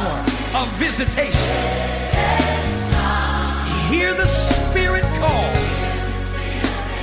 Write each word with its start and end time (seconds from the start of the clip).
power 0.00 0.20
of 0.62 0.68
visitation. 0.78 1.56
Hear 3.90 4.14
the 4.14 4.26
Spirit 4.26 5.04
call. 5.20 5.52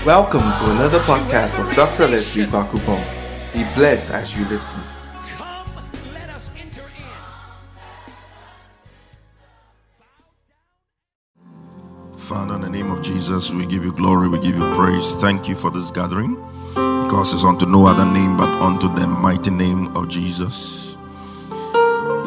Welcome 0.05 0.47
to 0.57 0.71
another 0.71 0.99
podcast 0.99 1.59
of 1.59 1.75
Dr. 1.75 2.07
Leslie 2.07 2.45
Bakupon. 2.45 3.03
Be 3.53 3.63
blessed 3.75 4.09
as 4.11 4.37
you 4.37 4.45
listen. 4.45 4.81
Come, 5.37 5.67
let 6.13 6.29
us 6.29 6.49
enter 6.57 6.85
in. 12.13 12.17
Father, 12.17 12.55
in 12.55 12.61
the 12.61 12.69
name 12.69 12.91
of 12.91 13.01
Jesus, 13.01 13.51
we 13.51 13.65
give 13.65 13.83
you 13.83 13.91
glory, 13.91 14.29
we 14.29 14.39
give 14.39 14.57
you 14.57 14.71
praise. 14.73 15.13
Thank 15.15 15.47
you 15.49 15.55
for 15.55 15.69
this 15.71 15.91
gathering 15.91 16.35
because 17.03 17.33
it's 17.33 17.43
unto 17.43 17.65
no 17.65 17.85
other 17.85 18.05
name 18.05 18.37
but 18.37 18.49
unto 18.61 18.93
the 18.95 19.07
mighty 19.07 19.51
name 19.51 19.95
of 19.95 20.07
Jesus. 20.07 20.86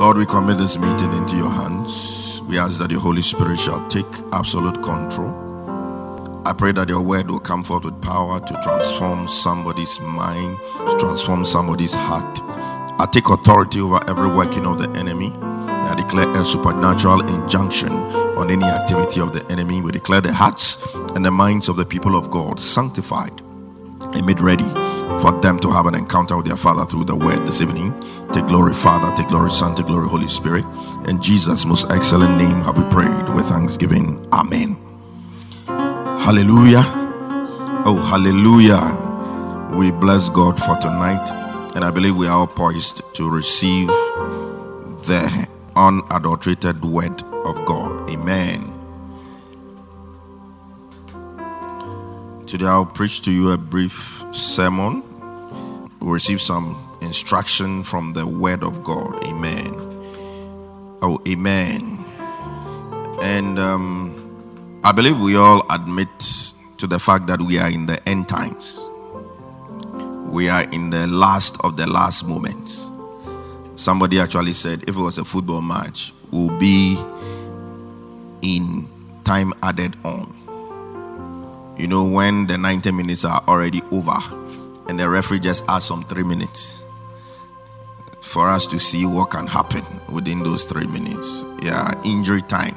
Lord, 0.00 0.16
we 0.16 0.24
commit 0.24 0.56
this 0.56 0.78
meeting 0.78 1.12
into 1.12 1.36
your 1.36 1.50
hands. 1.50 2.40
We 2.48 2.58
ask 2.58 2.78
that 2.78 2.90
your 2.90 3.00
Holy 3.00 3.20
Spirit 3.20 3.58
shall 3.58 3.86
take 3.88 4.06
absolute 4.32 4.82
control. 4.82 6.42
I 6.46 6.54
pray 6.54 6.72
that 6.72 6.88
your 6.88 7.02
word 7.02 7.30
will 7.30 7.38
come 7.38 7.62
forth 7.62 7.84
with 7.84 8.00
power 8.00 8.40
to 8.40 8.60
transform 8.62 9.28
somebody's 9.28 10.00
mind, 10.00 10.56
to 10.88 10.96
transform 10.98 11.44
somebody's 11.44 11.92
heart. 11.92 12.40
I 12.98 13.06
take 13.12 13.28
authority 13.28 13.82
over 13.82 14.00
every 14.08 14.28
working 14.28 14.64
of 14.64 14.78
the 14.78 14.88
enemy. 14.98 15.32
I 15.34 15.94
declare 15.94 16.30
a 16.30 16.46
supernatural 16.46 17.20
injunction 17.28 17.92
on 17.92 18.50
any 18.50 18.64
activity 18.64 19.20
of 19.20 19.34
the 19.34 19.44
enemy. 19.52 19.82
We 19.82 19.92
declare 19.92 20.22
the 20.22 20.32
hearts 20.32 20.78
and 21.14 21.22
the 21.22 21.30
minds 21.30 21.68
of 21.68 21.76
the 21.76 21.84
people 21.84 22.16
of 22.16 22.30
God 22.30 22.58
sanctified 22.58 23.38
and 24.14 24.24
made 24.24 24.40
ready 24.40 24.64
for 25.18 25.32
them 25.40 25.58
to 25.60 25.70
have 25.70 25.86
an 25.86 25.94
encounter 25.94 26.36
with 26.36 26.46
their 26.46 26.56
Father 26.56 26.84
through 26.84 27.04
the 27.04 27.16
Word 27.16 27.46
this 27.46 27.60
evening. 27.60 27.98
Take 28.32 28.46
glory, 28.46 28.74
Father, 28.74 29.14
take 29.16 29.28
glory, 29.28 29.50
Son, 29.50 29.74
take 29.74 29.86
glory, 29.86 30.08
Holy 30.08 30.28
Spirit. 30.28 30.64
In 31.08 31.20
Jesus' 31.20 31.64
most 31.64 31.90
excellent 31.90 32.36
name 32.36 32.62
have 32.62 32.76
we 32.78 32.84
prayed 32.90 33.28
with 33.30 33.46
thanksgiving. 33.46 34.26
Amen. 34.32 34.76
Hallelujah. 35.66 36.84
Oh, 37.86 38.00
hallelujah. 38.00 39.08
We 39.76 39.90
bless 39.90 40.28
God 40.28 40.60
for 40.60 40.76
tonight, 40.76 41.30
and 41.74 41.84
I 41.84 41.90
believe 41.90 42.16
we 42.16 42.26
are 42.26 42.40
all 42.40 42.46
poised 42.46 43.02
to 43.14 43.28
receive 43.30 43.88
the 45.06 45.48
unadulterated 45.76 46.84
Word 46.84 47.22
of 47.44 47.64
God. 47.64 48.10
Amen. 48.10 48.69
Today 52.50 52.66
I'll 52.66 52.84
preach 52.84 53.20
to 53.20 53.30
you 53.30 53.52
a 53.52 53.56
brief 53.56 54.24
sermon. 54.32 55.04
We'll 56.00 56.10
receive 56.10 56.42
some 56.42 56.76
instruction 57.00 57.84
from 57.84 58.12
the 58.12 58.26
Word 58.26 58.64
of 58.64 58.82
God. 58.82 59.24
Amen. 59.24 59.72
Oh, 61.00 61.22
amen. 61.28 62.04
And 63.22 63.56
um, 63.56 64.80
I 64.82 64.90
believe 64.90 65.20
we 65.20 65.36
all 65.36 65.64
admit 65.70 66.08
to 66.78 66.88
the 66.88 66.98
fact 66.98 67.28
that 67.28 67.40
we 67.40 67.56
are 67.60 67.70
in 67.70 67.86
the 67.86 68.08
end 68.08 68.28
times. 68.28 68.90
We 70.26 70.48
are 70.48 70.64
in 70.72 70.90
the 70.90 71.06
last 71.06 71.56
of 71.62 71.76
the 71.76 71.86
last 71.86 72.26
moments. 72.26 72.90
Somebody 73.76 74.18
actually 74.18 74.54
said 74.54 74.82
if 74.88 74.96
it 74.96 75.00
was 75.00 75.18
a 75.18 75.24
football 75.24 75.62
match, 75.62 76.12
we'll 76.32 76.58
be 76.58 76.98
in 78.42 78.88
time 79.22 79.54
added 79.62 79.94
on. 80.04 80.39
You 81.80 81.88
know, 81.88 82.04
when 82.04 82.46
the 82.46 82.58
90 82.58 82.92
minutes 82.92 83.24
are 83.24 83.42
already 83.48 83.80
over 83.90 84.18
and 84.86 85.00
the 85.00 85.08
referee 85.08 85.38
just 85.38 85.64
adds 85.66 85.86
some 85.86 86.02
three 86.02 86.22
minutes 86.22 86.84
for 88.20 88.50
us 88.50 88.66
to 88.66 88.78
see 88.78 89.06
what 89.06 89.30
can 89.30 89.46
happen 89.46 89.82
within 90.12 90.40
those 90.42 90.66
three 90.66 90.86
minutes. 90.86 91.46
Yeah, 91.62 91.90
injury 92.04 92.42
time. 92.42 92.76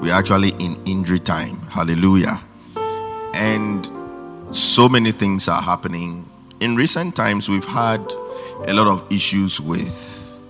We're 0.00 0.14
actually 0.14 0.50
in 0.60 0.80
injury 0.84 1.18
time. 1.18 1.56
Hallelujah. 1.62 2.40
And 3.34 3.90
so 4.54 4.88
many 4.88 5.10
things 5.10 5.48
are 5.48 5.60
happening. 5.60 6.24
In 6.60 6.76
recent 6.76 7.16
times, 7.16 7.48
we've 7.48 7.64
had 7.64 8.06
a 8.68 8.72
lot 8.72 8.86
of 8.86 9.04
issues 9.12 9.60
with 9.60 10.40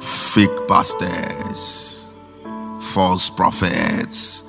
fake 0.00 0.68
pastors, 0.68 2.14
false 2.78 3.30
prophets, 3.30 4.44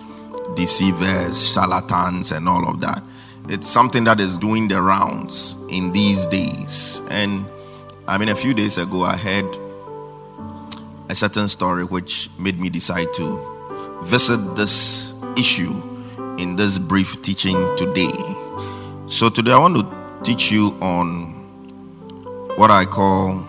deceivers, 0.60 1.54
charlatans, 1.54 2.34
and 2.34 2.50
all 2.50 2.68
of 2.70 2.82
that. 2.82 3.02
It's 3.48 3.68
something 3.68 4.04
that 4.04 4.20
is 4.20 4.38
doing 4.38 4.68
the 4.68 4.82
rounds 4.82 5.58
in 5.70 5.94
these 5.94 6.28
days. 6.28 7.02
And 7.10 7.48
I 8.08 8.18
mean, 8.18 8.28
a 8.28 8.36
few 8.36 8.54
days 8.54 8.78
ago, 8.78 9.04
I 9.04 9.16
heard 9.16 9.48
a 11.10 11.16
certain 11.16 11.48
story 11.48 11.86
which 11.86 12.30
made 12.38 12.60
me 12.60 12.70
decide 12.70 13.08
to 13.16 14.04
visit 14.04 14.38
this 14.58 15.16
issue 15.38 15.74
in 16.38 16.58
this 16.58 16.78
brief 16.78 17.22
teaching 17.22 17.58
today. 17.78 18.12
So, 19.08 19.30
today 19.30 19.54
I 19.54 19.58
want 19.58 19.78
to 19.78 20.24
teach 20.24 20.52
you 20.52 20.78
on 20.82 21.36
what 22.58 22.70
I 22.70 22.84
call 22.84 23.46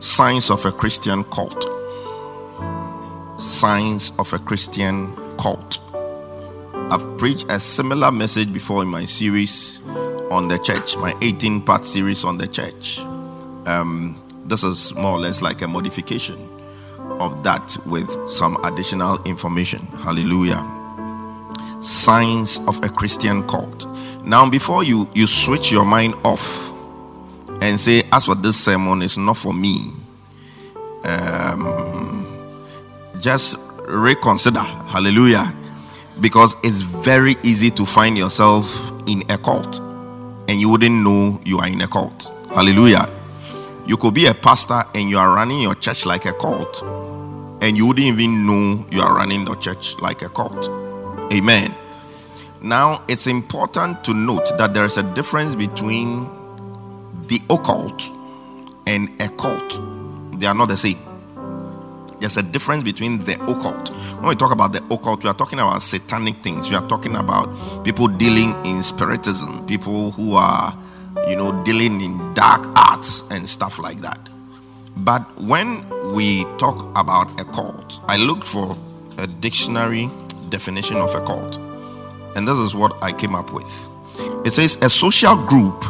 signs 0.00 0.50
of 0.50 0.64
a 0.64 0.72
Christian 0.72 1.22
cult. 1.24 1.66
Signs 3.40 4.12
of 4.18 4.32
a 4.32 4.38
Christian 4.40 5.14
cult. 5.38 5.78
I've 6.90 7.18
preached 7.18 7.46
a 7.48 7.60
similar 7.60 8.10
message 8.10 8.52
before 8.52 8.82
in 8.82 8.88
my 8.88 9.04
series 9.04 9.80
on 10.28 10.48
the 10.48 10.58
church, 10.58 10.96
my 10.96 11.14
18 11.22 11.60
part 11.60 11.84
series 11.84 12.24
on 12.24 12.36
the 12.36 12.48
church. 12.48 12.98
Um, 13.66 14.20
this 14.46 14.64
is 14.64 14.92
more 14.96 15.12
or 15.12 15.20
less 15.20 15.40
like 15.40 15.62
a 15.62 15.68
modification 15.68 16.36
of 16.98 17.44
that 17.44 17.76
with 17.86 18.28
some 18.28 18.56
additional 18.64 19.22
information. 19.22 19.86
Hallelujah. 20.02 20.66
Signs 21.80 22.58
of 22.66 22.82
a 22.82 22.88
Christian 22.88 23.46
cult. 23.46 23.86
Now, 24.24 24.50
before 24.50 24.82
you 24.82 25.08
you 25.14 25.28
switch 25.28 25.70
your 25.70 25.84
mind 25.84 26.14
off 26.24 26.72
and 27.62 27.78
say, 27.78 28.02
as 28.10 28.24
for 28.24 28.34
this 28.34 28.56
sermon, 28.56 29.02
it's 29.02 29.16
not 29.16 29.38
for 29.38 29.54
me. 29.54 29.92
Um, 31.04 32.50
just 33.20 33.58
reconsider. 33.86 34.58
Hallelujah 34.58 35.54
because 36.20 36.56
it's 36.62 36.80
very 36.80 37.36
easy 37.42 37.70
to 37.70 37.86
find 37.86 38.16
yourself 38.16 38.92
in 39.08 39.22
a 39.30 39.38
cult 39.38 39.80
and 40.48 40.60
you 40.60 40.68
wouldn't 40.68 41.02
know 41.02 41.40
you 41.44 41.58
are 41.58 41.68
in 41.68 41.80
a 41.80 41.88
cult. 41.88 42.32
Hallelujah. 42.48 43.08
You 43.86 43.96
could 43.96 44.14
be 44.14 44.26
a 44.26 44.34
pastor 44.34 44.82
and 44.94 45.08
you 45.08 45.18
are 45.18 45.34
running 45.34 45.62
your 45.62 45.74
church 45.74 46.06
like 46.06 46.26
a 46.26 46.32
cult 46.32 46.82
and 47.62 47.76
you 47.76 47.86
wouldn't 47.86 48.06
even 48.06 48.46
know 48.46 48.86
you 48.90 49.00
are 49.00 49.14
running 49.14 49.44
the 49.44 49.54
church 49.56 49.98
like 50.00 50.22
a 50.22 50.28
cult. 50.28 50.68
Amen. 51.32 51.74
Now, 52.62 53.04
it's 53.08 53.26
important 53.26 54.04
to 54.04 54.14
note 54.14 54.46
that 54.58 54.74
there 54.74 54.84
is 54.84 54.98
a 54.98 55.02
difference 55.14 55.54
between 55.54 56.24
the 57.28 57.40
occult 57.48 58.02
and 58.86 59.08
a 59.22 59.28
cult, 59.30 59.80
they 60.38 60.46
are 60.46 60.54
not 60.54 60.68
the 60.68 60.76
same 60.76 60.98
there's 62.20 62.36
a 62.36 62.42
difference 62.42 62.84
between 62.84 63.18
the 63.18 63.34
occult. 63.44 63.90
When 64.20 64.28
we 64.28 64.36
talk 64.36 64.52
about 64.52 64.74
the 64.74 64.84
occult, 64.94 65.24
we 65.24 65.30
are 65.30 65.34
talking 65.34 65.58
about 65.60 65.80
satanic 65.80 66.42
things. 66.42 66.68
We 66.68 66.76
are 66.76 66.86
talking 66.86 67.16
about 67.16 67.48
people 67.84 68.06
dealing 68.06 68.54
in 68.66 68.82
spiritism, 68.82 69.64
people 69.64 70.10
who 70.10 70.34
are, 70.34 70.76
you 71.26 71.36
know, 71.36 71.62
dealing 71.64 72.02
in 72.02 72.34
dark 72.34 72.68
arts 72.76 73.24
and 73.30 73.48
stuff 73.48 73.78
like 73.78 74.02
that. 74.02 74.28
But 74.94 75.22
when 75.40 75.88
we 76.12 76.44
talk 76.58 76.86
about 76.98 77.40
a 77.40 77.44
cult, 77.44 78.02
I 78.08 78.18
looked 78.18 78.46
for 78.46 78.76
a 79.16 79.26
dictionary 79.26 80.10
definition 80.50 80.98
of 80.98 81.14
a 81.14 81.24
cult. 81.24 81.56
And 82.36 82.46
this 82.46 82.58
is 82.58 82.74
what 82.74 83.02
I 83.02 83.12
came 83.12 83.34
up 83.34 83.54
with. 83.54 83.88
It 84.44 84.50
says 84.50 84.76
a 84.82 84.90
social 84.90 85.34
group 85.46 85.80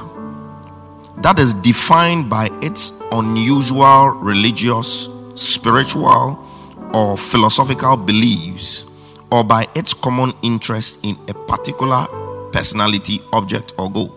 that 1.16 1.40
is 1.40 1.52
defined 1.52 2.30
by 2.30 2.48
its 2.62 2.92
unusual 3.10 4.10
religious 4.10 5.08
spiritual 5.34 6.46
or 6.94 7.16
philosophical 7.16 7.96
beliefs 7.96 8.86
or 9.32 9.44
by 9.44 9.66
its 9.74 9.94
common 9.94 10.32
interest 10.42 11.00
in 11.04 11.16
a 11.28 11.34
particular 11.34 12.06
personality, 12.52 13.20
object, 13.32 13.74
or 13.78 13.90
goal. 13.90 14.16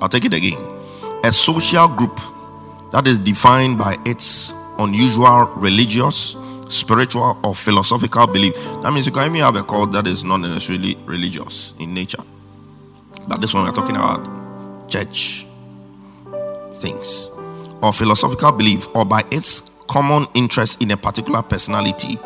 I'll 0.00 0.08
take 0.08 0.24
it 0.24 0.34
again. 0.34 0.58
A 1.24 1.32
social 1.32 1.88
group 1.88 2.18
that 2.92 3.06
is 3.06 3.18
defined 3.18 3.78
by 3.78 3.96
its 4.04 4.52
unusual 4.78 5.46
religious, 5.56 6.36
spiritual, 6.68 7.38
or 7.42 7.54
philosophical 7.54 8.26
belief. 8.26 8.54
That 8.82 8.92
means 8.92 9.06
you 9.06 9.12
can 9.12 9.30
even 9.30 9.40
have 9.40 9.56
a 9.56 9.62
cult 9.62 9.92
that 9.92 10.06
is 10.06 10.24
not 10.24 10.38
necessarily 10.38 10.96
religious 11.06 11.74
in 11.78 11.94
nature. 11.94 12.22
But 13.26 13.40
this 13.40 13.54
one 13.54 13.64
we're 13.64 13.72
talking 13.72 13.96
about 13.96 14.88
church 14.88 15.46
things 16.74 17.28
or 17.82 17.92
philosophical 17.92 18.52
belief 18.52 18.86
or 18.94 19.04
by 19.04 19.22
its 19.30 19.62
common 19.88 20.26
interest 20.34 20.82
in 20.82 20.90
a 20.90 20.96
particular 20.96 21.42
personality, 21.42 22.18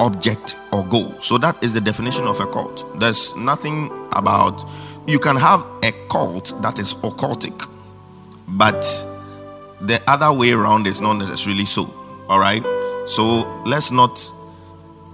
object, 0.00 0.56
or 0.72 0.84
goal. 0.84 1.12
So 1.20 1.38
that 1.38 1.62
is 1.62 1.74
the 1.74 1.80
definition 1.80 2.24
of 2.24 2.40
a 2.40 2.46
cult. 2.46 3.00
There's 3.00 3.34
nothing 3.36 3.90
about 4.14 4.68
you 5.06 5.18
can 5.18 5.36
have 5.36 5.64
a 5.82 5.92
cult 6.10 6.52
that 6.62 6.78
is 6.78 6.94
occultic, 6.94 7.66
but 8.48 8.82
the 9.80 10.00
other 10.06 10.36
way 10.36 10.52
around 10.52 10.86
is 10.86 11.00
not 11.00 11.14
necessarily 11.14 11.64
so. 11.64 11.86
All 12.28 12.38
right. 12.38 12.62
So 13.06 13.62
let's 13.64 13.90
not 13.90 14.20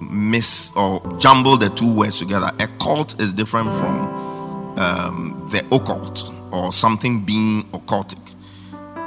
miss 0.01 0.73
or 0.75 1.01
jumble 1.19 1.57
the 1.57 1.69
two 1.69 1.97
words 1.97 2.19
together. 2.19 2.51
A 2.59 2.67
cult 2.79 3.21
is 3.21 3.33
different 3.33 3.73
from 3.75 4.79
um, 4.79 5.49
the 5.51 5.65
occult 5.71 6.33
or 6.53 6.73
something 6.73 7.21
being 7.25 7.63
occultic. 7.71 8.24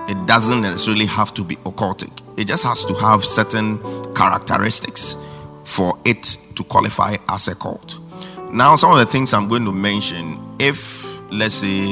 It 0.08 0.26
doesn't 0.26 0.62
necessarily 0.62 1.06
have 1.06 1.34
to 1.34 1.44
be 1.44 1.56
occultic, 1.58 2.12
it 2.40 2.48
just 2.48 2.64
has 2.64 2.86
to 2.86 2.94
have 2.96 3.26
certain 3.26 3.80
characteristics 4.14 5.18
for 5.64 5.94
it 6.06 6.38
to 6.56 6.64
qualify 6.64 7.16
as 7.30 7.48
a 7.48 7.56
cult. 7.56 8.00
Now, 8.52 8.76
some 8.78 8.94
of 8.94 9.00
the 9.00 9.06
things 9.06 9.34
I'm 9.34 9.50
going 9.50 9.66
to 9.66 9.74
mention, 9.74 10.40
if 10.60 11.20
let's 11.32 11.56
say 11.56 11.90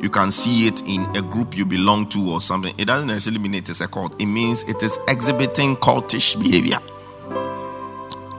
you 0.00 0.10
can 0.10 0.30
see 0.30 0.68
it 0.68 0.82
in 0.82 1.04
a 1.16 1.22
group 1.22 1.56
you 1.56 1.64
belong 1.64 2.08
to 2.10 2.30
or 2.30 2.40
something, 2.40 2.74
it 2.76 2.84
doesn't 2.84 3.08
necessarily 3.08 3.40
mean 3.40 3.54
it 3.54 3.68
is 3.70 3.80
a 3.80 3.88
cult. 3.88 4.20
It 4.20 4.26
means 4.26 4.64
it 4.64 4.82
is 4.82 4.98
exhibiting 5.08 5.76
cultish 5.76 6.38
behavior. 6.38 6.78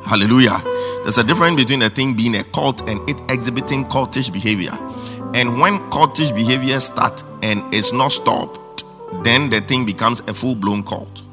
Hallelujah. 0.06 0.62
There's 1.02 1.18
a 1.18 1.24
difference 1.24 1.62
between 1.62 1.82
a 1.82 1.90
thing 1.90 2.16
being 2.16 2.36
a 2.36 2.44
cult 2.44 2.88
and 2.88 3.10
it 3.10 3.20
exhibiting 3.32 3.86
cultish 3.86 4.32
behavior. 4.32 4.72
And 5.34 5.60
when 5.60 5.80
cultish 5.90 6.34
behavior 6.34 6.80
starts 6.80 7.24
and 7.42 7.74
is 7.74 7.92
not 7.92 8.12
stopped, 8.12 8.60
then 9.24 9.50
the 9.50 9.62
thing 9.62 9.86
becomes 9.86 10.20
a 10.22 10.34
full 10.34 10.56
blown 10.56 10.84
cult. 10.84 11.24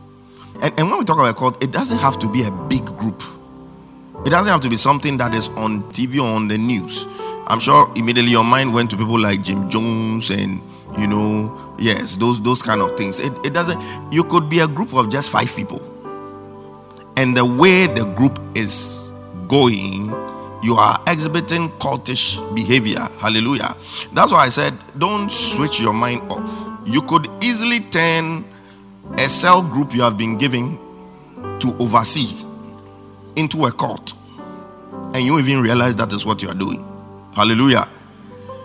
And, 0.63 0.79
and 0.79 0.89
when 0.89 0.99
we 0.99 1.05
talk 1.05 1.19
about 1.19 1.37
cult, 1.37 1.63
it 1.63 1.73
doesn't 1.73 1.99
have 1.99 2.19
to 2.21 2.29
be 2.29 2.45
a 2.45 2.51
big 2.51 2.85
group. 2.85 3.23
It 4.25 4.31
doesn't 4.31 4.51
have 4.51 4.61
to 4.63 4.71
be 4.71 4.77
something 4.77 5.17
that 5.19 5.35
is 5.35 5.49
on 5.49 5.83
TV 5.93 6.19
or 6.19 6.35
on 6.35 6.49
the 6.49 6.57
news. 6.57 7.07
I'm 7.47 7.61
sure 7.61 7.91
immediately 7.95 8.31
your 8.31 8.45
mind 8.45 8.73
went 8.73 8.91
to 8.91 8.97
people 8.97 9.21
like 9.21 9.43
Jim 9.43 9.69
Jones 9.69 10.31
and 10.31 10.63
you 10.99 11.09
know, 11.09 11.75
yes, 11.79 12.17
those 12.17 12.41
those 12.41 12.63
kind 12.63 12.81
of 12.81 12.97
things. 12.97 13.19
It, 13.19 13.33
it 13.45 13.53
doesn't. 13.53 13.81
You 14.13 14.23
could 14.25 14.49
be 14.49 14.61
a 14.61 14.69
group 14.69 14.95
of 14.95 15.11
just 15.11 15.31
five 15.31 15.55
people, 15.55 15.83
and 17.17 17.37
the 17.37 17.45
way 17.45 17.89
the 17.89 18.05
group 18.17 18.39
is 18.57 19.13
going, 19.49 20.09
you 20.63 20.75
are 20.75 21.03
exhibiting 21.07 21.69
cultish 21.79 22.39
behavior. 22.55 23.07
Hallelujah. 23.21 23.77
That's 24.13 24.33
why 24.33 24.47
I 24.47 24.49
said, 24.49 24.75
don't 24.99 25.31
switch 25.31 25.81
your 25.81 25.93
mind 25.93 26.23
off. 26.31 26.74
You 26.87 27.03
could 27.03 27.29
easily 27.43 27.81
turn 27.81 28.45
a 29.19 29.29
cell 29.29 29.63
group 29.63 29.95
you 29.95 30.03
have 30.03 30.19
been 30.19 30.37
given 30.37 30.79
to 31.61 31.77
oversee 31.81 32.45
into 33.37 33.65
a 33.67 33.73
cult, 33.73 34.13
and 35.15 35.23
you 35.23 35.39
even 35.39 35.61
realize 35.61 35.97
that 35.97 36.13
is 36.13 36.25
what 36.25 36.43
you 36.43 36.49
are 36.49 36.55
doing. 36.55 36.85
Hallelujah. 37.35 37.89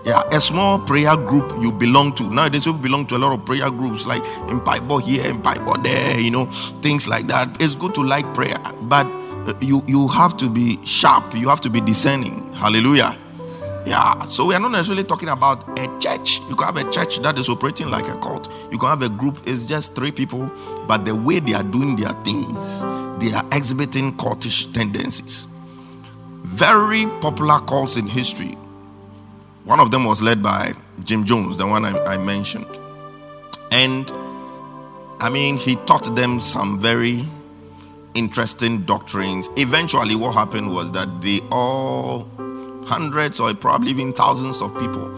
Yeah, 0.06 0.22
a 0.32 0.40
small 0.40 0.80
prayer 0.80 1.16
group 1.18 1.52
you 1.60 1.72
belong 1.72 2.16
to. 2.16 2.24
Nowadays, 2.30 2.66
we 2.66 2.74
belong 2.74 3.06
to 3.08 3.18
a 3.18 3.20
lot 3.20 3.34
of 3.34 3.46
prayer 3.46 3.70
groups 3.70 4.06
like 4.06 4.24
in 4.50 4.64
Bible 4.64 4.98
here, 5.00 5.26
in 5.30 5.42
Bible 5.42 5.74
there, 5.82 6.20
you 6.20 6.32
know, 6.32 6.46
things 6.82 7.08
like 7.08 7.28
that. 7.28 7.62
It's 7.62 7.76
good 7.76 7.94
to 7.96 8.04
like 8.04 8.34
prayer, 8.34 8.58
but 8.84 9.06
uh, 9.06 9.54
you 9.62 9.84
you 9.88 10.08
have 10.08 10.38
to 10.38 10.50
be 10.50 10.78
sharp. 10.86 11.36
You 11.36 11.50
have 11.50 11.62
to 11.62 11.70
be 11.70 11.82
discerning. 11.82 12.54
Hallelujah. 12.54 13.16
Yeah, 13.90 14.28
so 14.28 14.46
we 14.46 14.54
are 14.54 14.60
not 14.60 14.72
necessarily 14.72 15.04
talking 15.04 15.30
about 15.30 15.68
a 15.80 15.88
church. 16.00 16.42
You 16.48 16.56
can 16.56 16.68
have 16.68 16.78
a 16.78 16.92
church 16.92 17.18
that 17.22 17.40
is 17.40 17.50
operating 17.50 17.90
like 17.90 18.08
a 18.08 18.16
cult. 18.18 18.54
You 18.72 18.78
can 18.78 18.88
have 18.88 19.02
a 19.02 19.10
group, 19.10 19.40
it's 19.48 19.66
just 19.66 19.96
three 19.96 20.12
people, 20.12 20.52
but 20.88 21.06
the 21.06 21.16
way 21.16 21.40
they 21.40 21.56
are 21.56 21.64
doing 21.64 21.96
their 21.96 22.14
things, 22.22 22.82
they 23.18 23.34
are 23.34 23.44
exhibiting 23.52 24.16
cultish 24.16 24.72
tendencies. 24.76 25.48
Very 26.44 27.08
popular 27.20 27.58
cults 27.62 27.98
in 27.98 28.06
history. 28.06 28.56
One 29.64 29.80
of 29.80 29.90
them 29.90 30.06
was 30.06 30.22
led 30.22 30.44
by 30.44 30.74
Jim 31.04 31.24
Jones, 31.24 31.58
the 31.58 31.66
one 31.66 31.84
I, 31.84 31.98
I 32.04 32.18
mentioned. 32.18 32.68
And 33.72 34.08
I 35.20 35.32
mean, 35.32 35.58
he 35.58 35.78
taught 35.88 36.16
them 36.16 36.40
some 36.40 36.80
very 36.80 37.24
interesting 38.14 38.84
doctrines. 38.84 39.50
Eventually, 39.56 40.16
what 40.16 40.36
happened 40.36 40.76
was 40.76 40.92
that 40.92 41.24
they 41.24 41.40
all, 41.52 42.30
hundreds 42.90 43.40
or 43.40 43.54
probably 43.54 43.92
even 43.92 44.12
thousands 44.12 44.62
of 44.62 44.78
people, 44.80 45.10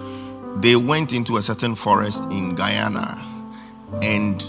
they 0.60 0.76
went 0.76 1.14
into 1.14 1.38
a 1.38 1.42
certain 1.42 1.74
forest 1.74 2.26
in 2.26 2.54
Guyana 2.54 3.18
and 4.02 4.44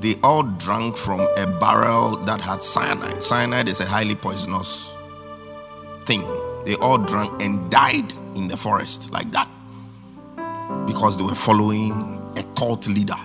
they 0.00 0.16
all 0.24 0.42
drank 0.42 0.96
from 0.96 1.20
a 1.36 1.46
barrel 1.46 2.16
that 2.24 2.40
had 2.40 2.62
cyanide. 2.62 3.22
Cyanide 3.22 3.68
is 3.68 3.80
a 3.80 3.86
highly 3.86 4.16
poisonous 4.16 4.92
thing. 6.06 6.22
They 6.64 6.74
all 6.76 6.98
drank 6.98 7.40
and 7.40 7.70
died 7.70 8.12
in 8.34 8.48
the 8.48 8.56
forest 8.56 9.12
like 9.12 9.30
that 9.30 9.48
because 10.86 11.16
they 11.16 11.22
were 11.22 11.34
following 11.34 11.92
a 12.36 12.42
cult 12.56 12.88
leader. 12.88 13.20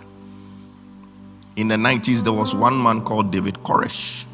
In 1.55 1.69
the 1.69 1.75
90s, 1.75 2.23
there 2.23 2.33
was 2.33 2.53
one 2.53 2.81
man 2.81 3.01
called 3.03 3.31
David 3.31 3.55
Koresh, 3.55 4.25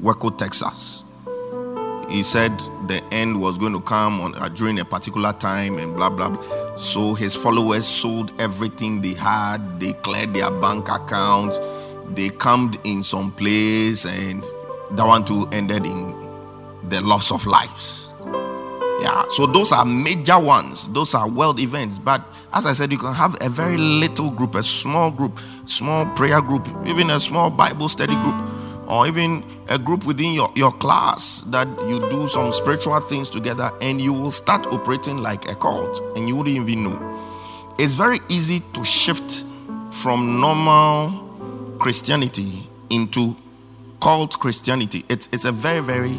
Waco, 0.00 0.30
Texas. 0.30 1.04
He 2.12 2.22
said 2.22 2.56
the 2.86 3.02
end 3.10 3.40
was 3.40 3.56
going 3.56 3.72
to 3.72 3.80
come 3.80 4.20
on 4.20 4.34
uh, 4.34 4.48
during 4.50 4.78
a 4.80 4.84
particular 4.84 5.32
time 5.32 5.78
and 5.78 5.96
blah, 5.96 6.10
blah 6.10 6.28
blah. 6.28 6.76
So 6.76 7.14
his 7.14 7.34
followers 7.34 7.86
sold 7.86 8.32
everything 8.38 9.00
they 9.00 9.14
had. 9.14 9.80
They 9.80 9.94
cleared 9.94 10.34
their 10.34 10.50
bank 10.50 10.88
accounts. 10.90 11.58
They 12.08 12.28
camped 12.28 12.78
in 12.84 13.02
some 13.02 13.32
place, 13.32 14.04
and 14.04 14.42
that 14.92 15.06
one 15.06 15.24
too 15.24 15.48
ended 15.52 15.86
in 15.86 16.14
the 16.90 17.00
loss 17.00 17.32
of 17.32 17.46
lives. 17.46 18.12
Yeah, 19.00 19.24
so 19.30 19.46
those 19.46 19.72
are 19.72 19.84
major 19.84 20.38
ones, 20.38 20.88
those 20.88 21.14
are 21.14 21.28
world 21.28 21.58
events. 21.58 21.98
But 21.98 22.22
as 22.52 22.66
I 22.66 22.72
said, 22.72 22.92
you 22.92 22.98
can 22.98 23.14
have 23.14 23.36
a 23.40 23.48
very 23.48 23.76
little 23.76 24.30
group, 24.30 24.54
a 24.54 24.62
small 24.62 25.10
group, 25.10 25.40
small 25.64 26.06
prayer 26.14 26.40
group, 26.40 26.68
even 26.86 27.10
a 27.10 27.18
small 27.18 27.50
Bible 27.50 27.88
study 27.88 28.14
group, 28.14 28.40
or 28.92 29.06
even 29.06 29.42
a 29.68 29.78
group 29.78 30.04
within 30.04 30.34
your, 30.34 30.52
your 30.54 30.70
class 30.70 31.44
that 31.48 31.66
you 31.88 31.98
do 32.10 32.28
some 32.28 32.52
spiritual 32.52 33.00
things 33.00 33.30
together, 33.30 33.70
and 33.80 33.98
you 34.02 34.12
will 34.12 34.30
start 34.30 34.66
operating 34.66 35.16
like 35.16 35.50
a 35.50 35.54
cult, 35.54 35.98
and 36.14 36.28
you 36.28 36.36
wouldn't 36.36 36.54
even 36.56 36.84
know. 36.84 37.74
It's 37.78 37.94
very 37.94 38.20
easy 38.28 38.60
to 38.74 38.84
shift 38.84 39.44
from 39.90 40.40
normal 40.40 41.78
Christianity 41.78 42.64
into 42.90 43.34
cult 44.02 44.38
Christianity. 44.38 45.06
It's, 45.08 45.26
it's 45.32 45.46
a 45.46 45.52
very, 45.52 45.80
very 45.80 46.14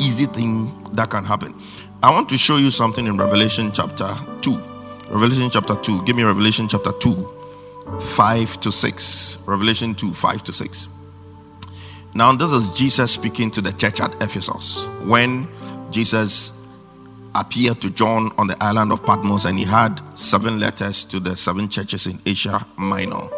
easy 0.00 0.26
thing 0.26 0.74
that 0.94 1.10
can 1.10 1.24
happen. 1.24 1.54
I 2.02 2.10
want 2.10 2.28
to 2.30 2.38
show 2.38 2.56
you 2.56 2.72
something 2.72 3.06
in 3.06 3.16
Revelation 3.16 3.70
chapter 3.72 4.08
2. 4.40 4.56
Revelation 5.10 5.50
chapter 5.50 5.76
2. 5.76 6.04
Give 6.04 6.16
me 6.16 6.24
Revelation 6.24 6.66
chapter 6.66 6.90
2, 6.90 8.00
5 8.00 8.60
to 8.60 8.72
6. 8.72 9.38
Revelation 9.46 9.94
2, 9.94 10.12
5 10.12 10.42
to 10.42 10.52
6. 10.52 10.88
Now, 12.14 12.32
this 12.32 12.52
is 12.52 12.72
Jesus 12.72 13.12
speaking 13.12 13.50
to 13.52 13.60
the 13.60 13.72
church 13.72 14.00
at 14.00 14.14
Ephesus 14.22 14.88
when 15.04 15.48
Jesus 15.90 16.52
appeared 17.34 17.80
to 17.80 17.90
John 17.90 18.32
on 18.38 18.46
the 18.46 18.56
island 18.62 18.92
of 18.92 19.04
Patmos 19.04 19.44
and 19.44 19.58
he 19.58 19.64
had 19.64 20.00
seven 20.18 20.58
letters 20.58 21.04
to 21.06 21.20
the 21.20 21.36
seven 21.36 21.68
churches 21.68 22.06
in 22.06 22.18
Asia 22.26 22.66
Minor. 22.76 23.28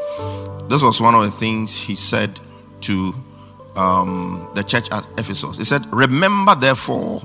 This 0.68 0.82
was 0.82 1.00
one 1.00 1.14
of 1.14 1.22
the 1.22 1.30
things 1.30 1.76
he 1.76 1.94
said 1.94 2.38
to 2.82 3.14
um, 3.76 4.48
the 4.54 4.62
church 4.62 4.90
at 4.92 5.06
Ephesus. 5.18 5.58
He 5.58 5.64
said, 5.64 5.84
Remember 5.92 6.54
therefore 6.54 7.20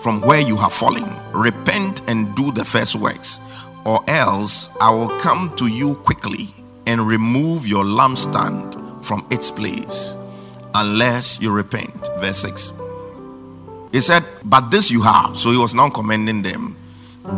from 0.00 0.20
where 0.20 0.40
you 0.40 0.56
have 0.56 0.72
fallen, 0.72 1.08
repent 1.32 2.02
and 2.08 2.34
do 2.34 2.52
the 2.52 2.64
first 2.64 2.96
works, 2.96 3.40
or 3.84 3.98
else 4.08 4.70
I 4.80 4.94
will 4.94 5.18
come 5.18 5.50
to 5.56 5.66
you 5.66 5.94
quickly 5.96 6.48
and 6.86 7.00
remove 7.06 7.66
your 7.66 7.84
lampstand 7.84 9.04
from 9.04 9.26
its 9.30 9.50
place, 9.50 10.16
unless 10.74 11.40
you 11.40 11.50
repent. 11.50 12.08
Verse 12.18 12.38
6. 12.38 12.72
He 13.92 14.00
said, 14.00 14.24
But 14.44 14.70
this 14.70 14.90
you 14.90 15.02
have. 15.02 15.36
So 15.36 15.50
he 15.50 15.58
was 15.58 15.74
now 15.74 15.90
commending 15.90 16.42
them 16.42 16.76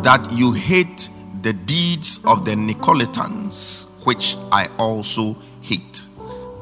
that 0.03 0.33
you 0.33 0.53
hate 0.53 1.09
the 1.43 1.53
deeds 1.53 2.21
of 2.25 2.45
the 2.45 2.53
Nicolaitans, 2.53 3.87
which 4.05 4.37
I 4.53 4.69
also 4.79 5.37
hate. 5.61 6.03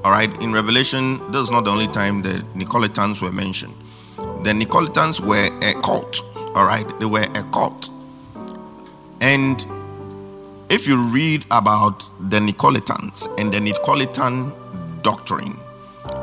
All 0.02 0.10
right, 0.10 0.30
in 0.40 0.52
Revelation, 0.52 1.30
this 1.30 1.42
is 1.42 1.50
not 1.50 1.64
the 1.64 1.70
only 1.70 1.86
time 1.86 2.22
the 2.22 2.44
Nicolaitans 2.54 3.20
were 3.20 3.32
mentioned. 3.32 3.74
The 4.16 4.52
Nicolaitans 4.52 5.20
were 5.20 5.48
a 5.60 5.74
cult, 5.82 6.22
all 6.54 6.64
right, 6.64 6.88
they 6.98 7.04
were 7.04 7.26
a 7.34 7.42
cult. 7.52 7.90
And 9.20 9.66
if 10.70 10.86
you 10.88 11.02
read 11.12 11.44
about 11.50 12.08
the 12.30 12.38
Nicolaitans 12.38 13.28
and 13.38 13.52
the 13.52 13.58
Nicolaitan 13.58 14.54
doctrine, 15.02 15.56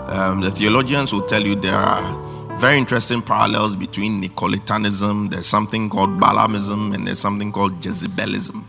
um, 0.09 0.41
the 0.41 0.51
theologians 0.51 1.13
will 1.13 1.25
tell 1.25 1.41
you 1.43 1.55
there 1.55 1.75
are 1.75 2.57
very 2.57 2.77
interesting 2.79 3.21
parallels 3.21 3.75
between 3.75 4.21
Nicolaitanism, 4.21 5.29
there's 5.29 5.47
something 5.47 5.89
called 5.89 6.19
Balaamism, 6.19 6.95
and 6.95 7.05
there's 7.05 7.19
something 7.19 7.51
called 7.51 7.79
Jezebelism. 7.81 8.63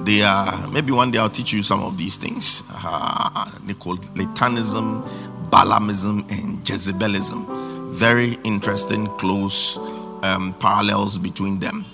They 0.00 0.22
are 0.22 0.68
maybe 0.68 0.92
one 0.92 1.10
day 1.10 1.18
I'll 1.18 1.28
teach 1.28 1.52
you 1.52 1.62
some 1.64 1.82
of 1.82 1.98
these 1.98 2.16
things 2.16 2.62
uh, 2.70 3.46
Nicolaitanism, 3.66 5.02
Balaamism, 5.50 6.20
and 6.30 6.64
Jezebelism. 6.64 7.92
Very 7.92 8.38
interesting, 8.44 9.06
close 9.16 9.76
um, 10.22 10.54
parallels 10.60 11.18
between 11.18 11.58
them. 11.58 11.84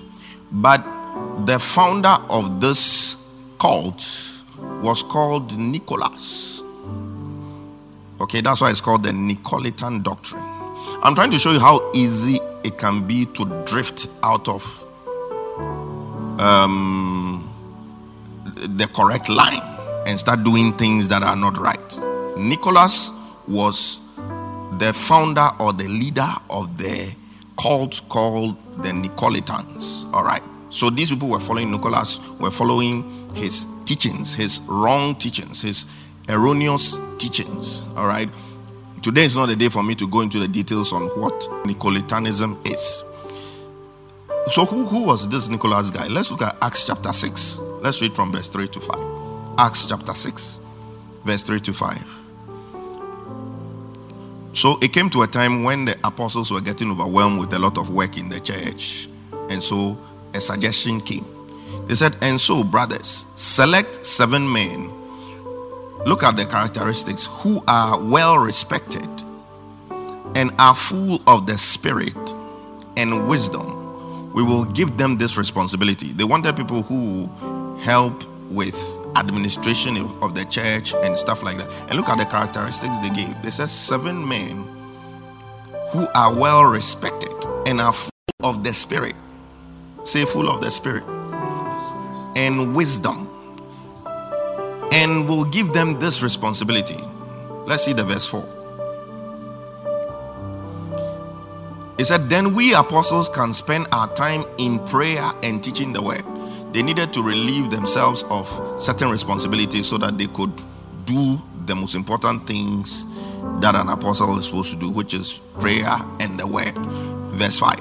But 0.53 0.85
the 1.47 1.59
founder 1.59 2.17
of 2.29 2.61
this 2.61 3.17
cult 3.59 4.05
was 4.83 5.03
called 5.03 5.57
Nicholas. 5.59 6.63
Okay, 8.21 8.40
that's 8.40 8.61
why 8.61 8.71
it's 8.71 8.80
called 8.80 9.02
the 9.02 9.11
Nicolaitan 9.11 10.02
doctrine. 10.02 10.42
I'm 11.02 11.14
trying 11.14 11.30
to 11.30 11.38
show 11.38 11.50
you 11.52 11.61
how 11.61 11.90
easy 11.94 12.38
it 12.62 12.78
can 12.78 13.06
be 13.06 13.26
to 13.26 13.44
drift 13.64 14.09
out 14.23 14.49
of 14.49 14.87
um, 16.40 17.50
the 18.44 18.88
correct 18.94 19.28
line 19.28 19.61
and 20.06 20.18
start 20.18 20.44
doing 20.44 20.73
things 20.75 21.09
that 21.09 21.23
are 21.23 21.37
not 21.37 21.56
right. 21.59 22.00
Nicholas 22.37 23.11
was 23.49 24.00
the 24.78 24.92
founder 24.92 25.49
or 25.61 25.73
the 25.73 25.88
leader 25.88 26.23
of 26.50 26.78
the 26.78 27.14
cult 27.59 28.00
called 28.09 28.56
the 28.83 28.90
Nicolaitans. 28.90 30.12
All 30.12 30.25
right. 30.25 30.42
So 30.71 30.90
these 30.90 31.11
people 31.11 31.30
were 31.30 31.40
following 31.40 31.71
Nicholas, 31.71 32.21
were 32.38 32.50
following 32.50 33.30
his 33.35 33.66
teachings, 33.85 34.35
his 34.35 34.61
wrong 34.66 35.14
teachings, 35.14 35.62
his 35.62 35.87
erroneous 36.28 36.99
teachings. 37.19 37.85
All 37.97 38.07
right. 38.07 38.28
Today 39.02 39.25
is 39.25 39.37
not 39.37 39.47
the 39.47 39.57
day 39.57 39.69
for 39.69 39.83
me 39.83 39.95
to 39.97 40.09
go 40.09 40.23
into 40.23 40.38
the 40.38 40.49
details 40.49 40.93
on 40.93 41.02
what 41.21 41.38
Nicolaitanism 41.64 42.66
is. 42.66 43.04
So, 44.50 44.64
who, 44.64 44.87
who 44.87 45.07
was 45.07 45.28
this 45.28 45.49
Nicholas 45.49 45.90
guy? 45.90 46.07
Let's 46.09 46.31
look 46.31 46.43
at 46.43 46.57
Acts 46.62 46.87
chapter 46.87 47.12
6. 47.12 47.59
Let's 47.81 48.00
read 48.02 48.14
from 48.14 48.33
verse 48.33 48.49
3 48.49 48.69
to 48.69 48.81
5. 48.81 49.59
Acts 49.59 49.87
chapter 49.87 50.12
6, 50.12 50.61
verse 51.25 51.43
3 51.43 51.61
to 51.61 51.73
5. 51.73 52.23
So, 54.52 54.78
it 54.81 54.93
came 54.93 55.09
to 55.11 55.23
a 55.23 55.26
time 55.26 55.64
when 55.64 55.87
the 55.87 55.97
apostles 56.04 56.50
were 56.50 56.61
getting 56.61 56.90
overwhelmed 56.90 57.40
with 57.40 57.52
a 57.54 57.59
lot 57.59 57.78
of 57.78 57.95
work 57.95 58.19
in 58.19 58.28
the 58.28 58.38
church. 58.40 59.09
And 59.50 59.62
so, 59.62 59.99
a 60.35 60.40
suggestion 60.40 61.00
came. 61.00 61.25
They 61.87 61.95
said, 61.95 62.16
And 62.21 62.40
so, 62.40 62.64
brothers, 62.64 63.26
select 63.37 64.04
seven 64.04 64.50
men. 64.50 64.90
Look 66.06 66.23
at 66.23 66.37
the 66.37 66.44
characteristics 66.44 67.26
who 67.26 67.62
are 67.66 68.02
well 68.02 68.38
respected 68.38 69.08
and 70.37 70.50
are 70.58 70.75
full 70.75 71.20
of 71.26 71.46
the 71.46 71.56
Spirit 71.56 72.34
and 72.96 73.28
wisdom 73.28 73.75
we 74.34 74.42
will 74.42 74.64
give 74.64 74.96
them 74.96 75.16
this 75.16 75.38
responsibility. 75.38 76.12
They 76.12 76.25
wanted 76.25 76.56
people 76.56 76.82
who 76.82 77.26
help 77.76 78.25
with 78.50 78.76
administration 79.16 79.96
of 79.96 80.34
the 80.34 80.44
church 80.44 80.92
and 80.92 81.16
stuff 81.16 81.44
like 81.44 81.56
that. 81.58 81.70
And 81.88 81.94
look 81.94 82.08
at 82.08 82.18
the 82.18 82.26
characteristics 82.26 82.99
they 82.99 83.11
gave. 83.11 83.40
They 83.42 83.50
said 83.50 83.68
seven 83.68 84.28
men 84.28 84.68
who 85.92 86.04
are 86.16 86.34
well 86.34 86.64
respected 86.64 87.32
and 87.64 87.80
are 87.80 87.92
full 87.92 88.11
of 88.42 88.64
the 88.64 88.75
spirit. 88.75 89.14
Say 90.02 90.25
full 90.25 90.50
of 90.50 90.61
the 90.61 90.70
spirit 90.73 91.04
and 92.37 92.75
wisdom. 92.75 93.28
And 94.95 95.29
will 95.29 95.45
give 95.45 95.73
them 95.73 95.99
this 95.99 96.23
responsibility. 96.23 96.99
Let's 97.67 97.85
see 97.85 97.93
the 97.93 98.05
verse 98.05 98.27
4. 98.27 98.47
He 101.99 102.05
said, 102.05 102.31
Then 102.31 102.55
we 102.55 102.75
apostles 102.75 103.29
can 103.29 103.53
spend 103.53 103.89
our 103.91 104.07
time 104.15 104.45
in 104.59 104.79
prayer 104.87 105.33
and 105.43 105.65
teaching 105.65 105.93
the 105.93 106.01
word. 106.01 106.23
They 106.73 106.83
needed 106.83 107.13
to 107.15 107.23
relieve 107.25 107.71
themselves 107.71 108.23
of 108.31 108.47
certain 108.81 109.11
responsibilities 109.11 109.89
so 109.89 109.99
that 109.99 110.17
they 110.17 110.27
could 110.27 110.53
do 111.07 111.43
the 111.67 111.75
most 111.75 111.97
important 111.97 112.47
things 112.47 113.05
that 113.61 113.75
an 113.75 113.89
apostle 113.89 114.39
is 114.39 114.47
supposed 114.47 114.73
to 114.75 114.79
do, 114.79 114.91
which 114.91 115.13
is 115.13 115.41
prayer 115.59 115.97
and 116.21 116.39
the 116.39 116.47
word. 116.47 116.77
Verse 117.35 117.59
5, 117.59 117.81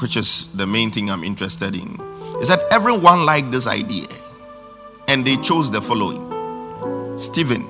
which 0.00 0.16
is 0.16 0.48
the 0.48 0.66
main 0.66 0.90
thing 0.90 1.08
I'm 1.08 1.22
interested 1.22 1.76
in. 1.76 2.00
Is 2.40 2.48
that 2.48 2.62
everyone 2.72 3.24
liked 3.24 3.52
this 3.52 3.68
idea 3.68 4.08
and 5.10 5.26
they 5.26 5.34
chose 5.38 5.72
the 5.72 5.82
following 5.82 6.22
Stephen, 7.18 7.68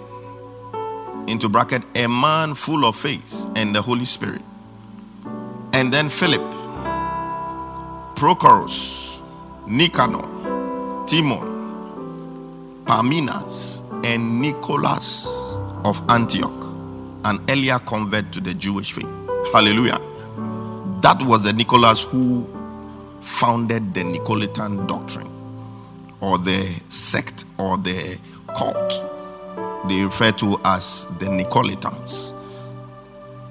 into 1.27 1.49
bracket, 1.49 1.83
a 1.97 2.07
man 2.07 2.55
full 2.55 2.85
of 2.85 2.95
faith 2.95 3.47
and 3.57 3.75
the 3.75 3.81
Holy 3.81 4.05
Spirit 4.05 4.43
and 5.73 5.91
then 5.91 6.11
Philip, 6.11 6.43
Prochorus, 8.15 9.23
Nicanor, 9.67 11.07
Timon, 11.07 12.85
Parmenas, 12.85 13.83
and 14.05 14.43
Nicholas 14.43 15.57
of 15.87 16.03
Antioch, 16.11 16.65
an 17.25 17.39
earlier 17.49 17.79
convert 17.79 18.31
to 18.33 18.41
the 18.41 18.53
Jewish 18.53 18.93
faith. 18.93 19.09
Hallelujah. 19.55 19.99
That 21.01 21.23
was 21.23 21.45
the 21.45 21.55
Nicholas 21.55 22.03
who 22.05 22.47
founded 23.23 23.95
the 23.95 24.03
Nicolaitan 24.03 24.87
doctrine 24.87 25.40
or 26.21 26.39
the 26.39 26.63
sect 26.89 27.45
or 27.59 27.77
the 27.79 28.19
cult 28.57 28.93
they 29.89 30.05
refer 30.05 30.31
to 30.33 30.57
as 30.65 31.07
the 31.19 31.27
Nicolaitans. 31.27 32.35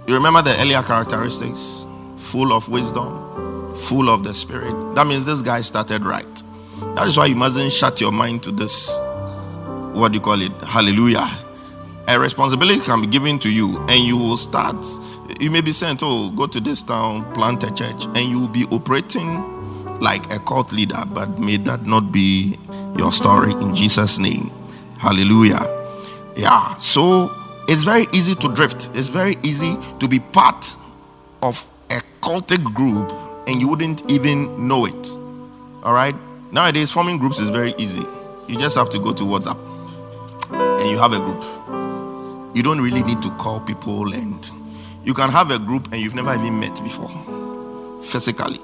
You 0.08 0.14
remember 0.16 0.42
the 0.42 0.56
earlier 0.62 0.82
characteristics? 0.82 1.88
full 2.20 2.54
of 2.54 2.70
wisdom, 2.70 3.74
full 3.74 4.10
of 4.10 4.24
the 4.24 4.34
Spirit. 4.34 4.94
That 4.94 5.08
means 5.08 5.26
this 5.26 5.42
guy 5.42 5.62
started 5.62 6.06
right. 6.06 6.44
That 6.96 7.08
is 7.08 7.18
why 7.18 7.26
you 7.26 7.36
mustn't 7.36 7.72
shut 7.72 8.00
your 8.00 8.12
mind 8.12 8.44
to 8.44 8.52
this. 8.52 8.96
What 9.94 10.12
do 10.12 10.18
you 10.18 10.24
call 10.24 10.40
it? 10.42 10.52
Hallelujah. 10.64 11.28
A 12.08 12.20
responsibility 12.20 12.82
can 12.82 13.02
be 13.02 13.08
given 13.08 13.40
to 13.40 13.52
you, 13.52 13.80
and 13.90 14.00
you 14.00 14.18
will 14.18 14.38
start. 14.38 14.86
You 15.40 15.50
may 15.50 15.62
be 15.62 15.72
sent, 15.72 16.02
oh, 16.04 16.32
go 16.36 16.46
to 16.46 16.60
this 16.60 16.84
town, 16.84 17.32
plant 17.34 17.64
a 17.64 17.74
church, 17.74 18.06
and 18.06 18.18
you 18.18 18.40
will 18.42 18.48
be 18.48 18.66
operating 18.72 19.59
like 20.00 20.34
a 20.34 20.40
cult 20.40 20.72
leader, 20.72 21.04
but 21.14 21.40
may 21.40 21.58
that 21.58 21.86
not 21.86 22.12
be 22.12 22.58
your 22.98 23.12
story 23.12 23.52
in 23.54 23.76
Jesus' 23.76 24.20
name. 24.20 24.52
Hallelujah. 24.98 25.60
Yeah, 26.36 26.76
so 26.76 27.32
it's 27.68 27.84
very 27.84 28.06
easy 28.14 28.36
to 28.36 28.54
drift, 28.54 28.90
it's 28.94 29.10
very 29.10 29.38
easy 29.44 29.78
to 30.00 30.08
be 30.08 30.20
part 30.20 30.76
of 31.42 31.66
a 31.90 32.02
cultic 32.22 32.64
group 32.74 33.12
and 33.48 33.60
you 33.60 33.68
wouldn't 33.68 34.10
even 34.12 34.68
know 34.68 34.86
it. 34.86 35.10
All 35.84 35.94
right. 35.94 36.16
Nowadays, 36.52 36.92
forming 36.92 37.18
groups 37.18 37.40
is 37.40 37.50
very 37.50 37.74
easy. 37.78 38.04
You 38.48 38.58
just 38.58 38.76
have 38.76 38.90
to 38.92 39.00
go 39.00 39.14
to 39.14 39.24
WhatsApp 39.24 39.58
and 40.52 40.90
you 40.90 40.98
have 40.98 41.14
a 41.14 41.20
group. 41.20 41.44
You 42.56 42.64
don't 42.64 42.82
really 42.82 43.04
need 43.04 43.22
to 43.22 43.30
call 43.32 43.60
people, 43.62 44.14
and 44.14 44.52
you 45.06 45.14
can 45.14 45.30
have 45.30 45.52
a 45.52 45.60
group 45.60 45.92
and 45.92 46.02
you've 46.02 46.16
never 46.16 46.34
even 46.34 46.60
met 46.60 46.82
before 46.84 47.10
physically. 48.02 48.60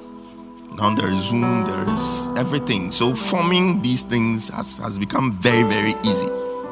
Now 0.78 0.94
there 0.94 1.10
is 1.10 1.30
Zoom, 1.30 1.64
there 1.64 1.90
is 1.90 2.30
everything. 2.36 2.92
So 2.92 3.16
forming 3.16 3.82
these 3.82 4.04
things 4.04 4.50
has, 4.50 4.78
has 4.80 5.00
become 5.00 5.32
very, 5.40 5.64
very 5.64 5.94
easy. 6.04 6.28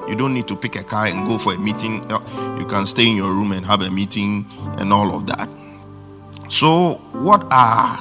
You 0.09 0.15
don't 0.17 0.33
need 0.33 0.47
to 0.49 0.57
pick 0.57 0.75
a 0.75 0.83
car 0.83 1.05
and 1.05 1.25
go 1.25 1.37
for 1.37 1.53
a 1.53 1.57
meeting. 1.57 2.11
Uh, 2.11 2.19
you 2.59 2.65
can 2.65 2.85
stay 2.85 3.07
in 3.09 3.15
your 3.15 3.31
room 3.31 3.53
and 3.53 3.65
have 3.65 3.81
a 3.81 3.89
meeting 3.89 4.45
and 4.77 4.91
all 4.91 5.15
of 5.15 5.25
that. 5.27 5.49
So, 6.49 6.95
what 7.13 7.45
are 7.51 7.97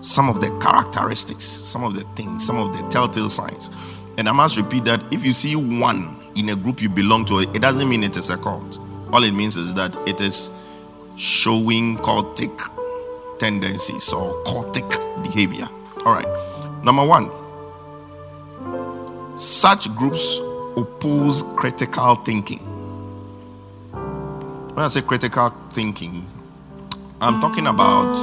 some 0.00 0.28
of 0.28 0.40
the 0.40 0.50
characteristics, 0.60 1.44
some 1.44 1.84
of 1.84 1.94
the 1.94 2.02
things, 2.16 2.44
some 2.44 2.58
of 2.58 2.76
the 2.76 2.88
telltale 2.88 3.30
signs? 3.30 3.70
And 4.18 4.28
I 4.28 4.32
must 4.32 4.56
repeat 4.56 4.84
that 4.86 5.00
if 5.12 5.24
you 5.24 5.32
see 5.32 5.54
one 5.54 6.16
in 6.34 6.48
a 6.48 6.56
group 6.56 6.82
you 6.82 6.88
belong 6.88 7.24
to, 7.26 7.38
it 7.38 7.62
doesn't 7.62 7.88
mean 7.88 8.02
it 8.02 8.16
is 8.16 8.28
a 8.30 8.36
cult. 8.36 8.80
All 9.12 9.22
it 9.22 9.32
means 9.32 9.56
is 9.56 9.74
that 9.74 9.96
it 10.08 10.20
is 10.20 10.50
showing 11.14 11.96
cultic 11.98 12.50
tendencies 13.38 14.12
or 14.12 14.34
cultic 14.44 14.88
behavior. 15.22 15.66
All 16.04 16.12
right. 16.12 16.26
Number 16.84 17.06
one, 17.06 17.30
such 19.38 19.94
groups 19.94 20.40
oppose 20.76 21.44
critical 21.56 22.16
thinking. 22.16 22.58
When 24.74 24.84
I 24.84 24.88
say 24.88 25.02
critical 25.02 25.50
thinking, 25.70 26.26
I'm 27.20 27.40
talking 27.40 27.66
about 27.66 28.16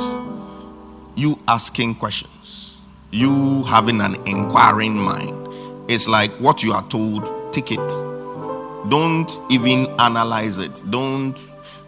you 1.15 1.39
asking 1.47 1.95
questions, 1.95 2.81
you 3.11 3.63
having 3.67 4.01
an 4.01 4.15
inquiring 4.25 4.97
mind. 4.97 5.47
It's 5.89 6.07
like 6.07 6.31
what 6.33 6.63
you 6.63 6.73
are 6.73 6.87
told, 6.89 7.53
take 7.53 7.71
it. 7.71 7.89
Don't 8.89 9.29
even 9.49 9.87
analyze 9.99 10.57
it. 10.59 10.83
Don't 10.89 11.37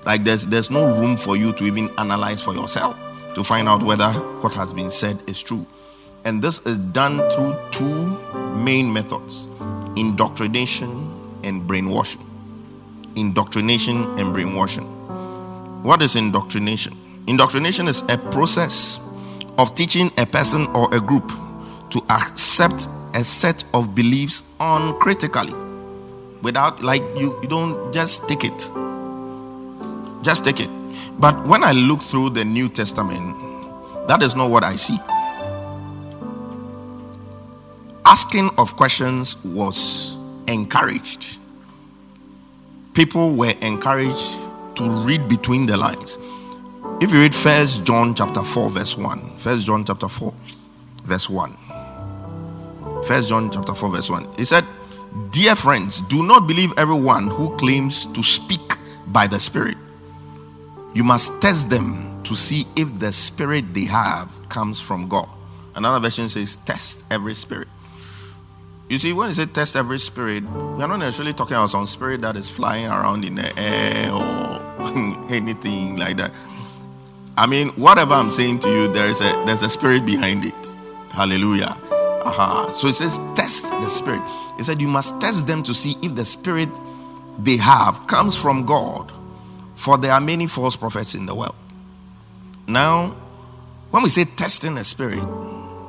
like 0.05 0.23
there's 0.23 0.47
there's 0.47 0.71
no 0.71 0.97
room 0.99 1.17
for 1.17 1.35
you 1.35 1.53
to 1.53 1.65
even 1.65 1.89
analyze 1.97 2.41
for 2.41 2.53
yourself 2.53 2.97
to 3.35 3.43
find 3.43 3.67
out 3.67 3.83
whether 3.83 4.09
what 4.41 4.53
has 4.53 4.73
been 4.73 4.91
said 4.91 5.19
is 5.27 5.41
true. 5.41 5.65
And 6.25 6.41
this 6.41 6.59
is 6.65 6.77
done 6.77 7.17
through 7.31 7.57
two 7.71 8.17
main 8.57 8.91
methods 8.91 9.47
indoctrination 9.95 10.89
and 11.43 11.65
brainwashing. 11.67 12.25
Indoctrination 13.15 14.19
and 14.19 14.33
brainwashing. 14.33 14.85
What 15.83 16.01
is 16.01 16.15
indoctrination? 16.15 16.95
Indoctrination 17.27 17.87
is 17.87 18.03
a 18.09 18.17
process 18.17 18.99
of 19.57 19.75
teaching 19.75 20.09
a 20.17 20.25
person 20.25 20.67
or 20.67 20.93
a 20.93 20.99
group 20.99 21.27
to 21.89 22.01
accept 22.09 22.87
a 23.13 23.23
set 23.23 23.63
of 23.73 23.93
beliefs 23.93 24.43
uncritically 24.59 25.53
without 26.41 26.81
like 26.83 27.01
you, 27.15 27.37
you 27.41 27.47
don't 27.47 27.93
just 27.93 28.27
take 28.27 28.43
it 28.43 28.71
just 30.23 30.45
take 30.45 30.59
it 30.59 30.80
but 31.19 31.45
when 31.45 31.63
i 31.63 31.71
look 31.71 32.01
through 32.01 32.29
the 32.29 32.43
new 32.43 32.69
testament 32.69 33.35
that 34.07 34.21
is 34.23 34.35
not 34.35 34.49
what 34.49 34.63
i 34.63 34.75
see 34.75 34.97
asking 38.05 38.49
of 38.57 38.75
questions 38.75 39.37
was 39.43 40.17
encouraged 40.47 41.39
people 42.93 43.35
were 43.35 43.53
encouraged 43.61 44.37
to 44.75 44.89
read 45.05 45.27
between 45.27 45.65
the 45.65 45.77
lines. 45.77 46.17
If 47.01 47.11
you 47.11 47.19
read 47.19 47.33
First 47.33 47.85
John 47.85 48.13
chapter 48.13 48.43
4, 48.43 48.69
verse 48.69 48.97
1, 48.97 49.37
First 49.37 49.65
John 49.65 49.83
chapter 49.85 50.07
4, 50.07 50.33
verse 51.03 51.29
1. 51.29 51.57
First 53.03 53.29
John 53.29 53.49
chapter 53.49 53.73
4, 53.73 53.91
verse 53.91 54.09
1. 54.09 54.33
He 54.37 54.43
said, 54.43 54.65
Dear 55.31 55.55
friends, 55.55 56.01
do 56.01 56.25
not 56.25 56.47
believe 56.47 56.73
everyone 56.77 57.27
who 57.27 57.55
claims 57.57 58.05
to 58.07 58.23
speak 58.23 58.77
by 59.07 59.27
the 59.27 59.39
Spirit. 59.39 59.77
You 60.93 61.03
must 61.03 61.41
test 61.41 61.69
them 61.69 62.21
to 62.23 62.35
see 62.35 62.65
if 62.75 62.99
the 62.99 63.11
spirit 63.11 63.73
they 63.73 63.85
have 63.85 64.49
comes 64.49 64.81
from 64.81 65.07
God. 65.07 65.29
Another 65.75 65.99
version 65.99 66.29
says, 66.29 66.57
Test 66.57 67.05
every 67.09 67.33
spirit. 67.33 67.67
You 68.91 68.97
see, 68.97 69.13
when 69.13 69.29
you 69.29 69.33
say 69.33 69.45
test 69.45 69.77
every 69.77 69.99
spirit, 69.99 70.43
we 70.43 70.83
are 70.83 70.87
not 70.87 70.97
necessarily 70.97 71.31
talking 71.31 71.55
about 71.55 71.69
some 71.69 71.85
spirit 71.85 72.19
that 72.23 72.35
is 72.35 72.49
flying 72.49 72.87
around 72.87 73.23
in 73.23 73.35
the 73.35 73.57
air 73.57 74.11
or 74.11 75.27
anything 75.31 75.95
like 75.95 76.17
that. 76.17 76.33
I 77.37 77.47
mean, 77.47 77.69
whatever 77.69 78.13
I'm 78.13 78.29
saying 78.29 78.59
to 78.59 78.69
you, 78.69 78.87
there 78.89 79.05
is 79.05 79.21
a 79.21 79.31
there's 79.45 79.61
a 79.61 79.69
spirit 79.69 80.05
behind 80.05 80.45
it. 80.45 80.75
Hallelujah. 81.09 81.77
Uh-huh. 82.25 82.73
So 82.73 82.87
it 82.87 82.95
says 82.95 83.19
test 83.33 83.71
the 83.79 83.87
spirit. 83.87 84.21
He 84.57 84.63
said 84.63 84.81
you 84.81 84.89
must 84.89 85.21
test 85.21 85.47
them 85.47 85.63
to 85.63 85.73
see 85.73 85.95
if 86.01 86.13
the 86.13 86.25
spirit 86.25 86.67
they 87.39 87.55
have 87.55 88.05
comes 88.07 88.35
from 88.35 88.65
God. 88.65 89.09
For 89.81 89.97
there 89.97 90.11
are 90.11 90.21
many 90.21 90.45
false 90.45 90.75
prophets 90.75 91.15
in 91.15 91.25
the 91.25 91.33
world. 91.33 91.55
Now, 92.67 93.15
when 93.89 94.03
we 94.03 94.09
say 94.09 94.25
testing 94.25 94.75
the 94.75 94.83
spirit, 94.83 95.23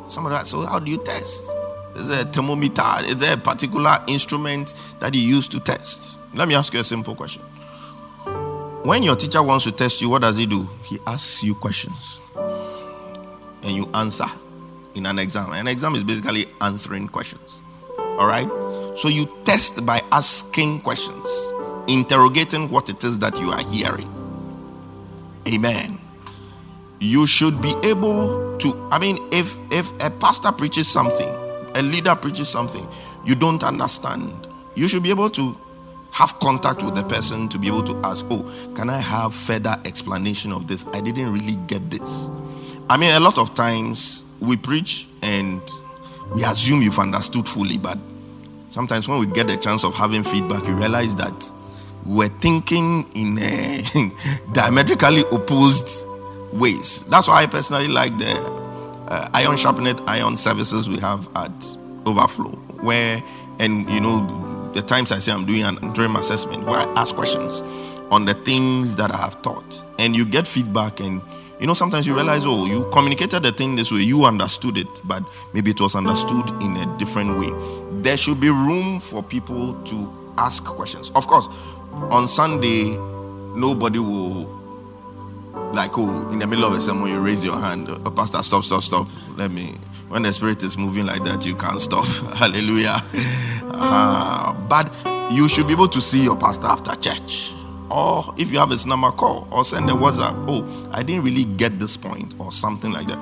somebody 0.09 0.35
asks, 0.35 0.49
so 0.49 0.65
how 0.65 0.79
do 0.79 0.91
you 0.91 0.97
test? 0.97 1.55
Is 1.97 2.09
there 2.09 2.23
a 2.23 2.25
thermometer? 2.25 2.83
Is 3.01 3.19
there 3.19 3.35
a 3.35 3.37
particular 3.37 3.99
instrument 4.09 4.73
that 5.01 5.15
you 5.15 5.21
use 5.21 5.47
to 5.49 5.61
test? 5.61 6.19
Let 6.33 6.49
me 6.49 6.55
ask 6.55 6.73
you 6.73 6.81
a 6.81 6.85
simple 6.85 7.15
question. 7.15 7.43
When 8.83 9.03
your 9.03 9.15
teacher 9.15 9.43
wants 9.43 9.65
to 9.65 9.73
test 9.73 10.01
you, 10.01 10.09
what 10.09 10.23
does 10.23 10.39
he 10.39 10.47
do? 10.47 10.67
He 10.85 10.99
asks 11.07 11.45
you 11.45 11.55
questions 11.55 12.19
and 12.35 13.77
you 13.77 13.87
answer 13.93 14.25
in 14.95 15.05
an 15.05 15.19
exam. 15.19 15.53
An 15.53 15.69
exam 15.69 15.95
is 15.95 16.03
basically 16.03 16.47
answering 16.63 17.09
questions. 17.09 17.63
All 17.99 18.27
right? 18.27 18.49
So 18.97 19.11
you 19.11 19.27
test 19.45 19.85
by 19.85 20.01
asking 20.11 20.81
questions, 20.81 21.53
interrogating 21.89 22.69
what 22.71 22.89
it 22.89 23.05
is 23.05 23.19
that 23.21 23.39
you 23.39 23.51
are 23.51 23.62
hearing. 23.71 24.11
Amen. 25.49 25.99
You 27.01 27.27
should 27.27 27.61
be 27.61 27.75
able 27.83 28.57
to 28.59 28.89
I 28.91 28.99
mean 28.99 29.19
if 29.33 29.59
if 29.71 29.93
a 30.01 30.11
pastor 30.11 30.53
preaches 30.53 30.89
something, 30.89 31.29
a 31.75 31.83
leader 31.83 32.15
preaches 32.15 32.49
something 32.49 32.87
you 33.25 33.35
don't 33.35 33.62
understand, 33.62 34.49
you 34.75 34.89
should 34.89 35.03
be 35.03 35.11
able 35.11 35.31
to 35.31 35.57
have 36.12 36.39
contact 36.41 36.83
with 36.83 36.95
the 36.95 37.03
person 37.05 37.49
to 37.49 37.59
be 37.59 37.69
able 37.69 37.83
to 37.83 37.97
ask, 38.05 38.25
"Oh, 38.31 38.43
can 38.75 38.91
I 38.91 38.99
have 38.99 39.35
further 39.35 39.81
explanation 39.85 40.53
of 40.53 40.67
this? 40.67 40.85
I 40.93 41.01
didn't 41.01 41.33
really 41.33 41.57
get 41.67 41.91
this." 41.91 42.31
I 42.91 42.97
mean, 42.97 43.15
a 43.15 43.21
lot 43.21 43.39
of 43.39 43.55
times 43.55 44.25
we 44.41 44.57
preach 44.57 45.09
and 45.23 45.62
we 46.35 46.45
assume 46.45 46.83
you've 46.83 46.99
understood 46.99 47.49
fully, 47.49 47.79
but 47.79 47.99
sometimes 48.69 49.09
when 49.09 49.19
we 49.19 49.27
get 49.27 49.49
the 49.49 49.57
chance 49.57 49.85
of 49.85 49.95
having 49.95 50.23
feedback, 50.23 50.67
you 50.67 50.75
realize 50.75 51.17
that 51.17 51.51
we're 52.04 52.28
thinking 52.28 53.06
in 53.14 53.37
diametrically 54.52 55.23
opposed 55.32 56.06
ways. 56.52 57.04
That's 57.04 57.28
why 57.28 57.42
I 57.42 57.47
personally 57.47 57.88
like 57.88 58.16
the 58.18 58.32
uh, 59.09 59.28
iron 59.35 59.56
sharpened 59.56 60.00
iron 60.06 60.37
services 60.37 60.88
we 60.88 60.99
have 60.99 61.28
at 61.37 61.76
Overflow, 62.04 62.50
where 62.80 63.23
and 63.61 63.88
you 63.90 64.00
know 64.00 64.71
the 64.75 64.82
times 64.82 65.12
I 65.12 65.18
say 65.21 65.32
I'm 65.32 65.44
doing 65.44 65.62
an 65.62 65.78
interim 65.82 66.16
assessment 66.16 66.64
where 66.64 66.80
I 66.80 66.85
ask 66.97 67.14
questions 67.14 67.62
on 68.11 68.25
the 68.25 68.35
things 68.35 68.97
that 68.97 69.12
I 69.12 69.16
have 69.18 69.40
taught, 69.42 69.84
and 69.99 70.17
you 70.17 70.25
get 70.26 70.49
feedback 70.49 71.00
and 71.00 71.23
you 71.60 71.67
know 71.67 71.75
sometimes 71.75 72.06
you 72.06 72.15
realize 72.15 72.43
oh 72.45 72.67
you 72.67 72.88
communicated 72.93 73.45
the 73.45 73.52
thing 73.52 73.76
this 73.76 73.93
way 73.93 74.00
you 74.00 74.25
understood 74.25 74.76
it 74.76 75.00
but 75.04 75.23
maybe 75.54 75.71
it 75.71 75.80
was 75.80 75.95
understood 75.95 76.50
in 76.62 76.76
a 76.76 76.99
different 76.99 77.38
way. 77.38 77.50
There 78.02 78.17
should 78.17 78.41
be 78.41 78.49
room 78.49 78.99
for 78.99 79.23
people 79.23 79.75
to 79.84 80.12
ask 80.38 80.65
questions. 80.65 81.10
Of 81.15 81.28
course 81.28 81.49
on 82.11 82.26
sunday 82.26 82.97
nobody 83.55 83.99
will 83.99 84.63
like 85.73 85.97
oh 85.99 86.28
in 86.31 86.39
the 86.39 86.47
middle 86.47 86.65
of 86.65 86.73
a 86.73 86.81
sermon 86.81 87.09
you 87.09 87.21
raise 87.21 87.45
your 87.45 87.59
hand 87.59 87.89
oh, 87.89 88.11
pastor 88.11 88.43
stop 88.43 88.65
stop 88.65 88.83
stop. 88.83 89.09
Let 89.37 89.50
me 89.50 89.75
when 90.09 90.23
the 90.23 90.33
spirit 90.33 90.63
is 90.63 90.76
moving 90.76 91.07
like 91.07 91.25
that 91.25 91.47
you 91.47 91.57
can't 91.57 91.81
stop. 91.81 92.05
Hallelujah. 92.37 92.97
Uh, 93.65 94.52
but 94.69 94.93
you 95.33 95.49
should 95.49 95.67
be 95.67 95.73
able 95.73 95.89
to 95.89 96.00
see 96.00 96.23
your 96.23 96.37
pastor 96.37 96.67
after 96.67 96.95
church. 96.97 97.55
Or 97.91 98.35
if 98.37 98.52
you 98.52 98.59
have 98.59 98.71
his 98.71 98.87
number 98.87 99.11
call 99.11 99.49
or 99.50 99.65
send 99.65 99.89
a 99.91 99.93
whatsapp. 99.93 100.35
Oh 100.49 100.91
i 100.93 101.02
didn't 101.02 101.25
really 101.25 101.45
get 101.45 101.78
this 101.78 101.97
point 101.97 102.35
or 102.39 102.52
something 102.52 102.93
like 102.93 103.07
that. 103.09 103.19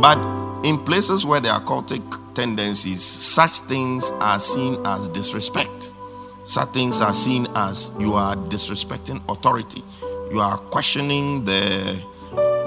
But 0.00 0.18
in 0.64 0.78
places 0.78 1.24
where 1.24 1.40
there 1.40 1.52
are 1.52 1.62
cultic 1.62 2.02
tendencies 2.34 3.02
such 3.02 3.60
things 3.60 4.10
are 4.20 4.40
seen 4.40 4.76
as 4.86 5.08
disrespect 5.08 5.92
such 6.44 6.68
things 6.70 7.00
are 7.00 7.14
seen 7.14 7.46
as 7.56 7.92
you 7.98 8.14
are 8.14 8.36
disrespecting 8.36 9.20
authority 9.30 9.82
you 10.30 10.40
are 10.40 10.58
questioning 10.58 11.44
the 11.44 12.02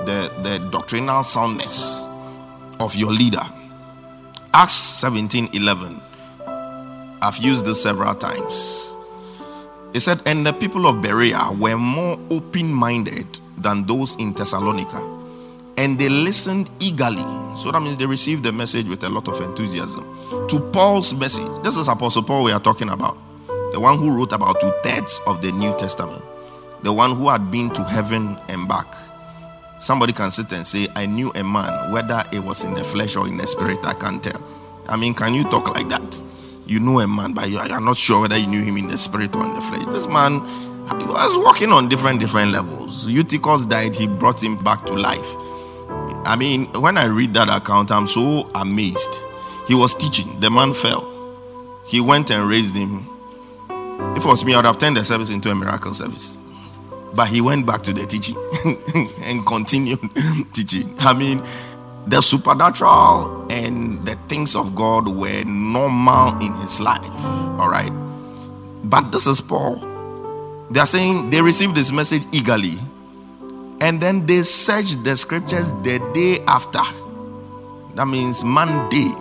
the, 0.05 0.31
the 0.43 0.69
doctrinal 0.71 1.23
soundness 1.23 2.03
of 2.79 2.95
your 2.95 3.11
leader 3.11 3.43
acts 4.53 4.73
17 4.73 5.49
11 5.53 6.01
i've 7.21 7.37
used 7.37 7.65
this 7.65 7.81
several 7.81 8.13
times 8.15 8.87
he 9.93 9.99
said, 9.99 10.21
And 10.27 10.45
the 10.45 10.53
people 10.53 10.85
of 10.85 11.01
Berea 11.01 11.49
were 11.59 11.75
more 11.75 12.19
open 12.29 12.71
minded 12.71 13.25
than 13.57 13.83
those 13.85 14.15
in 14.17 14.31
Thessalonica. 14.33 15.01
And 15.77 15.97
they 15.97 16.07
listened 16.07 16.69
eagerly. 16.79 17.23
So 17.55 17.71
that 17.71 17.81
means 17.81 17.97
they 17.97 18.05
received 18.05 18.43
the 18.43 18.51
message 18.51 18.87
with 18.87 19.03
a 19.03 19.09
lot 19.09 19.27
of 19.27 19.41
enthusiasm. 19.41 20.03
To 20.49 20.59
Paul's 20.71 21.15
message. 21.15 21.47
This 21.63 21.75
is 21.77 21.87
Apostle 21.87 22.23
Paul 22.23 22.43
we 22.43 22.51
are 22.51 22.59
talking 22.59 22.89
about. 22.89 23.17
The 23.71 23.79
one 23.79 23.97
who 23.97 24.15
wrote 24.15 24.33
about 24.33 24.59
two 24.59 24.71
thirds 24.83 25.19
of 25.27 25.41
the 25.41 25.51
New 25.51 25.75
Testament. 25.77 26.23
The 26.83 26.93
one 26.93 27.15
who 27.15 27.29
had 27.29 27.51
been 27.51 27.69
to 27.71 27.83
heaven 27.83 28.37
and 28.49 28.67
back. 28.67 28.95
Somebody 29.79 30.13
can 30.13 30.31
sit 30.31 30.51
and 30.53 30.65
say, 30.65 30.87
I 30.95 31.05
knew 31.05 31.31
a 31.35 31.43
man, 31.43 31.91
whether 31.91 32.23
it 32.31 32.39
was 32.39 32.63
in 32.63 32.73
the 32.73 32.83
flesh 32.83 33.15
or 33.15 33.27
in 33.27 33.37
the 33.37 33.47
spirit, 33.47 33.85
I 33.85 33.93
can't 33.93 34.23
tell. 34.23 34.41
I 34.87 34.95
mean, 34.95 35.13
can 35.13 35.33
you 35.33 35.43
talk 35.43 35.67
like 35.75 35.89
that? 35.89 36.23
you 36.69 36.79
know 36.79 36.99
a 36.99 37.07
man, 37.07 37.33
but 37.33 37.49
you 37.49 37.57
are, 37.57 37.81
not 37.81 37.97
sure 37.97 38.21
whether 38.21 38.37
you 38.37 38.47
knew 38.47 38.61
him 38.61 38.77
in 38.77 38.87
the 38.87 38.97
spirit 38.97 39.35
or 39.35 39.45
in 39.45 39.53
the 39.53 39.61
flesh. 39.61 39.85
This 39.85 40.07
man 40.07 40.41
he 40.99 41.05
was 41.05 41.37
walking 41.43 41.71
on 41.71 41.89
different 41.89 42.19
different 42.19 42.51
levels. 42.51 43.07
Eutychus 43.07 43.65
died, 43.65 43.95
he 43.95 44.07
brought 44.07 44.41
him 44.41 44.55
back 44.63 44.85
to 44.85 44.93
life. 44.93 45.35
I 46.25 46.35
mean, 46.37 46.65
when 46.81 46.97
I 46.97 47.05
read 47.05 47.33
that 47.35 47.49
account, 47.49 47.91
I'm 47.91 48.07
so 48.07 48.49
amazed. 48.55 49.21
He 49.67 49.75
was 49.75 49.95
teaching, 49.95 50.39
the 50.39 50.49
man 50.49 50.73
fell. 50.73 51.13
He 51.85 52.01
went 52.01 52.31
and 52.31 52.49
raised 52.49 52.75
him. 52.75 53.05
If 54.15 54.25
it 54.25 54.27
was 54.27 54.45
me, 54.45 54.53
I 54.53 54.57
would 54.57 54.65
have 54.65 54.77
turned 54.77 54.97
the 54.97 55.03
service 55.03 55.29
into 55.29 55.49
a 55.49 55.55
miracle 55.55 55.93
service. 55.93 56.37
But 57.13 57.29
he 57.29 57.41
went 57.41 57.65
back 57.65 57.81
to 57.83 57.93
the 57.93 58.05
teaching 58.05 58.35
and 59.23 59.45
continued 59.45 59.99
teaching. 60.53 60.93
I 60.99 61.17
mean, 61.17 61.41
the 62.07 62.21
supernatural 62.21 63.47
and 63.51 64.05
the 64.05 64.15
things 64.27 64.55
of 64.55 64.75
God 64.75 65.07
were 65.07 65.43
normal 65.45 66.37
in 66.41 66.53
his 66.53 66.79
life. 66.79 67.05
All 67.59 67.69
right. 67.69 67.91
But 68.83 69.11
this 69.11 69.27
is 69.27 69.41
Paul. 69.41 69.75
They 70.69 70.79
are 70.79 70.85
saying 70.85 71.29
they 71.29 71.41
received 71.41 71.75
this 71.75 71.91
message 71.91 72.23
eagerly. 72.31 72.75
And 73.79 74.01
then 74.01 74.25
they 74.25 74.43
searched 74.43 75.03
the 75.03 75.15
scriptures 75.15 75.73
the 75.83 75.99
day 76.13 76.43
after. 76.47 76.81
That 77.95 78.07
means 78.07 78.43
Monday. 78.43 79.13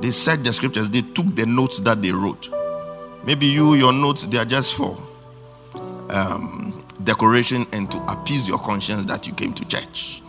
They 0.00 0.10
searched 0.10 0.44
the 0.44 0.52
scriptures. 0.52 0.90
They 0.90 1.02
took 1.02 1.34
the 1.34 1.46
notes 1.46 1.80
that 1.80 2.02
they 2.02 2.12
wrote. 2.12 2.48
Maybe 3.26 3.46
you, 3.46 3.74
your 3.74 3.92
notes, 3.92 4.26
they 4.26 4.38
are 4.38 4.44
just 4.44 4.74
for 4.74 4.96
um, 6.10 6.84
decoration 7.02 7.66
and 7.72 7.90
to 7.90 7.98
appease 8.04 8.48
your 8.48 8.58
conscience 8.58 9.04
that 9.06 9.26
you 9.26 9.32
came 9.34 9.52
to 9.52 9.66
church. 9.66 10.22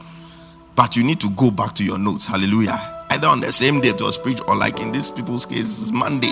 But 0.75 0.95
you 0.95 1.03
need 1.03 1.19
to 1.21 1.29
go 1.31 1.51
back 1.51 1.73
to 1.75 1.83
your 1.83 1.99
notes. 1.99 2.25
Hallelujah. 2.25 3.05
Either 3.11 3.27
on 3.27 3.39
the 3.39 3.53
same 3.53 3.81
day 3.81 3.89
it 3.89 4.01
was 4.01 4.17
preached, 4.17 4.41
or 4.47 4.55
like 4.55 4.79
in 4.81 4.91
this 4.91 5.09
people's 5.11 5.45
case, 5.45 5.91
Monday. 5.91 6.31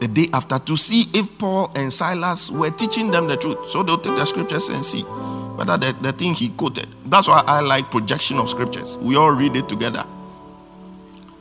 The 0.00 0.08
day 0.12 0.26
after 0.32 0.58
to 0.58 0.76
see 0.76 1.04
if 1.14 1.38
Paul 1.38 1.70
and 1.74 1.92
Silas 1.92 2.50
were 2.50 2.70
teaching 2.70 3.10
them 3.10 3.28
the 3.28 3.36
truth. 3.36 3.68
So 3.68 3.82
they'll 3.82 3.98
take 3.98 4.16
the 4.16 4.24
scriptures 4.24 4.68
and 4.68 4.84
see 4.84 5.02
whether 5.02 5.76
the, 5.78 5.96
the 6.00 6.12
thing 6.12 6.34
he 6.34 6.48
quoted. 6.50 6.88
That's 7.06 7.28
why 7.28 7.42
I 7.46 7.60
like 7.60 7.90
projection 7.90 8.38
of 8.38 8.50
scriptures. 8.50 8.98
We 8.98 9.16
all 9.16 9.32
read 9.32 9.56
it 9.56 9.68
together. 9.68 10.04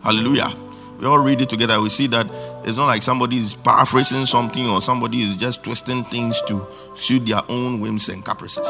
Hallelujah. 0.03 0.53
We 0.99 1.07
all 1.07 1.19
read 1.19 1.41
it 1.41 1.49
together. 1.49 1.81
We 1.81 1.89
see 1.89 2.07
that 2.07 2.27
it's 2.65 2.77
not 2.77 2.87
like 2.87 3.03
somebody 3.03 3.37
is 3.37 3.55
paraphrasing 3.55 4.25
something 4.25 4.67
or 4.67 4.81
somebody 4.81 5.19
is 5.19 5.37
just 5.37 5.63
twisting 5.63 6.03
things 6.05 6.41
to 6.43 6.65
suit 6.93 7.25
their 7.25 7.41
own 7.49 7.79
whims 7.79 8.09
and 8.09 8.23
caprices. 8.23 8.67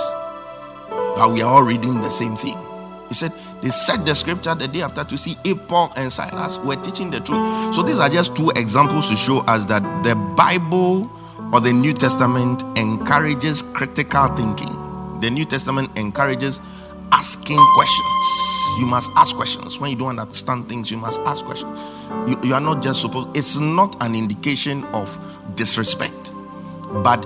But 0.90 1.32
we 1.32 1.42
are 1.42 1.54
all 1.54 1.64
reading 1.64 2.02
the 2.02 2.10
same 2.10 2.36
thing. 2.36 2.58
He 3.10 3.14
said 3.14 3.32
they 3.62 3.70
set 3.70 4.06
the 4.06 4.16
scripture 4.16 4.56
the 4.56 4.68
day 4.68 4.82
after 4.82 5.04
to 5.04 5.18
see 5.18 5.38
if 5.44 5.68
Paul 5.68 5.94
and 5.96 6.12
Silas 6.12 6.58
were 6.60 6.76
teaching 6.76 7.12
the 7.12 7.20
truth. 7.20 7.76
So 7.76 7.84
these 7.84 8.00
are 8.00 8.10
just 8.10 8.36
two 8.36 8.52
examples 8.56 9.10
to 9.10 9.16
show 9.16 9.40
us 9.42 9.66
that 9.68 9.84
the 10.04 10.16
Bible 10.16 11.12
or 11.54 11.62
the 11.62 11.72
New 11.72 11.94
Testament 11.94 12.64
encourages 12.78 13.62
critical 13.62 14.28
thinking. 14.36 15.20
The 15.22 15.30
New 15.30 15.46
Testament 15.46 15.96
encourages 15.98 16.60
asking 17.12 17.60
questions. 17.76 18.53
You 18.80 18.86
must 18.86 19.12
ask 19.16 19.36
questions. 19.36 19.80
When 19.80 19.92
you 19.92 19.98
don't 19.98 20.20
understand 20.20 20.68
things, 20.70 20.92
you 20.92 20.98
must 20.98 21.22
ask 21.22 21.46
questions. 21.46 21.80
You, 22.28 22.40
you 22.44 22.54
are 22.54 22.62
not 22.62 22.82
just 22.82 23.02
supposed, 23.02 23.36
it's 23.36 23.60
not 23.60 23.96
an 24.04 24.16
indication 24.16 24.84
of 24.86 25.18
disrespect. 25.56 26.32
But 27.04 27.26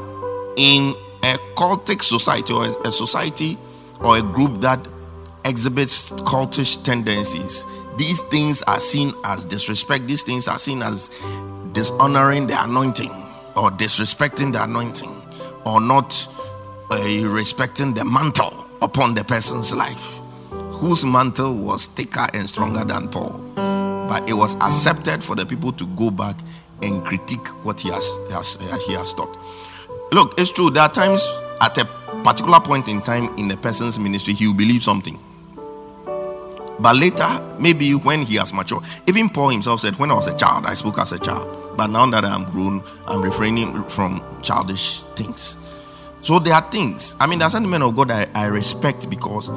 in 0.57 0.93
a 1.23 1.37
cultic 1.55 2.03
society 2.03 2.53
or 2.53 2.65
a 2.83 2.91
society 2.91 3.57
or 4.01 4.17
a 4.17 4.21
group 4.21 4.61
that 4.61 4.85
exhibits 5.45 6.11
cultish 6.11 6.83
tendencies, 6.83 7.65
these 7.97 8.21
things 8.23 8.61
are 8.63 8.79
seen 8.79 9.11
as 9.25 9.45
disrespect. 9.45 10.07
These 10.07 10.23
things 10.23 10.47
are 10.47 10.59
seen 10.59 10.81
as 10.81 11.09
dishonoring 11.73 12.47
the 12.47 12.63
anointing 12.63 13.09
or 13.55 13.71
disrespecting 13.71 14.53
the 14.53 14.63
anointing 14.63 15.11
or 15.65 15.81
not 15.81 16.27
uh, 16.91 17.29
respecting 17.29 17.93
the 17.93 18.05
mantle 18.05 18.65
upon 18.81 19.13
the 19.15 19.23
person's 19.23 19.73
life, 19.75 20.16
whose 20.77 21.05
mantle 21.05 21.55
was 21.55 21.87
thicker 21.87 22.27
and 22.33 22.47
stronger 22.47 22.83
than 22.83 23.07
Paul. 23.09 23.41
But 24.07 24.29
it 24.29 24.33
was 24.33 24.55
accepted 24.55 25.23
for 25.23 25.35
the 25.35 25.45
people 25.45 25.71
to 25.73 25.85
go 25.87 26.11
back 26.11 26.35
and 26.81 27.03
critique 27.03 27.47
what 27.65 27.81
he 27.81 27.89
has, 27.89 28.19
has 28.31 28.57
he 28.85 28.93
has 28.93 29.13
taught. 29.13 29.37
Look, 30.11 30.39
it's 30.39 30.51
true. 30.51 30.69
There 30.69 30.83
are 30.83 30.91
times 30.91 31.27
at 31.61 31.77
a 31.77 31.85
particular 32.23 32.59
point 32.59 32.87
in 32.87 33.01
time 33.01 33.35
in 33.37 33.49
a 33.51 33.57
person's 33.57 33.99
ministry, 33.99 34.33
he 34.33 34.47
will 34.47 34.53
believe 34.53 34.83
something. 34.83 35.19
But 36.79 36.95
later, 36.95 37.27
maybe 37.59 37.95
when 37.95 38.21
he 38.21 38.35
has 38.35 38.53
matured, 38.53 38.83
even 39.07 39.29
Paul 39.29 39.49
himself 39.49 39.79
said, 39.79 39.95
When 39.97 40.11
I 40.11 40.13
was 40.13 40.27
a 40.27 40.37
child, 40.37 40.65
I 40.67 40.75
spoke 40.75 40.99
as 40.99 41.11
a 41.11 41.19
child. 41.19 41.75
But 41.75 41.87
now 41.87 42.05
that 42.11 42.23
I'm 42.23 42.43
grown, 42.51 42.83
I'm 43.07 43.21
refraining 43.21 43.83
from 43.85 44.21
childish 44.41 45.01
things. 45.15 45.57
So 46.21 46.39
there 46.39 46.53
are 46.55 46.71
things. 46.71 47.15
I 47.19 47.27
mean, 47.27 47.39
there 47.39 47.47
are 47.47 47.49
certain 47.49 47.69
men 47.69 47.81
of 47.81 47.95
God 47.95 48.11
I, 48.11 48.27
I 48.33 48.47
respect 48.47 49.09
because 49.09 49.49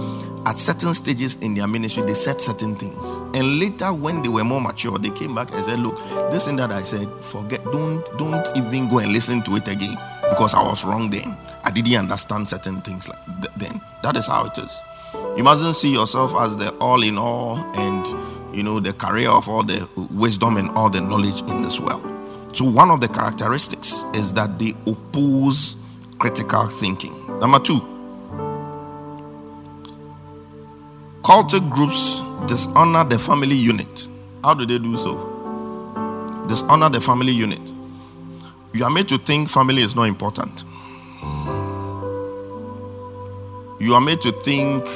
at 0.46 0.56
certain 0.56 0.94
stages 0.94 1.36
in 1.36 1.54
their 1.54 1.66
ministry, 1.66 2.04
they 2.04 2.14
said 2.14 2.40
certain 2.40 2.76
things. 2.76 3.20
And 3.34 3.58
later, 3.58 3.92
when 3.92 4.22
they 4.22 4.28
were 4.28 4.44
more 4.44 4.60
mature, 4.60 4.98
they 4.98 5.10
came 5.10 5.34
back 5.34 5.52
and 5.52 5.64
said, 5.64 5.80
Look, 5.80 5.96
this 6.30 6.46
thing 6.46 6.56
that 6.56 6.70
I 6.70 6.82
said, 6.82 7.08
forget, 7.20 7.64
don't, 7.64 8.04
don't 8.18 8.56
even 8.56 8.88
go 8.88 8.98
and 8.98 9.12
listen 9.12 9.42
to 9.42 9.56
it 9.56 9.68
again 9.68 9.96
because 10.28 10.54
I 10.54 10.62
was 10.62 10.84
wrong 10.84 11.10
then. 11.10 11.36
I 11.64 11.70
didn't 11.70 11.94
understand 11.94 12.48
certain 12.48 12.80
things 12.82 13.08
like 13.08 13.24
th- 13.42 13.54
then. 13.56 13.80
That 14.02 14.16
is 14.16 14.26
how 14.26 14.46
it 14.46 14.58
is. 14.58 14.82
You 15.36 15.42
mustn't 15.42 15.74
see 15.74 15.92
yourself 15.92 16.34
as 16.36 16.56
the 16.56 16.70
all 16.76 17.02
in 17.02 17.18
all 17.18 17.56
and 17.76 18.54
you 18.54 18.62
know 18.62 18.80
the 18.80 18.92
career 18.92 19.28
of 19.28 19.48
all 19.48 19.62
the 19.62 19.88
wisdom 20.10 20.56
and 20.56 20.70
all 20.70 20.88
the 20.90 21.00
knowledge 21.00 21.40
in 21.50 21.62
this 21.62 21.80
world. 21.80 22.02
So 22.52 22.64
one 22.68 22.90
of 22.90 23.00
the 23.00 23.08
characteristics 23.08 24.04
is 24.14 24.32
that 24.34 24.58
they 24.58 24.74
oppose 24.86 25.76
critical 26.20 26.66
thinking. 26.66 27.14
Number 27.40 27.58
two, 27.58 27.80
cultic 31.22 31.68
groups 31.70 32.20
dishonor 32.46 33.04
the 33.04 33.18
family 33.18 33.56
unit. 33.56 34.06
How 34.44 34.52
do 34.54 34.66
they 34.66 34.78
do 34.78 34.96
so? 34.98 35.16
Dishonor 36.46 36.90
the 36.90 37.00
family 37.00 37.32
unit. 37.32 37.60
You 38.74 38.84
are 38.84 38.90
made 38.90 39.08
to 39.08 39.18
think 39.18 39.48
family 39.48 39.82
is 39.82 39.96
not 39.96 40.04
important. 40.04 40.64
You 43.80 43.94
are 43.94 44.00
made 44.00 44.20
to 44.20 44.32
think 44.42 44.86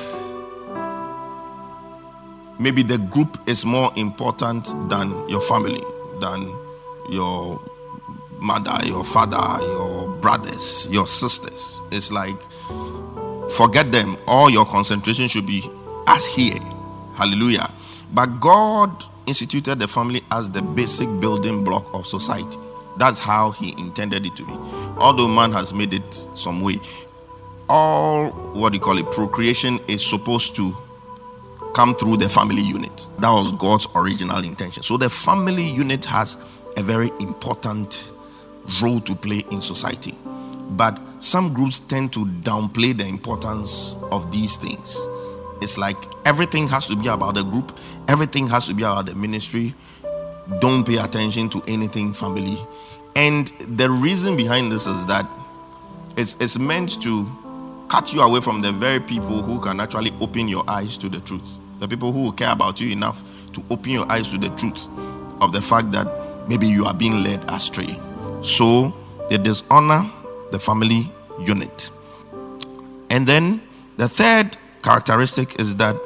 maybe 2.60 2.82
the 2.82 2.98
group 2.98 3.38
is 3.48 3.64
more 3.64 3.90
important 3.96 4.66
than 4.90 5.26
your 5.28 5.40
family, 5.40 5.82
than 6.20 6.54
your 7.10 7.60
mother, 8.44 8.76
your 8.85 9.04
father, 9.04 9.62
your 9.64 10.09
brothers, 10.20 10.88
your 10.90 11.07
sisters. 11.07 11.83
It's 11.90 12.12
like 12.12 12.40
forget 13.50 13.90
them. 13.90 14.16
All 14.28 14.50
your 14.50 14.66
concentration 14.66 15.28
should 15.28 15.46
be 15.46 15.62
as 16.07 16.26
here. 16.26 16.59
Hallelujah. 17.14 17.70
But 18.12 18.40
God 18.40 19.04
instituted 19.26 19.78
the 19.78 19.88
family 19.88 20.20
as 20.30 20.50
the 20.50 20.62
basic 20.62 21.09
building 21.20 21.64
block 21.64 21.92
of 21.94 22.07
society. 22.07 22.59
That's 22.96 23.18
how 23.18 23.50
He 23.52 23.74
intended 23.78 24.26
it 24.26 24.37
to 24.37 24.44
be. 24.44 24.52
Although 24.98 25.28
man 25.28 25.52
has 25.52 25.74
made 25.74 25.94
it 25.94 26.14
some 26.35 26.61
way, 26.62 26.78
all 27.68 28.30
what 28.52 28.74
you 28.74 28.80
call 28.80 28.98
it, 28.98 29.11
procreation 29.11 29.78
is 29.88 30.04
supposed 30.04 30.54
to 30.57 30.76
come 31.74 31.94
through 31.94 32.18
the 32.18 32.28
family 32.28 32.62
unit. 32.62 33.09
That 33.18 33.30
was 33.33 33.52
God's 33.52 33.88
original 33.94 34.44
intention. 34.44 34.83
So 34.83 34.96
the 34.96 35.11
family 35.11 35.68
unit 35.68 36.04
has 36.04 36.37
a 36.76 36.83
very 36.83 37.11
important 37.20 38.12
role 38.83 39.00
to 39.00 39.14
play 39.14 39.42
in 39.50 39.61
society. 39.61 40.14
But 40.70 40.98
some 41.18 41.53
groups 41.53 41.81
tend 41.81 42.12
to 42.14 42.24
downplay 42.27 42.96
the 42.96 43.07
importance 43.07 43.96
of 44.11 44.31
these 44.33 44.57
things. 44.57 45.07
It's 45.61 45.79
like 45.79 45.96
everything 46.27 46.66
has 46.68 46.87
to 46.88 46.96
be 46.96 47.09
about 47.09 47.35
the 47.35 47.42
group, 47.42 47.79
everything 48.09 48.46
has 48.48 48.66
to 48.66 48.74
be 48.74 48.83
about 48.83 49.07
the 49.07 49.14
ministry. 49.14 49.74
Don't 50.61 50.85
pay 50.85 50.98
attention 50.98 51.48
to 51.50 51.62
anything 51.66 52.12
family. 52.12 52.59
And 53.16 53.48
the 53.79 53.88
reason 53.88 54.37
behind 54.37 54.70
this 54.72 54.87
is 54.87 55.07
that 55.07 55.27
it's, 56.16 56.37
it's 56.40 56.59
meant 56.59 57.00
to 57.03 57.31
cut 57.88 58.12
you 58.12 58.20
away 58.20 58.40
from 58.40 58.61
the 58.61 58.72
very 58.72 59.00
people 59.00 59.42
who 59.42 59.61
can 59.61 59.81
actually 59.81 60.11
open 60.20 60.48
your 60.48 60.68
eyes 60.68 60.98
to 60.98 61.09
the 61.09 61.20
truth. 61.20 61.59
The 61.79 61.88
people 61.88 62.12
who 62.12 62.33
care 62.33 62.53
about 62.53 62.81
you 62.81 62.90
enough 62.90 63.22
to 63.53 63.64
open 63.70 63.92
your 63.92 64.11
eyes 64.11 64.31
to 64.33 64.38
the 64.38 64.48
truth 64.50 64.88
of 65.40 65.53
the 65.53 65.62
fact 65.62 65.92
that 65.92 66.07
maybe 66.48 66.66
you 66.66 66.85
are 66.85 66.94
being 66.94 67.22
led 67.22 67.42
astray. 67.50 67.98
So 68.44 68.94
they 69.30 69.38
dishonor 69.38 70.04
the 70.52 70.59
family 70.59 71.11
unit. 71.40 71.90
And 73.09 73.26
then 73.26 73.62
the 73.96 74.07
third 74.07 74.59
characteristic 74.83 75.59
is 75.59 75.76
that 75.76 75.96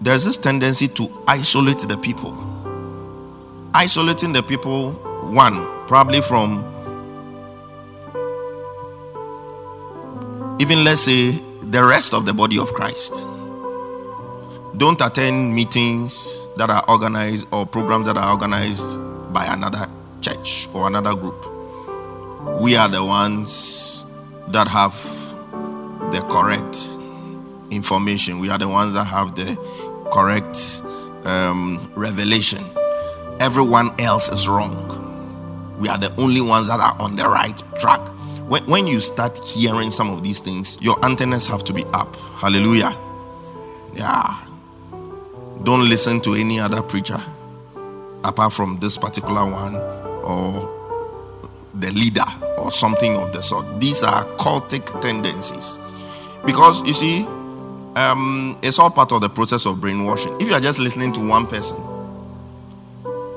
there's 0.00 0.24
this 0.24 0.38
tendency 0.38 0.86
to 0.86 1.08
isolate 1.26 1.80
the 1.80 1.96
people. 1.96 2.32
Isolating 3.74 4.32
the 4.32 4.42
people, 4.44 4.92
one, 5.32 5.66
probably 5.88 6.20
from 6.20 6.62
even 10.60 10.84
let's 10.84 11.00
say 11.00 11.32
the 11.60 11.82
rest 11.82 12.14
of 12.14 12.24
the 12.24 12.32
body 12.32 12.60
of 12.60 12.72
Christ. 12.72 13.14
Don't 14.76 15.00
attend 15.00 15.52
meetings 15.52 16.46
that 16.56 16.70
are 16.70 16.84
organized 16.88 17.48
or 17.52 17.66
programs 17.66 18.06
that 18.06 18.16
are 18.16 18.30
organized 18.30 18.96
by 19.32 19.46
another 19.46 19.88
church 20.24 20.68
or 20.72 20.86
another 20.86 21.14
group. 21.14 21.46
We 22.60 22.76
are 22.76 22.88
the 22.88 23.04
ones 23.04 24.06
that 24.48 24.68
have 24.68 24.94
the 26.12 26.20
correct 26.30 26.88
information. 27.70 28.38
We 28.38 28.48
are 28.50 28.58
the 28.58 28.68
ones 28.68 28.94
that 28.94 29.04
have 29.04 29.34
the 29.34 29.56
correct 30.10 30.82
um, 31.26 31.92
revelation. 31.94 32.62
Everyone 33.40 33.90
else 34.00 34.30
is 34.30 34.48
wrong. 34.48 34.90
We 35.78 35.88
are 35.88 35.98
the 35.98 36.14
only 36.16 36.40
ones 36.40 36.68
that 36.68 36.80
are 36.80 36.96
on 37.00 37.16
the 37.16 37.24
right 37.24 37.62
track. 37.78 38.00
When, 38.48 38.64
when 38.66 38.86
you 38.86 39.00
start 39.00 39.38
hearing 39.44 39.90
some 39.90 40.10
of 40.10 40.22
these 40.22 40.40
things, 40.40 40.78
your 40.80 41.02
antennas 41.04 41.46
have 41.48 41.64
to 41.64 41.72
be 41.72 41.84
up. 41.92 42.14
Hallelujah. 42.16 42.96
Yeah. 43.94 44.40
Don't 45.64 45.88
listen 45.88 46.20
to 46.22 46.34
any 46.34 46.60
other 46.60 46.82
preacher 46.82 47.18
apart 48.22 48.52
from 48.52 48.78
this 48.80 48.96
particular 48.96 49.50
one 49.50 50.03
or 50.24 50.70
the 51.74 51.90
leader 51.92 52.24
or 52.58 52.70
something 52.70 53.16
of 53.16 53.32
the 53.32 53.42
sort. 53.42 53.80
These 53.80 54.02
are 54.02 54.24
cultic 54.36 55.00
tendencies. 55.00 55.78
Because 56.46 56.82
you 56.82 56.92
see, 56.92 57.24
um, 57.96 58.58
it's 58.62 58.78
all 58.78 58.90
part 58.90 59.12
of 59.12 59.20
the 59.20 59.28
process 59.28 59.66
of 59.66 59.80
brainwashing. 59.80 60.40
If 60.40 60.48
you 60.48 60.54
are 60.54 60.60
just 60.60 60.78
listening 60.78 61.12
to 61.14 61.26
one 61.26 61.46
person, 61.46 61.76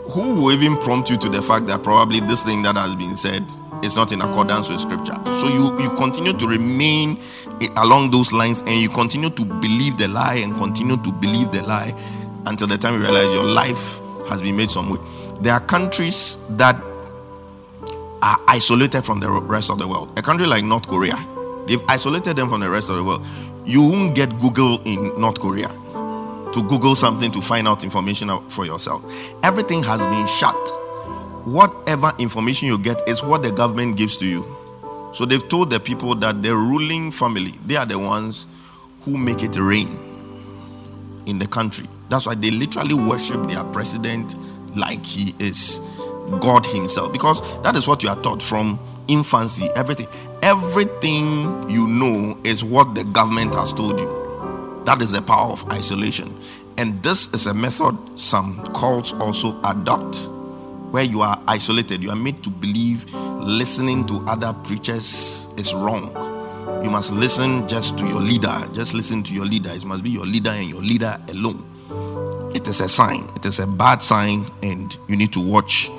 who 0.10 0.34
will 0.36 0.52
even 0.52 0.78
prompt 0.78 1.10
you 1.10 1.18
to 1.18 1.30
the 1.30 1.42
fact 1.42 1.68
that 1.68 1.84
probably 1.84 2.20
this 2.22 2.44
thing 2.44 2.64
that 2.64 2.76
has 2.76 2.96
been 2.96 3.16
said 3.16 3.44
is 3.84 3.96
not 3.96 4.12
in 4.12 4.22
accordance 4.22 4.70
with 4.70 4.80
scripture? 4.80 5.16
So 5.34 5.48
you, 5.48 5.80
you 5.80 5.90
continue 5.96 6.34
to 6.34 6.48
remain 6.48 7.18
along 7.78 8.12
those 8.12 8.32
lines 8.32 8.62
and 8.62 8.76
you 8.76 8.90
continue 8.90 9.30
to 9.30 9.46
believe 9.46 9.98
the 9.98 10.08
lie 10.08 10.36
and 10.36 10.56
continue 10.56 10.98
to 10.98 11.12
believe 11.12 11.52
the 11.52 11.62
lie 11.64 11.94
until 12.46 12.68
the 12.68 12.78
time 12.78 12.96
you 12.96 13.02
realize 13.02 13.32
your 13.34 13.46
life 13.46 14.00
has 14.28 14.42
been 14.42 14.56
made 14.56 14.72
some 14.72 14.90
way. 14.90 15.00
There 15.42 15.54
are 15.54 15.60
countries 15.60 16.38
that 16.58 16.76
are 18.22 18.40
isolated 18.48 19.04
from 19.04 19.20
the 19.20 19.30
rest 19.30 19.70
of 19.70 19.78
the 19.78 19.88
world. 19.88 20.18
A 20.18 20.22
country 20.22 20.48
like 20.48 20.64
North 20.64 20.88
Korea, 20.88 21.16
they've 21.68 21.84
isolated 21.88 22.36
them 22.36 22.50
from 22.50 22.62
the 22.62 22.70
rest 22.70 22.90
of 22.90 22.98
the 22.98 23.04
world. 23.04 23.26
You 23.66 23.82
won't 23.82 24.16
get 24.16 24.40
Google 24.40 24.80
in 24.86 25.20
North 25.20 25.40
Korea 25.40 25.68
to 26.54 26.64
Google 26.68 26.96
something 26.96 27.32
to 27.32 27.42
find 27.42 27.68
out 27.68 27.84
information 27.84 28.30
for 28.50 28.66
yourself. 28.66 29.04
Everything 29.44 29.84
has 29.84 30.06
been 30.08 30.26
shut. 30.26 30.56
Whatever 31.46 32.12
information 32.18 32.68
you 32.68 32.80
get 32.80 33.08
is 33.08 33.22
what 33.22 33.42
the 33.44 33.52
government 33.52 33.98
gives 33.98 34.18
to 34.18 34.26
you. 34.26 34.44
So 35.14 35.26
they've 35.26 35.48
told 35.48 35.70
the 35.70 35.80
people 35.80 36.16
that 36.16 36.42
the 36.42 36.56
ruling 36.56 37.12
family, 37.12 37.54
they 37.66 37.76
are 37.76 37.86
the 37.86 38.00
ones 38.00 38.48
who 39.02 39.18
make 39.18 39.44
it 39.44 39.56
rain 39.58 40.00
in 41.28 41.38
the 41.38 41.48
country. 41.48 41.86
That's 42.10 42.26
why 42.26 42.36
they 42.36 42.52
literally 42.52 42.96
worship 42.96 43.48
their 43.48 43.64
president 43.66 44.36
like 44.78 45.06
he 45.06 45.34
is 45.44 45.82
God 46.40 46.66
Himself. 46.66 47.12
Because 47.12 47.42
that 47.64 47.76
is 47.76 47.88
what 47.88 48.04
you 48.04 48.10
are 48.10 48.22
taught 48.22 48.42
from 48.42 48.80
infancy. 49.08 49.68
Everything, 49.76 50.08
everything 50.42 51.70
you 51.70 51.88
know 51.88 52.38
is 52.44 52.64
what 52.64 52.96
the 52.96 53.04
government 53.06 53.56
has 53.56 53.74
told 53.74 54.00
you. 54.00 54.84
That 54.86 55.02
is 55.02 55.12
the 55.12 55.22
power 55.22 55.52
of 55.52 55.70
isolation. 55.72 56.36
And 56.78 57.02
this 57.04 57.34
is 57.34 57.48
a 57.48 57.54
method 57.54 57.98
some 58.20 58.64
cults 58.74 59.14
also 59.14 59.60
adopt, 59.64 60.16
where 60.92 61.04
you 61.04 61.22
are 61.22 61.42
isolated. 61.48 62.04
You 62.04 62.12
are 62.12 62.16
made 62.16 62.44
to 62.44 62.50
believe 62.50 63.12
listening 63.14 64.06
to 64.08 64.24
other 64.28 64.54
preachers 64.64 65.50
is 65.58 65.74
wrong. 65.74 66.14
You 66.84 66.92
must 66.92 67.12
listen 67.12 67.68
just 67.68 67.98
to 67.98 68.06
your 68.06 68.22
leader. 68.22 68.54
Just 68.74 68.94
listen 68.94 69.24
to 69.24 69.34
your 69.34 69.46
leader. 69.46 69.72
It 69.72 69.86
must 69.86 70.04
be 70.04 70.12
your 70.12 70.26
leader 70.26 70.52
and 70.52 70.70
your 70.70 70.82
leader 70.82 71.20
alone. 71.30 71.66
It 72.68 72.72
is 72.72 72.82
a 72.82 72.90
sign. 72.90 73.30
It 73.34 73.46
is 73.46 73.60
a 73.60 73.66
bad 73.66 74.04
sign, 74.04 74.46
and 74.62 74.98
you 75.08 75.16
need 75.16 75.32
to 75.32 75.40
watch 75.40 75.90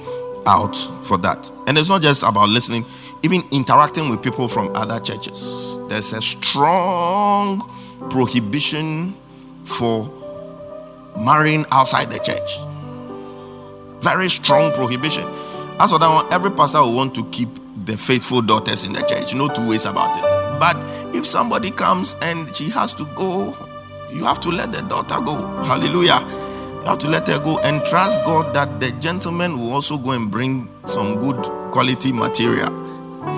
out 0.47 0.77
for 1.03 1.17
that. 1.17 1.51
And 1.67 1.79
it's 1.79 1.89
not 1.89 2.03
just 2.03 2.23
about 2.23 2.51
listening, 2.51 2.85
even 3.23 3.43
interacting 3.53 4.11
with 4.11 4.23
people 4.23 4.49
from 4.49 4.77
other 4.77 5.01
churches. 5.01 5.81
There's 5.89 6.13
a 6.13 6.21
strong 6.21 7.61
prohibition 8.11 9.17
for 9.65 10.13
marrying 11.17 11.65
outside 11.73 12.11
the 12.11 12.19
church. 12.19 12.59
Very 14.03 14.29
strong 14.29 14.71
prohibition. 14.73 15.25
As 15.81 15.91
for 15.91 15.99
that 15.99 16.23
one, 16.23 16.31
every 16.31 16.51
pastor 16.51 16.83
will 16.83 16.95
want 16.95 17.15
to 17.15 17.25
keep 17.31 17.49
the 17.87 17.97
faithful 17.97 18.43
daughters 18.43 18.85
in 18.85 18.93
the 18.93 19.01
church. 19.01 19.35
No 19.35 19.49
two 19.49 19.67
ways 19.67 19.87
about 19.87 20.19
it. 20.19 20.61
But 20.61 20.77
if 21.17 21.27
somebody 21.27 21.71
comes 21.71 22.15
and 22.21 22.55
she 22.55 22.69
has 22.69 22.93
to 22.97 23.07
go, 23.17 23.57
you 24.13 24.27
have 24.27 24.39
to 24.41 24.51
let 24.51 24.71
the 24.71 24.83
daughter 24.83 25.19
go. 25.25 25.35
Hallelujah. 25.65 26.45
Have 26.89 27.01
to 27.01 27.09
let 27.09 27.29
her 27.29 27.39
go 27.39 27.59
and 27.59 27.85
trust 27.85 28.25
God 28.25 28.55
that 28.55 28.81
the 28.81 28.93
gentleman 28.93 29.59
will 29.59 29.75
also 29.75 29.99
go 29.99 30.13
and 30.13 30.31
bring 30.31 30.71
some 30.87 31.21
good 31.21 31.37
quality 31.71 32.13
material 32.13 32.71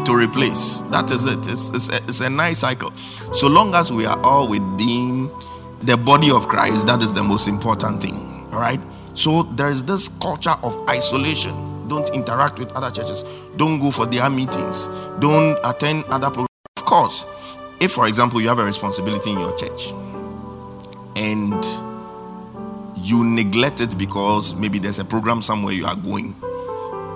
to 0.04 0.14
replace. 0.14 0.82
That 0.82 1.10
is 1.10 1.26
it. 1.26 1.48
It's, 1.48 1.70
it's, 1.70 1.88
a, 1.88 1.96
it's 1.96 2.20
a 2.20 2.30
nice 2.30 2.60
cycle. 2.60 2.92
So 3.32 3.48
long 3.48 3.74
as 3.74 3.92
we 3.92 4.06
are 4.06 4.16
all 4.20 4.48
within 4.48 5.32
the 5.80 5.96
body 5.96 6.30
of 6.30 6.46
Christ, 6.46 6.86
that 6.86 7.02
is 7.02 7.12
the 7.12 7.24
most 7.24 7.48
important 7.48 8.00
thing. 8.00 8.14
All 8.52 8.60
right. 8.60 8.78
So 9.14 9.42
there 9.42 9.68
is 9.68 9.82
this 9.82 10.06
culture 10.20 10.54
of 10.62 10.88
isolation. 10.88 11.88
Don't 11.88 12.08
interact 12.14 12.60
with 12.60 12.70
other 12.76 12.92
churches. 12.92 13.24
Don't 13.56 13.80
go 13.80 13.90
for 13.90 14.06
their 14.06 14.30
meetings. 14.30 14.86
Don't 15.18 15.58
attend 15.64 16.04
other 16.04 16.28
programs. 16.28 16.48
Of 16.76 16.84
course, 16.84 17.26
if 17.80 17.90
for 17.90 18.06
example 18.06 18.40
you 18.40 18.46
have 18.46 18.60
a 18.60 18.64
responsibility 18.64 19.32
in 19.32 19.40
your 19.40 19.56
church 19.56 19.90
and 21.16 21.89
you 23.02 23.24
neglect 23.24 23.80
it 23.80 23.96
because 23.98 24.54
maybe 24.54 24.78
there's 24.78 24.98
a 24.98 25.04
program 25.04 25.42
somewhere 25.42 25.74
you 25.74 25.86
are 25.86 25.96
going 25.96 26.34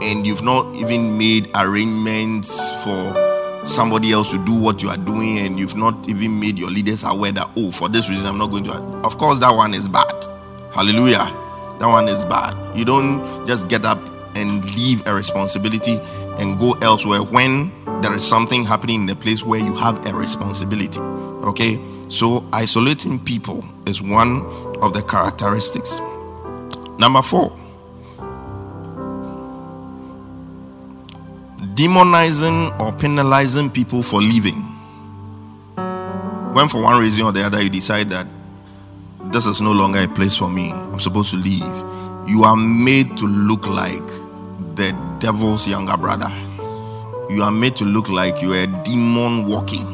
and 0.03 0.27
you've 0.27 0.42
not 0.42 0.75
even 0.77 1.16
made 1.16 1.51
arrangements 1.55 2.83
for 2.83 3.62
somebody 3.66 4.12
else 4.12 4.31
to 4.31 4.44
do 4.44 4.55
what 4.61 4.83
you 4.83 4.88
are 4.90 4.97
doing 4.97 5.38
and 5.38 5.59
you've 5.59 5.77
not 5.77 6.09
even 6.09 6.38
made 6.38 6.59
your 6.59 6.70
leaders 6.70 7.03
aware 7.05 7.33
that 7.33 7.49
oh 7.57 7.70
for 7.70 7.88
this 7.88 8.11
reason 8.11 8.27
i'm 8.27 8.37
not 8.37 8.51
going 8.51 8.64
to 8.64 8.73
of 9.05 9.16
course 9.16 9.38
that 9.38 9.55
one 9.55 9.73
is 9.75 9.88
bad. 9.88 10.12
Hallelujah. 10.75 11.25
That 11.79 11.87
one 11.87 12.09
is 12.09 12.25
bad. 12.25 12.57
You 12.77 12.85
don't 12.85 13.47
just 13.47 13.68
get 13.68 13.85
up 13.85 14.01
and 14.37 14.64
leave 14.75 15.07
a 15.07 15.14
responsibility 15.14 16.01
and 16.40 16.59
go 16.59 16.73
elsewhere 16.83 17.23
when 17.23 17.70
there 18.03 18.12
is 18.12 18.27
something 18.27 18.64
happening 18.64 19.03
in 19.03 19.07
the 19.07 19.14
place 19.14 19.44
where 19.44 19.61
you 19.61 19.77
have 19.77 20.05
a 20.05 20.12
responsibility. 20.12 20.99
Okay? 20.99 21.81
So 22.09 22.44
isolating 22.53 23.20
people 23.20 23.64
is 23.87 24.03
one 24.03 24.40
of 24.85 24.92
the 24.92 25.03
characteristics 25.03 26.01
number 26.99 27.23
four 27.23 27.51
demonizing 31.75 32.79
or 32.81 32.92
penalizing 32.92 33.68
people 33.68 34.03
for 34.03 34.20
leaving. 34.20 34.61
When, 36.55 36.68
for 36.68 36.81
one 36.81 37.01
reason 37.01 37.25
or 37.25 37.33
the 37.33 37.42
other, 37.42 37.61
you 37.61 37.68
decide 37.68 38.11
that 38.11 38.27
this 39.33 39.47
is 39.47 39.61
no 39.61 39.73
longer 39.73 40.01
a 40.01 40.09
place 40.09 40.37
for 40.37 40.49
me, 40.49 40.70
I'm 40.70 41.01
supposed 41.01 41.33
to 41.33 41.37
leave, 41.37 41.64
you 42.29 42.44
are 42.44 42.57
made 42.57 43.16
to 43.18 43.27
look 43.27 43.66
like 43.66 44.07
the 44.77 44.97
devil's 45.18 45.66
younger 45.66 45.97
brother. 45.97 46.31
You 47.29 47.42
are 47.42 47.51
made 47.51 47.75
to 47.77 47.85
look 47.85 48.09
like 48.09 48.40
you 48.40 48.53
are 48.53 48.62
a 48.62 48.66
demon 48.85 49.47
walking. 49.47 49.87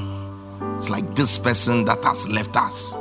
It's 0.76 0.90
like 0.90 1.14
this 1.14 1.38
person 1.38 1.84
that 1.86 2.04
has 2.04 2.28
left 2.28 2.56
us. 2.56 2.96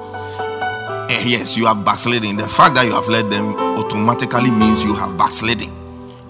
And 1.09 1.27
yes, 1.27 1.57
you 1.57 1.65
have 1.65 1.83
backsliding. 1.83 2.37
The 2.37 2.47
fact 2.47 2.75
that 2.75 2.85
you 2.85 2.93
have 2.93 3.07
led 3.07 3.31
them 3.31 3.55
automatically 3.55 4.51
means 4.51 4.83
you 4.83 4.93
have 4.93 5.17
backsliding. 5.17 5.71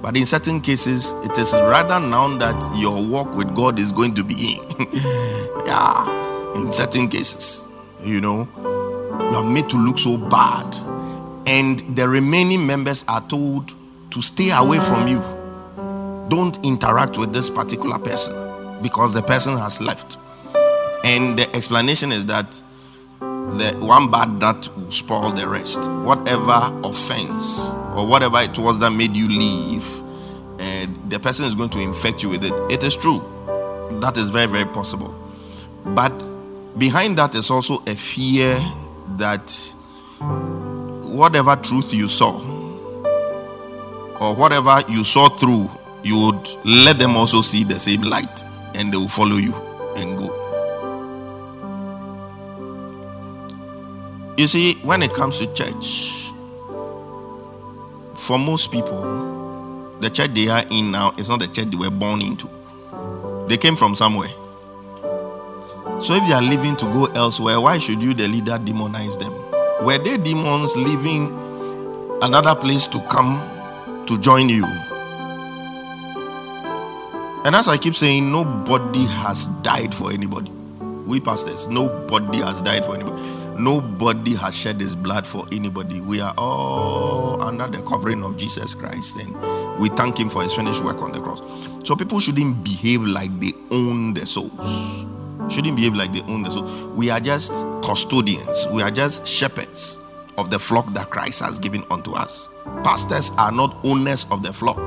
But 0.02 0.16
in 0.16 0.26
certain 0.26 0.62
cases, 0.62 1.12
it 1.24 1.38
is 1.38 1.52
rather 1.52 2.00
now 2.00 2.38
that 2.38 2.78
your 2.78 3.06
walk 3.06 3.36
with 3.36 3.54
God 3.54 3.78
is 3.78 3.92
going 3.92 4.16
to 4.16 4.24
begin. 4.24 4.60
yeah, 5.66 6.56
in 6.56 6.72
certain 6.72 7.10
cases, 7.10 7.68
you 8.02 8.22
know, 8.22 8.48
you 9.30 9.38
are 9.38 9.44
made 9.44 9.68
to 9.70 9.78
look 9.78 9.98
so 9.98 10.18
bad, 10.18 10.74
and 11.46 11.80
the 11.98 12.08
remaining 12.08 12.66
members 12.66 13.04
are 13.10 13.22
told 13.28 13.74
to 14.12 14.22
stay 14.22 14.50
away 14.52 14.80
from 14.80 15.10
you. 15.10 15.20
Don't 16.30 16.58
interact 16.66 17.18
with 17.18 17.34
this 17.34 17.50
particular 17.50 18.00
person 18.00 18.82
because 18.82 19.14
the 19.14 19.22
person 19.22 19.58
has 19.58 19.82
left. 19.82 20.18
And 21.04 21.38
the 21.38 21.54
explanation 21.54 22.14
is 22.14 22.26
that 22.28 22.62
the 23.58 23.76
one 23.80 24.10
bad 24.12 24.40
that 24.40 24.70
will 24.76 24.92
spoil 24.92 25.32
the 25.32 25.48
rest. 25.48 25.90
Whatever 25.90 26.60
offense 26.84 27.70
or 27.96 28.06
whatever 28.08 28.40
it 28.40 28.58
was 28.58 28.80
that 28.80 28.92
made 28.92 29.16
you 29.16 29.28
leave, 29.28 29.86
and 30.60 31.12
the 31.12 31.20
person 31.20 31.46
is 31.46 31.56
going 31.56 31.70
to 31.72 31.80
infect 31.80 32.24
you 32.24 32.30
with 32.30 32.44
it. 32.44 32.54
It 32.72 32.84
is 32.84 32.96
true. 32.96 33.22
That 34.02 34.18
is 34.18 34.30
very, 34.30 34.48
very 34.48 34.66
possible. 34.66 35.14
But 35.86 36.14
behind 36.78 37.18
that 37.18 37.36
is 37.36 37.50
also 37.50 37.84
a 37.88 37.96
fear 37.96 38.58
that 39.18 39.52
whatever 41.04 41.56
truth 41.56 41.94
you 41.94 42.08
saw 42.08 42.38
or 44.22 44.36
whatever 44.36 44.82
you 44.90 45.04
saw 45.04 45.30
through, 45.30 45.70
you 46.04 46.20
would 46.26 46.48
let 46.66 47.00
them 47.00 47.16
also 47.16 47.42
see 47.42 47.64
the 47.64 47.80
same 47.80 48.02
light 48.02 48.44
and 48.76 48.94
they 48.94 48.98
will 48.98 49.10
follow 49.10 49.38
you 49.38 49.54
and 49.98 50.18
go. 50.18 50.49
You 54.40 54.48
see, 54.48 54.76
when 54.84 55.04
it 55.04 55.14
comes 55.14 55.38
to 55.40 55.54
church, 55.54 56.32
for 58.16 58.40
most 58.40 58.72
people, 58.72 59.98
the 60.00 60.10
church 60.10 60.30
they 60.30 60.48
are 60.48 60.64
in 60.72 60.92
now 60.92 61.12
is 61.18 61.28
not 61.28 61.42
the 61.42 61.48
church 61.50 61.70
they 61.72 61.76
were 61.76 61.90
born 61.90 62.22
into. 62.22 62.50
They 63.50 63.58
came 63.58 63.76
from 63.76 63.96
somewhere. 63.96 64.30
So 66.00 66.16
if 66.16 66.26
they 66.26 66.32
are 66.32 66.42
leaving 66.42 66.78
to 66.78 66.86
go 66.86 67.08
elsewhere, 67.08 67.60
why 67.60 67.80
should 67.80 68.02
you, 68.02 68.14
the 68.14 68.30
leader, 68.30 68.54
demonize 68.54 69.20
them? 69.20 69.34
Were 69.86 69.98
they 69.98 70.16
demons 70.16 70.78
leaving 70.78 71.38
another 72.22 72.56
place 72.56 72.88
to 72.88 73.02
come 73.10 73.44
to 74.06 74.18
join 74.20 74.48
you? 74.48 74.64
And 77.44 77.54
as 77.58 77.68
I 77.68 77.78
keep 77.78 77.94
saying, 77.94 78.32
nobody 78.32 79.06
has 79.06 79.50
died 79.64 79.94
for 79.94 80.14
anybody. 80.14 80.50
We 81.06 81.20
pastors, 81.20 81.68
nobody 81.68 82.38
has 82.38 82.62
died 82.62 82.86
for 82.86 82.96
anybody. 82.96 83.39
Nobody 83.60 84.36
has 84.36 84.56
shed 84.56 84.80
his 84.80 84.96
blood 84.96 85.28
for 85.28 85.46
anybody. 85.52 86.00
We 86.00 86.22
are 86.22 86.34
all 86.38 87.42
under 87.44 87.68
the 87.68 87.84
covering 87.84 88.24
of 88.24 88.38
Jesus 88.38 88.74
Christ, 88.74 89.20
and 89.20 89.36
we 89.78 89.90
thank 89.90 90.18
him 90.18 90.30
for 90.30 90.42
his 90.42 90.54
finished 90.56 90.82
work 90.82 91.02
on 91.02 91.12
the 91.12 91.20
cross. 91.20 91.42
So 91.84 91.94
people 91.96 92.22
shouldn't 92.22 92.64
behave 92.64 93.02
like 93.02 93.38
they 93.42 93.52
own 93.70 94.14
their 94.14 94.26
souls. 94.26 95.06
Shouldn't 95.54 95.76
behave 95.76 95.94
like 95.94 96.14
they 96.14 96.22
own 96.32 96.44
the 96.44 96.52
souls. 96.52 96.88
We 96.96 97.10
are 97.10 97.20
just 97.20 97.66
custodians. 97.84 98.68
We 98.72 98.82
are 98.82 98.92
just 98.92 99.28
shepherds 99.28 100.00
of 100.38 100.50
the 100.50 100.58
flock 100.58 100.94
that 100.94 101.10
Christ 101.10 101.42
has 101.42 101.60
given 101.60 101.84
unto 101.92 102.14
us. 102.14 102.48
Pastors 102.86 103.32
are 103.38 103.52
not 103.52 103.76
owners 103.84 104.26
of 104.32 104.42
the 104.42 104.54
flock. 104.54 104.78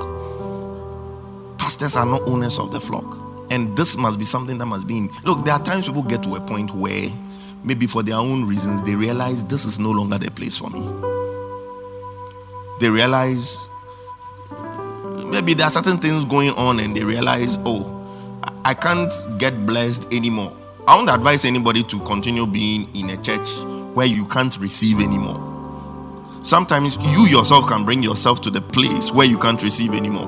Pastors 1.59 1.95
are 1.95 2.07
not 2.07 2.23
owners 2.23 2.59
of 2.59 2.73
the 2.73 2.81
flock. 2.81 3.19
And 3.51 3.77
this 3.77 3.99
must 3.99 4.19
be 4.19 4.25
something 4.25 4.57
that 4.57 4.67
must 4.67 4.87
be 4.87 4.97
in. 4.97 5.11
Look, 5.25 5.45
there 5.45 5.53
are 5.53 5.63
times 5.63 5.87
people 5.87 6.03
get 6.03 6.23
to 6.23 6.37
a 6.37 6.41
point 6.41 6.75
where 6.75 7.11
maybe 7.65 7.87
for 7.87 8.03
their 8.03 8.17
own 8.17 8.45
reasons 8.45 8.83
they 8.83 8.95
realize 8.95 9.45
this 9.45 9.65
is 9.65 9.79
no 9.79 9.91
longer 9.91 10.19
the 10.19 10.31
place 10.31 10.57
for 10.57 10.71
me. 10.71 10.81
They 12.81 12.91
realize 12.91 13.69
maybe 15.27 15.55
there 15.55 15.67
are 15.67 15.71
certain 15.71 15.99
things 15.99 16.25
going 16.25 16.51
on 16.51 16.81
and 16.81 16.97
they 16.97 17.05
realize, 17.05 17.59
oh, 17.65 17.99
I 18.65 18.75
can't 18.75 19.13
get 19.39 19.67
blessed 19.67 20.13
anymore. 20.13 20.57
I 20.87 20.97
won't 20.97 21.11
advise 21.11 21.45
anybody 21.45 21.85
to 21.85 22.01
continue 22.01 22.47
being 22.47 22.89
in 22.97 23.11
a 23.11 23.17
church 23.17 23.49
where 23.95 24.07
you 24.07 24.27
can't 24.27 24.57
receive 24.59 25.01
anymore. 25.01 25.49
Sometimes 26.43 26.97
you 26.97 27.27
yourself 27.29 27.69
can 27.69 27.85
bring 27.85 28.03
yourself 28.03 28.41
to 28.43 28.51
the 28.51 28.61
place 28.61 29.13
where 29.13 29.27
you 29.27 29.39
can't 29.39 29.63
receive 29.63 29.95
anymore 29.95 30.27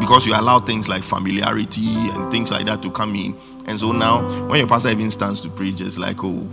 because 0.00 0.26
you 0.26 0.34
allow 0.34 0.58
things 0.58 0.88
like 0.88 1.04
familiarity 1.04 1.86
and 2.10 2.30
things 2.30 2.50
like 2.50 2.66
that 2.66 2.82
to 2.82 2.90
come 2.90 3.14
in. 3.14 3.36
And 3.66 3.78
so 3.78 3.92
now, 3.92 4.22
when 4.48 4.58
your 4.58 4.66
pastor 4.66 4.90
even 4.90 5.10
stands 5.12 5.40
to 5.42 5.48
preach, 5.48 5.80
it's 5.80 5.96
like, 5.96 6.16
oh, 6.24 6.46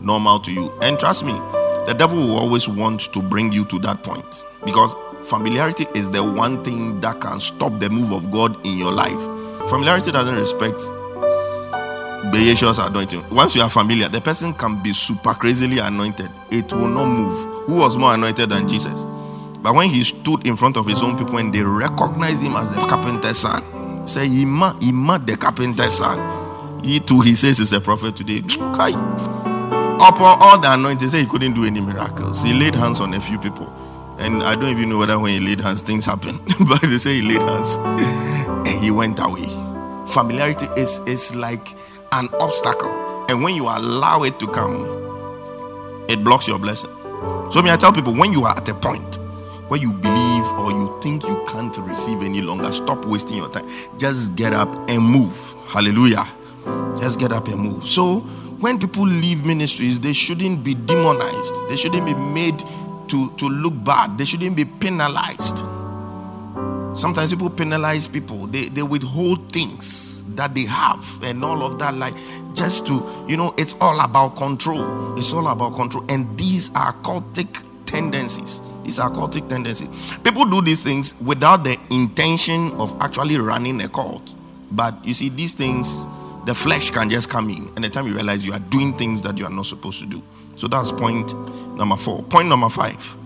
normal 0.00 0.38
to 0.40 0.52
you. 0.52 0.72
And 0.82 0.98
trust 0.98 1.24
me, 1.24 1.32
the 1.86 1.94
devil 1.96 2.18
will 2.18 2.38
always 2.38 2.68
want 2.68 3.12
to 3.12 3.22
bring 3.22 3.52
you 3.52 3.64
to 3.66 3.78
that 3.80 4.02
point 4.02 4.44
because 4.64 4.94
familiarity 5.22 5.86
is 5.94 6.10
the 6.10 6.22
one 6.22 6.62
thing 6.64 7.00
that 7.00 7.20
can 7.20 7.40
stop 7.40 7.78
the 7.80 7.88
move 7.88 8.12
of 8.12 8.30
God 8.30 8.64
in 8.66 8.76
your 8.76 8.92
life. 8.92 9.20
Familiarity 9.70 10.12
doesn't 10.12 10.36
respect 10.36 10.78
Bayesian's 12.32 12.78
anointing. 12.78 13.22
Once 13.30 13.54
you 13.54 13.62
are 13.62 13.70
familiar, 13.70 14.08
the 14.08 14.20
person 14.20 14.52
can 14.52 14.82
be 14.82 14.92
super 14.92 15.34
crazily 15.34 15.78
anointed. 15.78 16.30
It 16.50 16.70
will 16.72 16.88
not 16.88 17.06
move. 17.06 17.66
Who 17.66 17.78
was 17.78 17.96
more 17.96 18.14
anointed 18.14 18.50
than 18.50 18.68
Jesus? 18.68 19.04
But 19.62 19.74
when 19.74 19.88
he 19.88 20.04
stood 20.04 20.46
in 20.46 20.56
front 20.56 20.76
of 20.76 20.86
his 20.86 21.02
own 21.02 21.16
people 21.16 21.38
and 21.38 21.52
they 21.52 21.62
recognized 21.62 22.42
him 22.42 22.54
as 22.56 22.74
the 22.74 22.80
carpenter's 22.86 23.38
son, 23.38 24.06
say, 24.06 24.26
Ima, 24.26 24.76
Ima, 24.82 25.18
the 25.18 25.36
carpenter's 25.36 25.94
son. 25.94 26.82
He 26.84 27.00
too, 27.00 27.20
he 27.20 27.34
says, 27.34 27.58
is 27.60 27.72
a 27.72 27.80
prophet 27.80 28.16
today. 28.16 28.40
Kai. 28.74 28.92
Upon 30.00 30.38
all 30.40 30.58
the 30.60 30.72
anointing, 30.72 31.08
say 31.08 31.20
he 31.20 31.26
couldn't 31.26 31.54
do 31.54 31.64
any 31.64 31.80
miracles. 31.80 32.42
He 32.42 32.54
laid 32.54 32.74
hands 32.74 33.00
on 33.00 33.14
a 33.14 33.20
few 33.20 33.38
people. 33.38 33.66
And 34.18 34.42
I 34.44 34.54
don't 34.54 34.76
even 34.76 34.88
know 34.88 34.98
whether 34.98 35.18
when 35.18 35.32
he 35.32 35.40
laid 35.44 35.60
hands, 35.60 35.82
things 35.82 36.06
happen. 36.06 36.38
but 36.68 36.80
they 36.82 36.98
say 36.98 37.16
he 37.16 37.22
laid 37.22 37.42
hands 37.42 37.78
and 37.78 38.68
he 38.82 38.90
went 38.92 39.18
away. 39.20 39.44
Familiarity 40.06 40.66
is, 40.76 41.00
is 41.00 41.34
like 41.34 41.68
an 42.12 42.28
obstacle. 42.40 43.26
And 43.28 43.42
when 43.42 43.54
you 43.54 43.64
allow 43.64 44.22
it 44.22 44.38
to 44.38 44.46
come, 44.46 46.06
it 46.08 46.22
blocks 46.22 46.46
your 46.46 46.58
blessing. 46.58 46.90
So, 47.50 47.60
may 47.62 47.72
I 47.72 47.76
tell 47.76 47.92
people 47.92 48.14
when 48.14 48.32
you 48.32 48.44
are 48.44 48.56
at 48.56 48.68
a 48.68 48.74
point 48.74 49.16
where 49.68 49.80
you 49.80 49.92
believe 49.92 50.46
or 50.60 50.70
you 50.70 50.98
think 51.02 51.24
you 51.24 51.44
can't 51.46 51.76
receive 51.78 52.22
any 52.22 52.40
longer, 52.40 52.72
stop 52.72 53.04
wasting 53.04 53.36
your 53.36 53.50
time. 53.50 53.68
Just 53.98 54.36
get 54.36 54.52
up 54.52 54.74
and 54.88 55.02
move. 55.02 55.54
Hallelujah. 55.66 56.24
Just 57.00 57.18
get 57.18 57.32
up 57.32 57.48
and 57.48 57.60
move. 57.60 57.82
So, 57.82 58.24
when 58.60 58.78
people 58.78 59.06
leave 59.06 59.46
ministries, 59.46 60.00
they 60.00 60.12
shouldn't 60.12 60.64
be 60.64 60.74
demonized, 60.74 61.68
they 61.68 61.76
shouldn't 61.76 62.06
be 62.06 62.14
made 62.14 62.58
to, 63.08 63.30
to 63.36 63.48
look 63.48 63.74
bad, 63.84 64.18
they 64.18 64.24
shouldn't 64.24 64.56
be 64.56 64.64
penalized. 64.64 65.58
Sometimes 66.96 67.30
people 67.30 67.50
penalize 67.50 68.08
people, 68.08 68.46
they, 68.48 68.68
they 68.68 68.82
withhold 68.82 69.52
things 69.52 70.24
that 70.34 70.54
they 70.54 70.64
have 70.64 71.22
and 71.22 71.44
all 71.44 71.62
of 71.62 71.78
that, 71.78 71.94
like 71.94 72.14
just 72.54 72.86
to, 72.86 73.24
you 73.28 73.36
know, 73.36 73.54
it's 73.56 73.76
all 73.80 74.00
about 74.00 74.36
control. 74.36 75.16
It's 75.16 75.32
all 75.32 75.46
about 75.46 75.76
control. 75.76 76.04
And 76.08 76.36
these 76.38 76.74
are 76.74 76.92
cultic 76.94 77.64
tendencies. 77.86 78.60
These 78.82 78.98
are 78.98 79.10
cultic 79.10 79.48
tendencies. 79.48 79.88
People 80.18 80.44
do 80.46 80.60
these 80.60 80.82
things 80.82 81.14
without 81.20 81.62
the 81.62 81.78
intention 81.90 82.72
of 82.80 82.96
actually 83.00 83.36
running 83.38 83.80
a 83.82 83.88
cult. 83.88 84.34
But 84.72 85.04
you 85.04 85.14
see, 85.14 85.28
these 85.28 85.54
things, 85.54 86.06
the 86.48 86.54
flesh 86.54 86.90
can 86.90 87.10
just 87.10 87.28
come 87.28 87.50
in, 87.50 87.70
and 87.76 87.84
the 87.84 87.90
time 87.90 88.06
you 88.06 88.14
realize 88.14 88.46
you 88.46 88.54
are 88.54 88.58
doing 88.58 88.96
things 88.96 89.20
that 89.20 89.36
you 89.36 89.44
are 89.44 89.50
not 89.50 89.66
supposed 89.66 90.00
to 90.00 90.06
do. 90.06 90.22
So 90.56 90.66
that's 90.66 90.90
point 90.90 91.34
number 91.76 91.94
four. 91.94 92.22
Point 92.22 92.48
number 92.48 92.70
five 92.70 93.16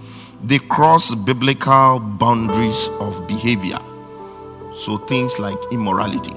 they 0.43 0.59
cross 0.59 1.15
biblical 1.15 2.01
boundaries 2.01 2.89
of 2.99 3.29
behavior. 3.29 3.79
So 4.73 4.99
things 4.99 5.39
like 5.39 5.57
immorality. 5.71 6.33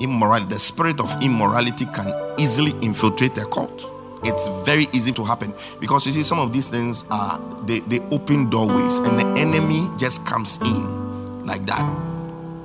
Immorality, 0.00 0.54
the 0.54 0.58
spirit 0.58 0.98
of 1.00 1.14
immorality 1.22 1.84
can 1.84 2.10
easily 2.40 2.72
infiltrate 2.80 3.36
a 3.36 3.44
cult. 3.44 3.84
It's 4.24 4.48
very 4.64 4.86
easy 4.94 5.12
to 5.12 5.22
happen 5.22 5.52
because 5.80 6.06
you 6.06 6.12
see, 6.14 6.22
some 6.22 6.38
of 6.38 6.50
these 6.50 6.68
things 6.68 7.04
are 7.10 7.38
they, 7.66 7.80
they 7.80 8.00
open 8.10 8.48
doorways 8.48 9.00
and 9.00 9.20
the 9.20 9.38
enemy 9.38 9.86
just 9.98 10.24
comes 10.24 10.56
in 10.62 11.44
like 11.44 11.66
that. 11.66 11.84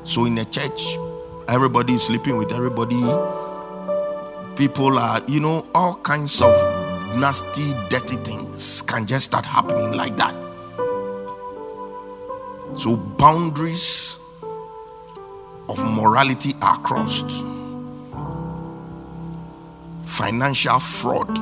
So 0.05 0.23
in 0.23 0.37
a 0.37 0.45
church, 0.45 0.97
everybody 1.49 1.93
is 1.93 2.03
sleeping 2.05 2.37
with 2.37 2.51
everybody. 2.51 3.01
People 4.55 4.97
are, 4.99 5.21
you 5.27 5.39
know, 5.39 5.65
all 5.73 5.95
kinds 5.95 6.41
of 6.41 6.53
nasty, 7.17 7.73
dirty 7.89 8.17
things 8.17 8.83
can 8.83 9.07
just 9.07 9.25
start 9.25 9.45
happening 9.45 9.93
like 9.93 10.15
that. 10.17 10.35
So, 12.77 12.95
boundaries 12.95 14.19
of 15.67 15.83
morality 15.95 16.53
are 16.61 16.77
crossed. 16.77 17.45
Financial 20.05 20.79
fraud. 20.79 21.35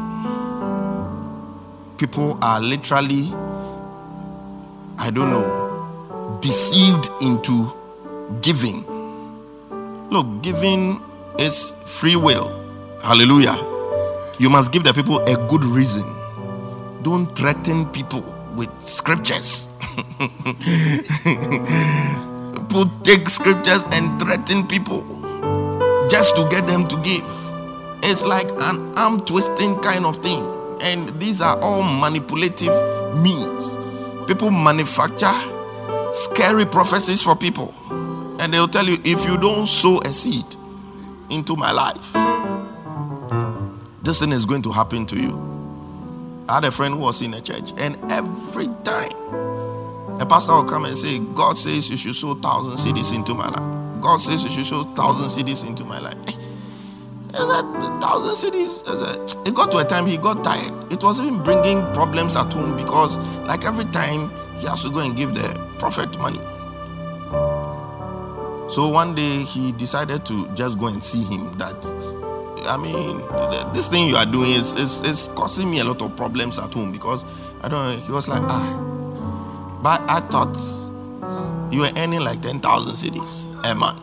People 1.97 2.37
are 2.41 2.61
literally, 2.61 3.29
I 4.99 5.09
don't 5.11 5.31
know, 5.31 6.39
deceived 6.41 7.09
into 7.21 7.73
giving. 8.41 8.96
Look, 10.09 10.41
giving 10.41 11.01
is 11.37 11.73
free 11.85 12.15
will. 12.15 12.47
Hallelujah. 13.03 13.55
You 14.39 14.49
must 14.49 14.71
give 14.71 14.85
the 14.85 14.93
people 14.93 15.19
a 15.19 15.35
good 15.49 15.65
reason. 15.65 16.03
Don't 17.03 17.35
threaten 17.35 17.85
people 17.87 18.23
with 18.55 18.69
scriptures. 18.81 19.69
people 22.55 22.85
take 23.03 23.27
scriptures 23.27 23.85
and 23.91 24.17
threaten 24.21 24.65
people 24.67 25.03
just 26.09 26.37
to 26.37 26.47
get 26.49 26.65
them 26.67 26.87
to 26.87 26.95
give. 27.01 27.25
It's 28.01 28.25
like 28.25 28.49
an 28.61 28.95
arm 28.95 29.19
twisting 29.25 29.77
kind 29.81 30.05
of 30.05 30.15
thing. 30.17 30.41
And 30.79 31.19
these 31.19 31.41
are 31.41 31.59
all 31.61 31.83
manipulative 31.83 32.73
means. 33.17 33.77
People 34.25 34.51
manufacture 34.51 35.33
scary 36.13 36.65
prophecies 36.65 37.21
for 37.21 37.35
people. 37.35 37.73
And 38.39 38.53
they'll 38.53 38.67
tell 38.67 38.85
you 38.85 38.97
if 39.03 39.25
you 39.27 39.37
don't 39.37 39.67
sow 39.67 39.99
a 40.05 40.13
seed 40.13 40.45
into 41.29 41.55
my 41.55 41.71
life, 41.71 42.13
this 44.03 44.19
thing 44.19 44.31
is 44.31 44.45
going 44.45 44.61
to 44.61 44.71
happen 44.71 45.05
to 45.07 45.15
you. 45.15 46.45
I 46.47 46.55
had 46.55 46.65
a 46.65 46.71
friend 46.71 46.93
who 46.93 47.01
was 47.01 47.21
in 47.21 47.33
a 47.33 47.41
church, 47.41 47.73
and 47.77 47.97
every 48.09 48.67
time 48.83 49.11
a 50.19 50.25
pastor 50.25 50.53
will 50.53 50.63
come 50.63 50.85
and 50.85 50.97
say, 50.97 51.19
God 51.19 51.57
says 51.57 51.89
you 51.89 51.97
should 51.97 52.15
sow 52.15 52.33
thousand 52.35 52.77
cedis 52.77 53.13
into 53.13 53.33
my 53.33 53.49
life. 53.49 54.01
God 54.01 54.19
says 54.19 54.43
you 54.43 54.49
should 54.49 54.65
sow 54.65 54.83
thousand 54.95 55.27
cedis 55.27 55.67
into 55.67 55.83
my 55.83 55.99
life. 55.99 56.17
I 57.33 57.39
said, 57.39 57.99
thousand 58.01 58.51
cedis. 58.51 58.87
I 58.87 58.95
said, 58.95 59.47
it 59.47 59.53
got 59.53 59.71
to 59.71 59.77
a 59.79 59.85
time 59.85 60.05
he 60.05 60.17
got 60.17 60.43
tired. 60.43 60.91
It 60.91 61.03
was 61.03 61.19
even 61.19 61.43
bringing 61.43 61.81
problems 61.93 62.35
at 62.35 62.51
home 62.53 62.77
because, 62.77 63.17
like, 63.45 63.65
every 63.65 63.85
time 63.85 64.31
he 64.57 64.67
has 64.67 64.83
to 64.83 64.89
go 64.89 64.99
and 64.99 65.15
give 65.15 65.35
the 65.35 65.47
prophet 65.77 66.17
money. 66.17 66.39
So 68.67 68.89
one 68.89 69.15
day 69.15 69.43
he 69.43 69.71
decided 69.71 70.25
to 70.25 70.47
just 70.53 70.77
go 70.77 70.87
and 70.87 71.01
see 71.01 71.23
him 71.23 71.57
that 71.57 71.85
I 72.67 72.75
mean, 72.75 73.19
this 73.73 73.87
thing 73.87 74.09
you 74.09 74.17
are 74.17 74.25
doing 74.25 74.51
is, 74.51 74.75
is, 74.75 75.01
is 75.03 75.29
causing 75.35 75.71
me 75.71 75.79
a 75.79 75.85
lot 75.85 76.01
of 76.01 76.17
problems 76.17 76.59
at 76.59 76.73
home 76.73 76.91
because 76.91 77.23
I 77.61 77.69
don't 77.69 77.95
know. 77.95 78.05
He 78.05 78.11
was 78.11 78.27
like, 78.27 78.41
ah, 78.43 79.79
but 79.81 80.01
I 80.09 80.19
thought 80.19 80.57
you 81.73 81.81
were 81.81 81.91
earning 81.95 82.19
like 82.19 82.41
10,000 82.41 82.61
cedis 82.93 83.45
a 83.63 83.73
month. 83.73 84.01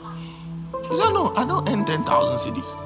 He 0.88 0.96
said, 0.96 1.10
no, 1.12 1.32
I 1.36 1.44
don't 1.44 1.68
earn 1.68 1.84
10,000 1.84 2.04
cedis. 2.54 2.76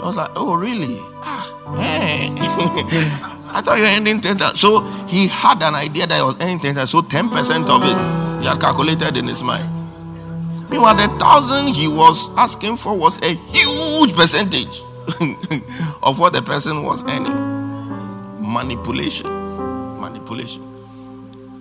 I 0.00 0.04
was 0.04 0.16
like, 0.16 0.30
oh, 0.34 0.54
really? 0.54 0.98
Ah, 1.22 1.76
hey. 1.76 2.30
I 3.54 3.60
thought 3.60 3.76
you 3.76 3.84
were 3.84 3.90
earning 3.90 4.20
10,000. 4.20 4.56
So 4.56 4.80
he 5.06 5.28
had 5.28 5.62
an 5.62 5.74
idea 5.74 6.06
that 6.08 6.16
he 6.16 6.22
was 6.22 6.36
earning 6.40 6.58
10,000. 6.58 6.86
So 6.88 7.02
10% 7.02 7.68
of 7.68 7.82
it 7.84 8.42
he 8.42 8.48
had 8.48 8.58
calculated 8.60 9.16
in 9.16 9.28
his 9.28 9.44
mind. 9.44 9.68
Meanwhile, 10.72 10.94
the 10.94 11.18
thousand 11.18 11.74
he 11.74 11.86
was 11.86 12.30
asking 12.38 12.78
for 12.78 12.96
was 12.96 13.20
a 13.22 13.34
huge 13.34 14.16
percentage 14.16 14.80
of 16.02 16.18
what 16.18 16.32
the 16.32 16.40
person 16.42 16.82
was 16.82 17.04
earning. 17.04 17.36
Manipulation. 18.40 19.28
Manipulation. 20.00 20.64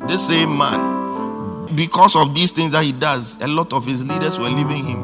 The 0.08 0.18
same 0.18 0.58
man, 0.58 1.76
because 1.76 2.16
of 2.16 2.34
these 2.34 2.54
things 2.54 2.72
that 2.72 2.86
he 2.86 2.94
does, 2.94 3.38
a 3.42 3.48
lot 3.50 3.74
of 3.74 3.86
his 3.86 4.06
leaders 4.08 4.40
were 4.40 4.50
leaving 4.50 4.86
him. 4.86 5.02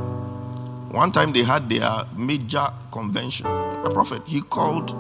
One 0.89 1.11
time 1.11 1.33
they 1.33 1.43
had 1.43 1.69
their 1.69 2.05
major 2.15 2.65
convention. 2.93 3.45
A 3.47 3.89
prophet, 3.91 4.21
he 4.25 4.39
called 4.39 4.91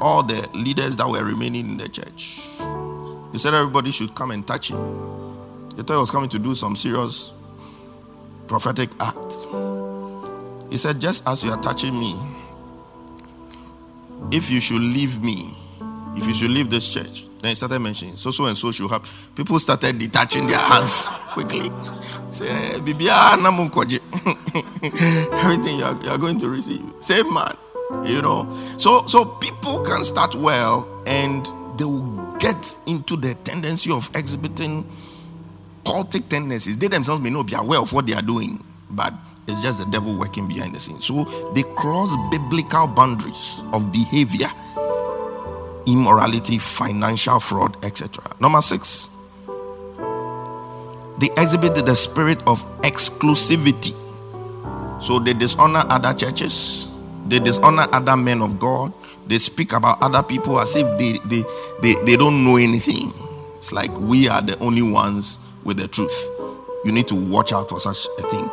all 0.00 0.22
the 0.22 0.48
leaders 0.54 0.96
that 0.96 1.06
were 1.06 1.22
remaining 1.24 1.68
in 1.68 1.76
the 1.76 1.90
church. 1.90 2.40
He 3.32 3.38
said 3.38 3.52
everybody 3.52 3.90
should 3.90 4.14
come 4.14 4.30
and 4.30 4.46
touch 4.46 4.70
him. 4.70 4.78
He 5.76 5.82
thought 5.82 5.94
he 5.94 6.00
was 6.00 6.10
coming 6.10 6.30
to 6.30 6.38
do 6.38 6.54
some 6.54 6.74
serious 6.74 7.34
prophetic 8.48 8.90
act. 9.00 9.36
He 10.70 10.76
said, 10.76 11.00
Just 11.00 11.26
as 11.28 11.44
you 11.44 11.50
are 11.50 11.60
touching 11.60 11.98
me, 11.98 12.14
if 14.32 14.50
you 14.50 14.60
should 14.60 14.80
leave 14.82 15.22
me, 15.22 15.54
if 16.16 16.26
you 16.26 16.34
should 16.34 16.50
leave 16.50 16.70
this 16.70 16.92
church, 16.92 17.26
then 17.40 17.50
he 17.50 17.54
started 17.54 17.78
mentioning 17.78 18.16
so 18.16 18.30
so 18.30 18.46
and 18.46 18.56
so 18.56 18.72
should 18.72 18.90
have. 18.90 19.02
People 19.36 19.58
started 19.60 19.98
detaching 19.98 20.46
their 20.46 20.58
hands 20.58 21.08
quickly. 21.28 21.70
Say, 22.30 22.46
Bibia 22.80 23.10
ah, 23.12 23.36
Everything 25.44 25.78
you 25.78 25.84
are, 25.84 25.98
you 26.02 26.10
are 26.10 26.18
going 26.18 26.38
to 26.38 26.48
receive. 26.48 26.82
Same 27.00 27.32
man. 27.32 27.54
You 28.04 28.20
know. 28.20 28.50
So 28.78 29.06
so 29.06 29.24
people 29.24 29.78
can 29.84 30.04
start 30.04 30.34
well 30.34 30.86
and 31.06 31.46
they 31.78 31.84
will 31.84 32.36
get 32.38 32.76
into 32.86 33.16
the 33.16 33.34
tendency 33.44 33.90
of 33.92 34.10
exhibiting 34.14 34.84
cultic 35.84 36.28
tendencies. 36.28 36.78
They 36.78 36.88
themselves 36.88 37.22
may 37.22 37.30
not 37.30 37.46
be 37.46 37.54
aware 37.54 37.80
of 37.80 37.92
what 37.92 38.06
they 38.06 38.14
are 38.14 38.22
doing, 38.22 38.62
but 38.90 39.12
it's 39.46 39.62
just 39.62 39.78
the 39.78 39.86
devil 39.86 40.18
working 40.18 40.46
behind 40.48 40.74
the 40.74 40.80
scenes. 40.80 41.06
So 41.06 41.24
they 41.54 41.62
cross 41.62 42.14
biblical 42.30 42.86
boundaries 42.86 43.62
of 43.72 43.92
behavior, 43.92 44.48
immorality, 45.86 46.58
financial 46.58 47.40
fraud, 47.40 47.82
etc. 47.84 48.24
Number 48.40 48.60
six, 48.60 49.08
They 51.18 51.30
exhibited 51.36 51.84
the 51.84 51.96
spirit 51.96 52.38
of 52.46 52.62
exclusivity. 52.82 53.94
So 55.02 55.18
they 55.18 55.34
dishonor 55.34 55.82
other 55.90 56.14
churches, 56.14 56.90
they 57.26 57.40
dishonor 57.40 57.86
other 57.92 58.16
men 58.16 58.40
of 58.40 58.58
God, 58.58 58.92
they 59.26 59.38
speak 59.38 59.72
about 59.72 60.00
other 60.00 60.22
people 60.22 60.58
as 60.60 60.76
if 60.76 60.86
they, 60.98 61.18
they, 61.26 61.44
they, 61.82 61.94
they 62.04 62.16
don't 62.16 62.44
know 62.44 62.56
anything. 62.56 63.12
It's 63.56 63.72
like 63.72 63.90
we 63.98 64.28
are 64.28 64.42
the 64.42 64.58
only 64.60 64.82
ones 64.82 65.38
with 65.64 65.76
the 65.76 65.88
truth. 65.88 66.28
You 66.84 66.92
need 66.92 67.08
to 67.08 67.14
watch 67.14 67.52
out 67.52 67.68
for 67.68 67.80
such 67.80 68.06
a 68.18 68.22
thing. 68.28 68.48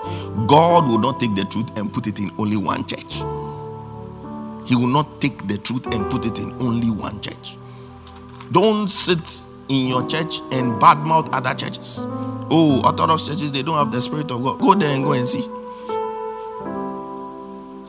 God 0.47 0.87
will 0.87 0.99
not 0.99 1.19
take 1.19 1.35
the 1.35 1.45
truth 1.45 1.77
and 1.77 1.93
put 1.93 2.07
it 2.07 2.19
in 2.19 2.31
only 2.37 2.57
one 2.57 2.85
church. 2.85 3.17
He 4.65 4.75
will 4.75 4.87
not 4.87 5.21
take 5.21 5.47
the 5.47 5.57
truth 5.57 5.85
and 5.93 6.09
put 6.09 6.25
it 6.25 6.39
in 6.39 6.51
only 6.61 6.89
one 6.89 7.21
church. 7.21 7.57
Don't 8.51 8.89
sit 8.89 9.45
in 9.69 9.87
your 9.87 10.07
church 10.07 10.39
and 10.51 10.73
badmouth 10.81 11.29
other 11.33 11.53
churches. 11.53 12.05
Oh, 12.49 12.81
Orthodox 12.83 13.27
churches, 13.27 13.51
they 13.51 13.63
don't 13.63 13.77
have 13.77 13.91
the 13.91 14.01
Spirit 14.01 14.31
of 14.31 14.43
God. 14.43 14.59
Go 14.59 14.73
there 14.73 14.93
and 14.93 15.03
go 15.03 15.13
and 15.13 15.27
see. 15.27 15.45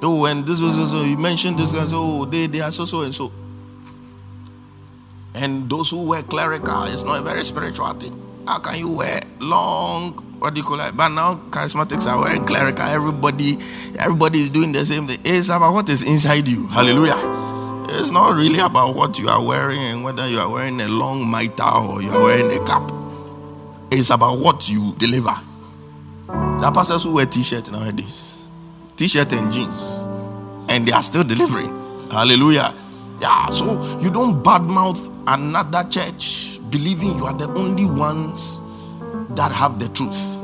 Oh, 0.03 0.27
and 0.27 0.47
this 0.47 0.61
was 0.61 0.79
also, 0.79 1.05
you 1.05 1.17
mentioned 1.17 1.59
this 1.59 1.73
guy, 1.73 1.85
so 1.85 1.97
oh, 1.99 2.25
they, 2.27 2.47
they 2.47 2.61
are 2.61 2.71
so, 2.71 2.85
so, 2.85 3.03
and 3.03 3.15
so. 3.15 3.33
And 5.35 5.69
those 5.69 5.91
who 5.91 6.07
wear 6.07 6.23
clerical, 6.23 6.85
it's 6.85 7.03
not 7.03 7.21
a 7.21 7.23
very 7.23 7.45
spiritual 7.45 7.93
thing. 7.95 8.26
How 8.47 8.59
can 8.61 8.79
you 8.79 8.89
wear 8.91 9.21
long, 9.41 10.13
what 10.39 10.55
do 10.55 10.61
you 10.61 10.67
call 10.67 10.81
it? 10.81 10.97
But 10.97 11.09
now 11.09 11.35
charismatics 11.51 12.07
are 12.07 12.21
wearing 12.21 12.45
clerical. 12.45 12.85
Everybody, 12.85 13.57
everybody 13.99 14.39
is 14.39 14.51
doing 14.51 14.71
the 14.71 14.85
same 14.87 15.09
thing. 15.09 15.19
It's 15.25 15.49
about 15.49 15.73
what 15.73 15.89
is 15.89 16.05
inside 16.05 16.47
you. 16.47 16.69
Hallelujah. 16.69 17.17
It's 17.89 18.11
not 18.11 18.37
really 18.37 18.61
about 18.61 18.95
what 18.95 19.19
you 19.19 19.29
are 19.29 19.43
wearing 19.43 19.81
and 19.81 20.05
whether 20.05 20.29
you 20.29 20.39
are 20.39 20.49
wearing 20.49 20.81
a 20.81 20.87
long 20.87 21.29
mitre 21.29 21.65
or 21.65 22.01
you 22.01 22.11
are 22.11 22.23
wearing 22.23 22.53
a 22.53 22.65
cap. 22.65 22.89
It's 23.91 24.11
about 24.11 24.39
what 24.39 24.69
you 24.69 24.95
deliver. 24.97 25.35
There 26.29 26.67
are 26.67 26.73
pastors 26.73 27.03
who 27.03 27.15
wear 27.15 27.27
t-shirt 27.27 27.73
nowadays, 27.73 28.45
t-shirt 28.97 29.33
and 29.33 29.51
jeans, 29.53 30.07
and 30.69 30.87
they 30.87 30.93
are 30.93 31.03
still 31.03 31.25
delivering. 31.25 32.11
Hallelujah. 32.11 32.73
Yeah, 33.21 33.51
so 33.51 33.99
you 34.01 34.11
don't 34.11 34.43
badmouth 34.43 35.11
another 35.27 35.89
church 35.89 36.56
believing 36.71 37.17
you 37.17 37.27
are 37.27 37.35
the 37.35 37.49
only 37.55 37.85
ones 37.85 38.61
that 39.31 39.53
have 39.53 39.79
the 39.79 39.89
truth. 39.89 40.39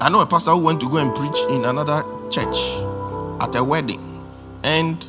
I 0.00 0.08
know 0.10 0.20
a 0.20 0.26
pastor 0.26 0.50
who 0.50 0.64
went 0.64 0.80
to 0.80 0.88
go 0.88 0.98
and 0.98 1.14
preach 1.14 1.38
in 1.50 1.64
another 1.64 2.04
church 2.30 2.56
at 3.40 3.54
a 3.54 3.64
wedding, 3.64 4.02
and 4.62 5.08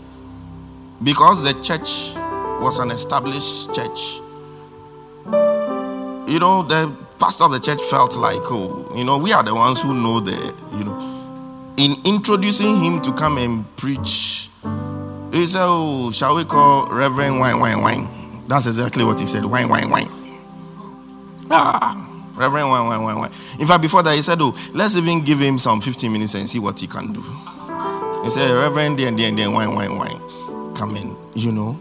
because 1.03 1.43
the 1.43 1.53
church 1.61 2.16
was 2.61 2.80
an 2.80 2.91
established 2.91 3.74
church, 3.76 4.22
you 6.28 6.39
know, 6.39 6.63
the 6.63 6.95
pastor 7.20 7.45
of 7.45 7.51
the 7.51 7.59
church 7.59 7.82
felt 7.82 8.16
like, 8.18 8.41
oh, 8.45 8.91
you 8.95 9.03
know, 9.03 9.18
we 9.18 9.34
are 9.34 9.43
the 9.43 9.53
ones 9.53 9.82
who 9.82 9.93
know 9.93 10.20
the, 10.20 10.53
you 10.78 10.84
know, 10.84 11.16
in 11.78 11.95
introducing 12.05 12.82
him 12.82 13.01
to 13.01 13.11
come 13.13 13.38
and 13.38 13.66
preach, 13.76 14.49
he 15.32 15.45
said, 15.45 15.66
oh, 15.66 16.11
shall 16.11 16.36
we 16.36 16.45
call 16.45 16.88
Reverend 16.88 17.39
Wine, 17.39 17.59
Wine, 17.59 17.82
Wine? 17.82 18.14
That's 18.48 18.68
exactly 18.68 19.04
what 19.04 19.20
he 19.20 19.26
said, 19.26 19.46
Wine, 19.46 19.70
Wine, 19.70 19.89
Wine. 19.89 20.10
Ah, 21.50 22.34
Reverend 22.36 22.70
Wine, 22.70 22.86
Wine, 22.88 23.04
Wine, 23.04 23.18
Wine. 23.18 23.32
In 23.60 23.68
fact, 23.68 23.82
before 23.82 24.04
that, 24.04 24.16
he 24.16 24.22
said, 24.22 24.39
oh, 24.41 24.56
let's 24.74 24.96
even 24.96 25.24
give 25.24 25.39
him 25.39 25.58
some 25.58 25.82
15 25.82 26.12
minutes 26.12 26.36
and 26.36 26.48
see 26.48 26.60
what 26.60 26.80
he 26.80 26.88
can 26.88 27.12
do. 27.14 27.22
He 28.24 28.30
said, 28.30 28.52
Reverend, 28.54 29.00
then, 29.00 29.16
then, 29.16 29.36
then, 29.36 29.54
wine, 29.54 29.74
wine, 29.76 29.98
wine. 29.98 30.74
Come 30.76 30.96
in, 30.98 31.16
you 31.34 31.52
know. 31.52 31.74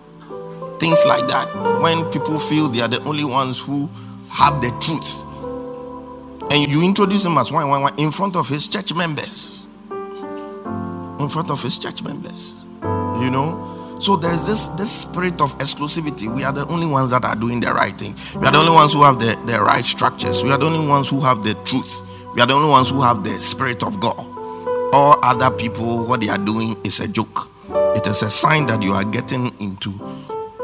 Things 0.78 1.04
like 1.06 1.26
that. 1.28 1.48
When 1.80 2.04
people 2.10 2.38
feel 2.38 2.68
they 2.68 2.80
are 2.80 2.88
the 2.88 3.02
only 3.04 3.24
ones 3.24 3.58
who 3.58 3.88
have 4.30 4.60
the 4.60 4.70
truth. 4.80 5.22
And 6.50 6.70
you 6.70 6.84
introduce 6.84 7.24
him 7.24 7.38
as 7.38 7.50
wine, 7.50 7.68
wine, 7.68 7.82
wine 7.82 7.94
in 7.96 8.10
front 8.10 8.36
of 8.36 8.48
his 8.48 8.68
church 8.68 8.94
members. 8.94 9.68
In 11.18 11.28
front 11.28 11.50
of 11.50 11.62
his 11.62 11.78
church 11.78 12.02
members. 12.02 12.66
You 12.82 13.30
know? 13.30 13.73
So 13.98 14.16
there's 14.16 14.46
this 14.46 14.68
this 14.68 14.90
spirit 14.90 15.40
of 15.40 15.56
exclusivity. 15.58 16.34
We 16.34 16.44
are 16.44 16.52
the 16.52 16.66
only 16.66 16.86
ones 16.86 17.10
that 17.10 17.24
are 17.24 17.36
doing 17.36 17.60
the 17.60 17.72
right 17.72 17.96
thing. 17.96 18.14
We 18.38 18.46
are 18.46 18.52
the 18.52 18.58
only 18.58 18.72
ones 18.72 18.92
who 18.92 19.02
have 19.02 19.18
the, 19.18 19.40
the 19.46 19.60
right 19.60 19.84
structures. 19.84 20.42
We 20.42 20.50
are 20.50 20.58
the 20.58 20.66
only 20.66 20.86
ones 20.86 21.08
who 21.08 21.20
have 21.20 21.42
the 21.44 21.54
truth. 21.64 22.02
We 22.34 22.40
are 22.40 22.46
the 22.46 22.54
only 22.54 22.68
ones 22.68 22.90
who 22.90 23.00
have 23.00 23.22
the 23.22 23.30
spirit 23.40 23.82
of 23.82 24.00
God. 24.00 24.18
All 24.92 25.18
other 25.22 25.50
people, 25.56 26.04
what 26.06 26.20
they 26.20 26.28
are 26.28 26.38
doing 26.38 26.76
is 26.84 27.00
a 27.00 27.08
joke. 27.08 27.50
It 27.96 28.06
is 28.06 28.22
a 28.22 28.30
sign 28.30 28.66
that 28.66 28.82
you 28.82 28.92
are 28.92 29.04
getting 29.04 29.46
into 29.60 29.90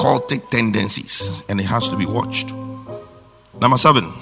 cultic 0.01 0.49
tendencies 0.51 1.45
and 1.49 1.61
it 1.61 1.67
has 1.67 1.89
to 1.89 1.97
be 1.97 2.07
watched. 2.07 2.53
Number 3.61 3.77
seven, 3.77 4.13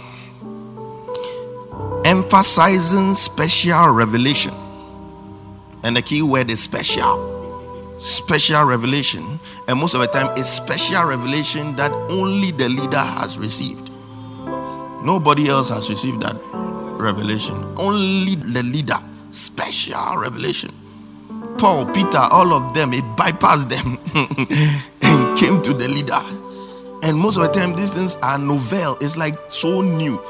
emphasizing 2.04 3.14
special 3.14 3.88
revelation. 3.90 4.54
And 5.84 5.96
the 5.96 6.02
key 6.02 6.22
word 6.22 6.50
is 6.50 6.61
special. 6.61 7.38
Special 7.99 8.64
revelation. 8.64 9.40
And 9.66 9.78
most 9.78 9.94
of 9.94 10.01
the 10.01 10.07
time, 10.07 10.32
it's 10.36 10.49
special 10.49 11.05
revelation 11.05 11.74
that 11.76 11.92
only 12.11 12.53
the 12.53 12.68
leader 12.68 12.96
has 12.96 13.38
received. 13.38 13.90
Nobody 15.05 15.49
else 15.49 15.68
has 15.70 15.90
received 15.90 16.22
that 16.22 16.36
revelation. 16.99 17.57
Only 17.76 18.36
the 18.36 18.62
leader. 18.62 18.99
Special 19.30 20.16
revelation. 20.16 20.70
Paul, 21.59 21.86
Peter, 21.86 22.18
all 22.18 22.53
of 22.53 22.72
them, 22.72 22.92
it 22.92 23.05
bypassed 23.16 23.68
them 23.68 23.99
and 25.03 25.36
came 25.36 25.61
to 25.62 25.72
the 25.72 25.88
leader. 25.88 26.20
And 27.03 27.18
most 27.18 27.36
of 27.36 27.42
the 27.42 27.49
time, 27.49 27.74
these 27.74 27.92
things 27.92 28.16
are 28.22 28.38
novel. 28.38 28.96
It's 29.01 29.16
like 29.16 29.36
so 29.49 29.80
new. 29.82 30.20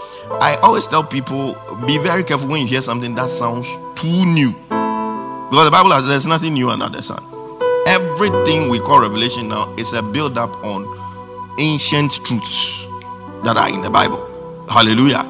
I 0.40 0.58
always 0.62 0.86
tell 0.86 1.04
people 1.04 1.54
be 1.86 1.98
very 1.98 2.24
careful 2.24 2.48
when 2.48 2.62
you 2.62 2.66
hear 2.66 2.82
something 2.82 3.14
that 3.14 3.30
sounds 3.30 3.78
too 3.94 4.24
new. 4.24 4.52
Because 4.52 5.64
the 5.64 5.70
Bible 5.70 5.90
says 5.92 6.08
there's 6.08 6.26
nothing 6.26 6.54
new 6.54 6.70
under 6.70 6.88
the 6.88 7.02
sun. 7.02 7.37
Everything 7.88 8.68
we 8.68 8.78
call 8.78 9.00
revelation 9.00 9.48
now 9.48 9.74
is 9.78 9.94
a 9.94 10.02
build 10.02 10.36
up 10.36 10.54
on 10.62 10.84
ancient 11.58 12.22
truths 12.22 12.86
that 13.44 13.56
are 13.56 13.70
in 13.70 13.80
the 13.80 13.88
Bible. 13.88 14.22
Hallelujah. 14.68 15.22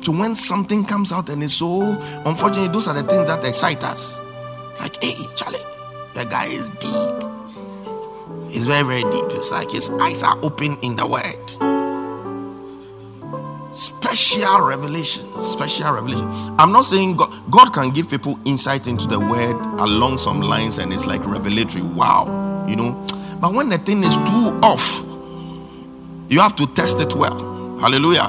So 0.00 0.12
when 0.12 0.36
something 0.36 0.84
comes 0.84 1.10
out 1.10 1.28
and 1.30 1.42
it's 1.42 1.54
so 1.54 1.82
unfortunately, 2.24 2.72
those 2.72 2.86
are 2.86 2.94
the 2.94 3.02
things 3.02 3.26
that 3.26 3.44
excite 3.44 3.82
us. 3.82 4.20
Like, 4.78 5.02
hey, 5.02 5.16
Charlie, 5.34 5.58
the 6.14 6.26
guy 6.30 6.46
is 6.46 6.70
deep. 6.78 8.50
He's 8.52 8.66
very, 8.66 8.86
very 8.86 9.10
deep. 9.10 9.24
It's 9.30 9.50
like 9.50 9.72
his 9.72 9.90
eyes 9.90 10.22
are 10.22 10.38
open 10.44 10.76
in 10.82 10.94
the 10.94 11.08
word. 11.08 11.69
Special 14.12 14.62
revelation. 14.62 15.42
Special 15.42 15.92
revelation. 15.92 16.26
I'm 16.58 16.72
not 16.72 16.82
saying 16.82 17.16
God, 17.16 17.32
God 17.48 17.72
can 17.72 17.90
give 17.90 18.10
people 18.10 18.40
insight 18.44 18.88
into 18.88 19.06
the 19.06 19.20
word 19.20 19.54
along 19.80 20.18
some 20.18 20.40
lines 20.40 20.78
and 20.78 20.92
it's 20.92 21.06
like 21.06 21.24
revelatory. 21.24 21.84
Wow. 21.84 22.66
You 22.66 22.74
know. 22.74 23.06
But 23.40 23.54
when 23.54 23.68
the 23.68 23.78
thing 23.78 24.02
is 24.02 24.16
too 24.16 24.58
off, 24.64 25.04
you 26.28 26.40
have 26.40 26.56
to 26.56 26.66
test 26.74 27.00
it 27.00 27.14
well. 27.14 27.78
Hallelujah. 27.78 28.28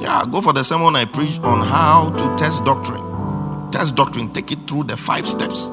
Yeah, 0.00 0.24
go 0.28 0.40
for 0.40 0.52
the 0.52 0.64
sermon 0.64 0.96
I 0.96 1.04
preached 1.04 1.42
on 1.42 1.64
how 1.64 2.10
to 2.10 2.36
test 2.36 2.64
doctrine. 2.64 3.70
Test 3.70 3.94
doctrine. 3.94 4.32
Take 4.32 4.50
it 4.50 4.58
through 4.68 4.84
the 4.84 4.96
five 4.96 5.28
steps 5.28 5.70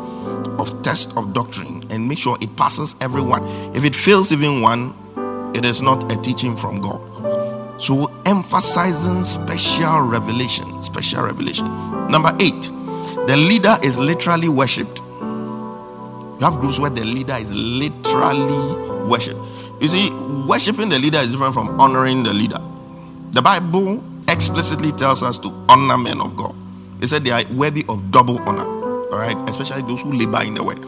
of 0.59 0.83
test 0.83 1.17
of 1.17 1.33
doctrine 1.33 1.87
and 1.89 2.07
make 2.07 2.19
sure 2.19 2.37
it 2.39 2.55
passes 2.55 2.95
everyone. 3.01 3.43
If 3.75 3.83
it 3.83 3.95
fails 3.95 4.31
even 4.31 4.61
one, 4.61 4.93
it 5.55 5.65
is 5.65 5.81
not 5.81 6.11
a 6.11 6.15
teaching 6.21 6.55
from 6.55 6.81
God. 6.81 7.01
So 7.79 8.11
emphasizing 8.25 9.23
special 9.23 10.01
revelation, 10.01 10.81
special 10.83 11.23
revelation. 11.23 11.65
Number 12.09 12.35
eight, 12.39 12.61
the 13.25 13.35
leader 13.37 13.77
is 13.81 13.97
literally 13.97 14.49
worshipped. 14.49 14.99
You 14.99 16.37
have 16.41 16.59
groups 16.59 16.77
where 16.77 16.89
the 16.89 17.05
leader 17.05 17.35
is 17.35 17.53
literally 17.53 19.07
worshipped. 19.07 19.39
You 19.81 19.87
see, 19.87 20.09
worshiping 20.45 20.89
the 20.89 20.99
leader 20.99 21.19
is 21.19 21.31
different 21.31 21.53
from 21.53 21.79
honoring 21.79 22.23
the 22.23 22.33
leader. 22.33 22.59
The 23.31 23.41
Bible 23.41 24.03
explicitly 24.27 24.91
tells 24.91 25.23
us 25.23 25.37
to 25.39 25.49
honor 25.69 25.97
men 25.97 26.19
of 26.19 26.35
God. 26.35 26.55
It 27.01 27.07
said 27.07 27.23
they 27.23 27.31
are 27.31 27.43
worthy 27.53 27.85
of 27.87 28.11
double 28.11 28.41
honor. 28.41 28.65
All 28.65 29.19
right, 29.19 29.37
especially 29.49 29.83
those 29.83 30.01
who 30.01 30.11
labor 30.11 30.43
in 30.43 30.53
the 30.53 30.63
word. 30.63 30.83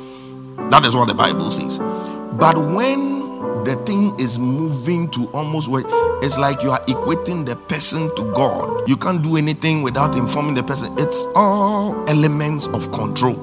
That 0.71 0.85
is 0.85 0.93
what 0.95 1.07
the 1.07 1.15
Bible 1.15 1.49
says. 1.49 1.79
But 1.79 2.57
when 2.57 3.20
the 3.65 3.75
thing 3.85 4.19
is 4.19 4.39
moving 4.39 5.09
to 5.11 5.27
almost 5.31 5.67
where 5.67 5.83
it's 6.23 6.37
like 6.37 6.61
you 6.61 6.71
are 6.71 6.83
equating 6.85 7.45
the 7.45 7.55
person 7.55 8.13
to 8.15 8.31
God. 8.33 8.87
You 8.87 8.97
can't 8.97 9.21
do 9.21 9.37
anything 9.37 9.81
without 9.81 10.15
informing 10.15 10.55
the 10.55 10.63
person. 10.63 10.93
It's 10.97 11.27
all 11.35 12.07
elements 12.09 12.67
of 12.67 12.91
control. 12.91 13.35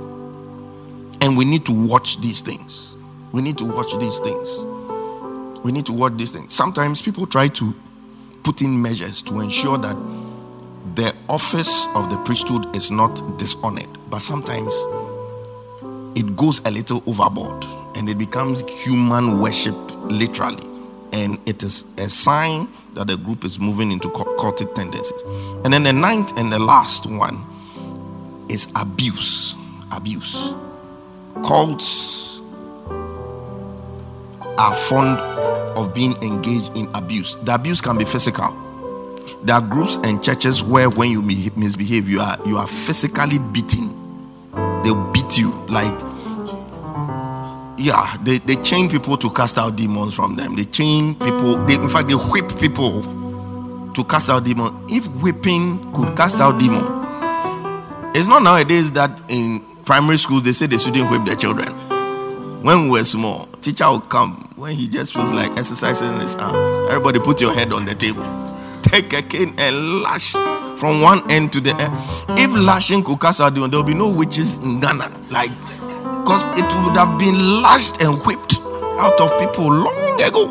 And 1.21 1.37
we 1.37 1.45
need 1.45 1.67
to 1.67 1.73
watch 1.73 2.21
these 2.21 2.41
things. 2.41 2.97
We 3.33 3.43
need 3.43 3.59
to 3.59 3.65
watch 3.65 3.99
these 3.99 4.19
things. 4.19 4.65
We 5.65 5.73
need 5.73 5.87
to 5.87 5.93
watch 5.93 6.17
these 6.17 6.31
things. 6.31 6.55
Sometimes 6.55 7.03
people 7.03 7.27
try 7.27 7.49
to 7.49 7.75
put 8.45 8.63
in 8.63 8.81
measures 8.81 9.23
to 9.23 9.41
ensure 9.41 9.77
that 9.79 9.97
the 10.95 11.13
office 11.29 11.87
of 11.95 12.11
the 12.11 12.17
priesthood 12.25 12.75
is 12.75 12.91
not 12.91 13.39
dishonored. 13.39 13.89
But 14.09 14.21
sometimes 14.21 14.73
it 16.17 16.37
goes 16.37 16.61
a 16.65 16.71
little 16.71 17.03
overboard 17.07 17.65
and 17.97 18.09
it 18.09 18.19
becomes 18.19 18.63
human 18.71 19.41
worship 19.41 19.77
literally. 20.05 20.63
And 21.13 21.39
it 21.49 21.63
is 21.63 21.85
a 21.99 22.09
sign 22.09 22.69
that 22.95 23.07
the 23.07 23.17
group 23.17 23.45
is 23.45 23.59
moving 23.59 23.91
into 23.91 24.09
cultic 24.09 24.75
tendencies. 24.75 25.23
And 25.65 25.73
then 25.73 25.83
the 25.85 25.93
ninth 25.93 26.39
and 26.39 26.53
the 26.53 26.59
last 26.59 27.07
one 27.07 27.45
is 28.49 28.69
abuse. 28.77 29.55
Abuse. 29.93 30.55
Cults 31.45 32.41
are 34.59 34.75
fond 34.75 35.19
of 35.79 35.95
being 35.95 36.21
engaged 36.23 36.77
in 36.77 36.89
abuse. 36.95 37.37
The 37.37 37.55
abuse 37.55 37.81
can 37.81 37.97
be 37.97 38.05
physical. 38.05 38.57
There 39.45 39.55
are 39.55 39.63
groups 39.63 39.99
and 40.03 40.23
churches 40.23 40.63
where 40.63 40.91
when 40.91 41.11
you 41.11 41.23
misbehave, 41.23 42.09
you 42.09 42.21
are 42.21 42.37
you 42.45 42.57
are 42.59 42.67
physically 42.67 43.39
beaten. 43.39 43.95
They 44.83 44.93
beat 45.13 45.39
you 45.39 45.53
like 45.69 46.08
yeah, 47.79 48.17
they, 48.23 48.39
they 48.39 48.57
chain 48.57 48.89
people 48.89 49.17
to 49.17 49.31
cast 49.31 49.57
out 49.57 49.77
demons 49.77 50.15
from 50.15 50.37
them. 50.37 50.57
They 50.57 50.65
chain 50.65 51.15
people, 51.15 51.57
they 51.67 51.75
in 51.75 51.89
fact 51.89 52.09
they 52.09 52.15
whip 52.15 52.59
people 52.59 53.03
to 53.95 54.05
cast 54.05 54.29
out 54.31 54.45
demons. 54.45 54.73
If 54.93 55.07
whipping 55.23 55.93
could 55.93 56.17
cast 56.17 56.41
out 56.41 56.59
demon, 56.59 56.83
it's 58.17 58.27
not 58.27 58.43
nowadays 58.43 58.93
that 58.93 59.21
in 59.29 59.61
primary 59.85 60.19
schools 60.19 60.43
they 60.43 60.53
say 60.53 60.67
they 60.67 60.79
shouldn't 60.79 61.11
whip 61.11 61.25
their 61.25 61.37
children. 61.37 61.69
When 62.63 62.85
we 62.85 62.91
were 62.91 63.05
small, 63.05 63.47
teacher 63.61 63.89
would 63.91 64.09
come 64.09 64.43
when 64.57 64.75
he 64.75 64.89
just 64.89 65.15
feels 65.15 65.33
like 65.33 65.51
exercising 65.57 66.21
his 66.21 66.35
arm. 66.37 66.57
Everybody 66.91 67.21
put 67.21 67.41
your 67.41 67.55
head 67.55 67.73
on 67.73 67.87
the 67.87 67.95
table. 67.95 68.25
Take 68.83 69.13
a 69.13 69.23
cane 69.23 69.55
and 69.59 70.03
lash 70.03 70.33
from 70.79 71.01
one 71.01 71.29
end 71.31 71.53
to 71.53 71.61
the 71.61 71.71
end. 71.81 71.93
If 72.39 72.51
lashing 72.53 73.05
could 73.05 73.21
cast 73.21 73.41
out 73.41 73.55
demon, 73.55 73.71
there 73.71 73.79
will 73.81 73.87
be 73.87 73.95
no 73.95 74.13
witches 74.13 74.63
in 74.65 74.81
Ghana. 74.81 75.13
Like 75.31 75.51
because 76.29 76.45
it 76.61 76.85
would 76.85 76.95
have 76.95 77.19
been 77.19 77.63
lashed 77.63 78.03
and 78.03 78.23
whipped 78.27 78.59
out 79.01 79.19
of 79.19 79.41
people 79.41 79.73
long 79.73 80.21
ago. 80.21 80.45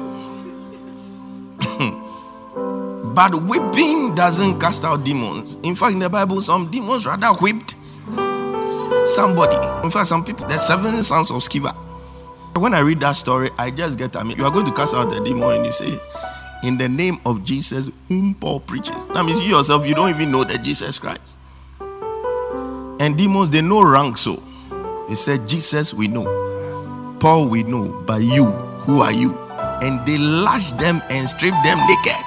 but 3.13 3.43
whipping 3.43 4.15
doesn't 4.15 4.59
cast 4.59 4.84
out 4.84 5.03
demons. 5.03 5.57
In 5.61 5.75
fact, 5.75 5.93
in 5.93 5.99
the 5.99 6.09
Bible, 6.09 6.41
some 6.41 6.71
demons 6.71 7.05
rather 7.05 7.28
whipped 7.28 7.78
somebody. 9.05 9.55
In 9.84 9.91
fact, 9.91 10.07
some 10.07 10.25
people, 10.25 10.47
the 10.47 10.57
seven 10.57 10.95
sons 11.03 11.30
of 11.30 11.43
Sceva. 11.43 11.75
When 12.59 12.73
I 12.73 12.80
read 12.80 12.99
that 13.01 13.15
story, 13.15 13.51
I 13.59 13.69
just 13.69 13.99
get, 13.99 14.15
I 14.15 14.23
mean, 14.23 14.36
you 14.36 14.45
are 14.45 14.51
going 14.51 14.65
to 14.65 14.71
cast 14.73 14.95
out 14.95 15.11
the 15.11 15.19
demon 15.19 15.57
and 15.57 15.65
you 15.67 15.71
say, 15.71 15.99
in 16.63 16.80
the 16.80 16.89
name 16.89 17.17
of 17.23 17.43
Jesus, 17.43 17.91
whom 18.07 18.34
Paul 18.34 18.61
preaches. 18.61 19.05
That 19.13 19.23
means 19.25 19.47
you 19.47 19.55
yourself, 19.55 19.86
you 19.86 19.93
don't 19.93 20.09
even 20.09 20.32
know 20.32 20.43
that 20.43 20.63
Jesus 20.63 20.97
Christ. 20.97 21.39
And 22.99 23.15
demons, 23.15 23.51
they 23.51 23.61
know 23.61 23.88
rank 23.88 24.17
so. 24.17 24.41
He 25.08 25.16
said, 25.16 25.47
Jesus, 25.47 25.93
we 25.93 26.08
know. 26.08 26.26
Paul, 27.20 27.49
we 27.49 27.64
know. 27.64 28.03
But 28.05 28.22
you, 28.22 28.45
who 28.86 28.99
are 28.99 29.14
you? 29.14 29.38
And 29.82 30.05
they 30.05 30.18
lash 30.18 30.72
them 30.74 31.01
and 31.10 31.30
strip 31.30 31.53
them 31.64 31.78
naked. 31.88 32.26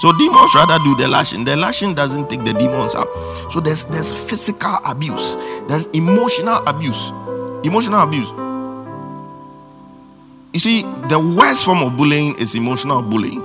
So 0.00 0.12
demons 0.18 0.54
rather 0.54 0.82
do 0.82 0.96
the 0.96 1.06
lashing. 1.06 1.44
The 1.44 1.56
lashing 1.56 1.94
doesn't 1.94 2.28
take 2.28 2.44
the 2.44 2.52
demons 2.52 2.94
out. 2.94 3.06
So 3.48 3.60
there's 3.60 3.84
there's 3.84 4.12
physical 4.12 4.76
abuse. 4.84 5.36
There's 5.68 5.86
emotional 5.88 6.56
abuse. 6.66 7.10
Emotional 7.62 8.02
abuse. 8.02 8.30
You 10.52 10.60
see, 10.60 10.82
the 11.08 11.18
worst 11.18 11.64
form 11.64 11.82
of 11.82 11.96
bullying 11.96 12.36
is 12.38 12.54
emotional 12.54 13.02
bullying. 13.02 13.42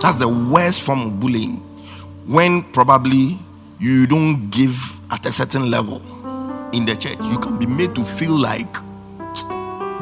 That's 0.00 0.18
the 0.18 0.28
worst 0.28 0.82
form 0.82 1.02
of 1.02 1.20
bullying. 1.20 1.58
When 2.26 2.62
probably 2.72 3.38
you 3.78 4.06
don't 4.06 4.50
give 4.50 4.98
at 5.10 5.24
a 5.26 5.32
certain 5.32 5.70
level 5.70 6.02
in 6.74 6.84
the 6.84 6.96
church, 6.96 7.18
you 7.30 7.38
can 7.38 7.58
be 7.58 7.66
made 7.66 7.94
to 7.94 8.04
feel 8.04 8.32
like 8.32 8.76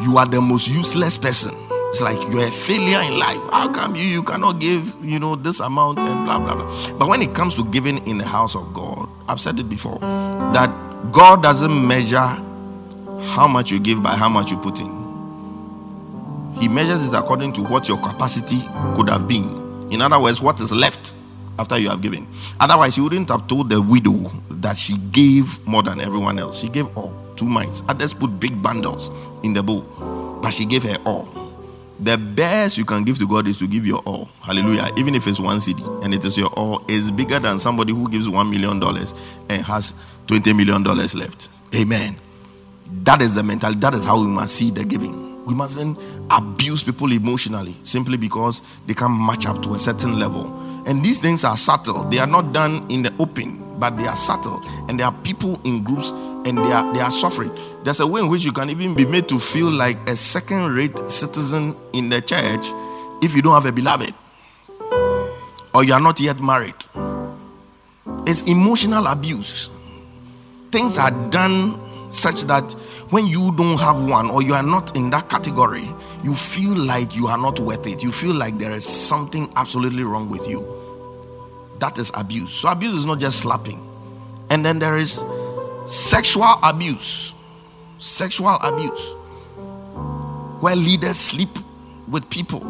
you 0.03 0.17
are 0.19 0.27
the 0.27 0.41
most 0.41 0.69
useless 0.69 1.19
person. 1.19 1.53
It's 1.91 2.01
like 2.01 2.17
you're 2.33 2.47
a 2.47 2.51
failure 2.51 3.01
in 3.05 3.19
life. 3.19 3.39
How 3.51 3.71
come 3.71 3.95
you 3.95 4.03
you 4.03 4.23
cannot 4.23 4.59
give 4.59 4.97
you 5.05 5.21
know 5.21 5.37
this 5.37 5.61
amount 5.61 5.99
and 5.99 6.25
blah 6.25 6.39
blah 6.39 6.55
blah? 6.55 6.93
But 6.99 7.09
when 7.09 7.21
it 7.21 7.35
comes 7.35 7.55
to 7.57 7.65
giving 7.67 8.05
in 8.07 8.17
the 8.17 8.25
house 8.25 8.57
of 8.57 8.73
God, 8.73 9.09
I've 9.29 9.41
said 9.41 9.61
it 9.61 9.69
before 9.69 9.99
that 9.99 10.71
God 11.13 11.43
doesn't 11.43 11.87
measure 11.87 12.19
how 13.35 13.47
much 13.47 13.71
you 13.71 13.79
give 13.79 14.03
by 14.03 14.17
how 14.17 14.31
much 14.31 14.51
you 14.51 14.57
put 14.57 14.81
in. 14.81 15.03
He 16.59 16.69
measures 16.69 17.13
it 17.13 17.17
according 17.17 17.53
to 17.55 17.63
what 17.63 17.89
your 17.89 17.99
capacity 17.99 18.61
could 18.97 19.11
have 19.11 19.29
been. 19.29 19.91
In 19.93 20.01
other 20.01 20.19
words, 20.19 20.41
what 20.41 20.61
is 20.61 20.73
left 20.73 21.15
after 21.59 21.79
you 21.79 21.89
have 21.89 22.01
given. 22.01 22.27
Otherwise, 22.61 22.97
you 22.97 23.05
wouldn't 23.05 23.29
have 23.29 23.47
told 23.47 23.71
the 23.71 23.81
widow 23.81 24.31
that 24.51 24.77
she 24.77 24.97
gave 25.11 25.65
more 25.67 25.83
than 25.83 26.01
everyone 26.01 26.39
else. 26.39 26.61
She 26.61 26.69
gave 26.69 26.87
all 26.97 27.13
two 27.37 27.47
mites. 27.47 27.83
Others 27.89 28.15
put 28.15 28.39
big 28.41 28.63
bundles 28.63 29.11
in 29.43 29.53
the 29.53 29.63
bowl, 29.63 29.83
but 30.43 30.53
she 30.53 30.65
gave 30.65 30.83
her 30.85 30.97
all. 31.05 31.29
The 32.01 32.19
best 32.19 32.79
you 32.79 32.85
can 32.85 33.05
give 33.05 33.19
to 33.19 33.29
God 33.29 33.47
is 33.47 33.59
to 33.59 33.69
give 33.69 33.87
your 33.87 34.01
all. 34.01 34.29
Hallelujah. 34.43 34.91
Even 34.97 35.15
if 35.15 35.27
it's 35.29 35.39
one 35.39 35.59
cedi 35.59 36.05
and 36.05 36.13
it 36.13 36.25
is 36.25 36.37
your 36.37 36.49
all, 36.55 36.85
is 36.89 37.11
bigger 37.13 37.39
than 37.39 37.59
somebody 37.59 37.93
who 37.93 38.09
gives 38.09 38.29
one 38.29 38.51
million 38.51 38.81
dollars 38.81 39.15
and 39.49 39.63
has 39.65 39.95
twenty 40.27 40.53
million 40.53 40.83
dollars 40.83 41.15
left. 41.15 41.49
Amen. 41.75 42.17
That 43.05 43.23
is 43.23 43.35
the 43.35 43.43
mentality. 43.43 43.81
That 43.81 43.95
is 43.95 44.05
how 44.05 44.21
we 44.21 44.27
must 44.27 44.57
see 44.57 44.71
the 44.71 44.85
giving. 44.85 45.32
We 45.47 45.55
mustn't 45.55 45.99
abuse 46.31 46.83
people 46.83 47.13
emotionally 47.13 47.75
simply 47.83 48.17
because 48.17 48.63
they 48.87 48.95
can't 48.95 49.19
match 49.19 49.47
up 49.47 49.63
to 49.63 49.75
a 49.75 49.79
certain 49.79 50.19
level. 50.19 50.47
And 50.87 51.05
these 51.05 51.21
things 51.21 51.45
are 51.45 51.57
subtle. 51.57 52.05
They 52.05 52.19
are 52.19 52.27
not 52.27 52.53
done 52.53 52.87
in 52.91 53.03
the 53.03 53.13
open, 53.19 53.79
but 53.79 53.99
they 53.99 54.07
are 54.07 54.17
subtle. 54.17 54.61
And 54.89 54.99
there 54.99 55.07
are 55.07 55.13
people 55.23 55.61
in 55.65 55.83
groups 55.83 56.11
and 56.11 56.59
they 56.59 56.73
are 56.73 56.93
they 56.95 57.01
are 57.01 57.11
suffering. 57.11 57.51
There's 57.85 58.01
a 58.01 58.07
way 58.07 58.21
in 58.21 58.29
which 58.29 58.45
you 58.45 58.53
can 58.53 58.71
even 58.71 58.95
be 58.95 59.07
made 59.07 59.29
to 59.29 59.39
feel 59.39 59.71
like 59.71 60.09
a 60.09 60.17
second-rate 60.17 61.11
citizen 61.11 61.77
in 61.93 62.09
the 62.09 62.21
church 62.21 62.67
if 63.23 63.35
you 63.35 63.43
don't 63.43 63.55
have 63.55 63.67
a 63.67 63.73
beloved 63.73 64.13
or 65.75 65.85
you 65.85 65.93
are 65.93 66.01
not 66.01 66.21
yet 66.21 66.41
married. 66.41 66.75
It's 68.27 68.43
emotional 68.43 69.07
abuse. 69.07 69.71
Things 70.71 70.99
are 70.99 71.11
done 71.31 71.81
such 72.13 72.43
that 72.43 72.71
when 73.11 73.27
you 73.27 73.53
don't 73.57 73.81
have 73.81 74.05
one 74.05 74.31
or 74.31 74.43
you 74.43 74.53
are 74.53 74.63
not 74.63 74.97
in 74.97 75.11
that 75.11 75.29
category, 75.29 75.89
you 76.23 76.35
feel 76.35 76.77
like 76.77 77.17
you 77.17 77.27
are 77.27 77.39
not 77.39 77.59
worth 77.59 77.87
it. 77.87 78.03
You 78.03 78.13
feel 78.13 78.35
like 78.35 78.59
there 78.59 78.73
is 78.73 78.87
something 78.87 79.51
absolutely 79.57 80.05
wrong 80.05 80.29
with 80.29 80.47
you. 80.47 80.67
That 81.79 81.99
is 81.99 82.13
abuse. 82.15 82.51
So, 82.51 82.71
abuse 82.71 82.95
is 82.95 83.07
not 83.07 83.19
just 83.19 83.41
slapping. 83.41 83.89
And 84.51 84.65
then 84.65 84.79
there 84.79 84.97
is 84.97 85.25
sexual 85.87 86.55
abuse. 86.63 87.35
Sexual 87.97 88.59
abuse. 88.63 89.15
Where 90.61 90.77
leaders 90.77 91.17
sleep 91.17 91.49
with 92.09 92.29
people, 92.29 92.61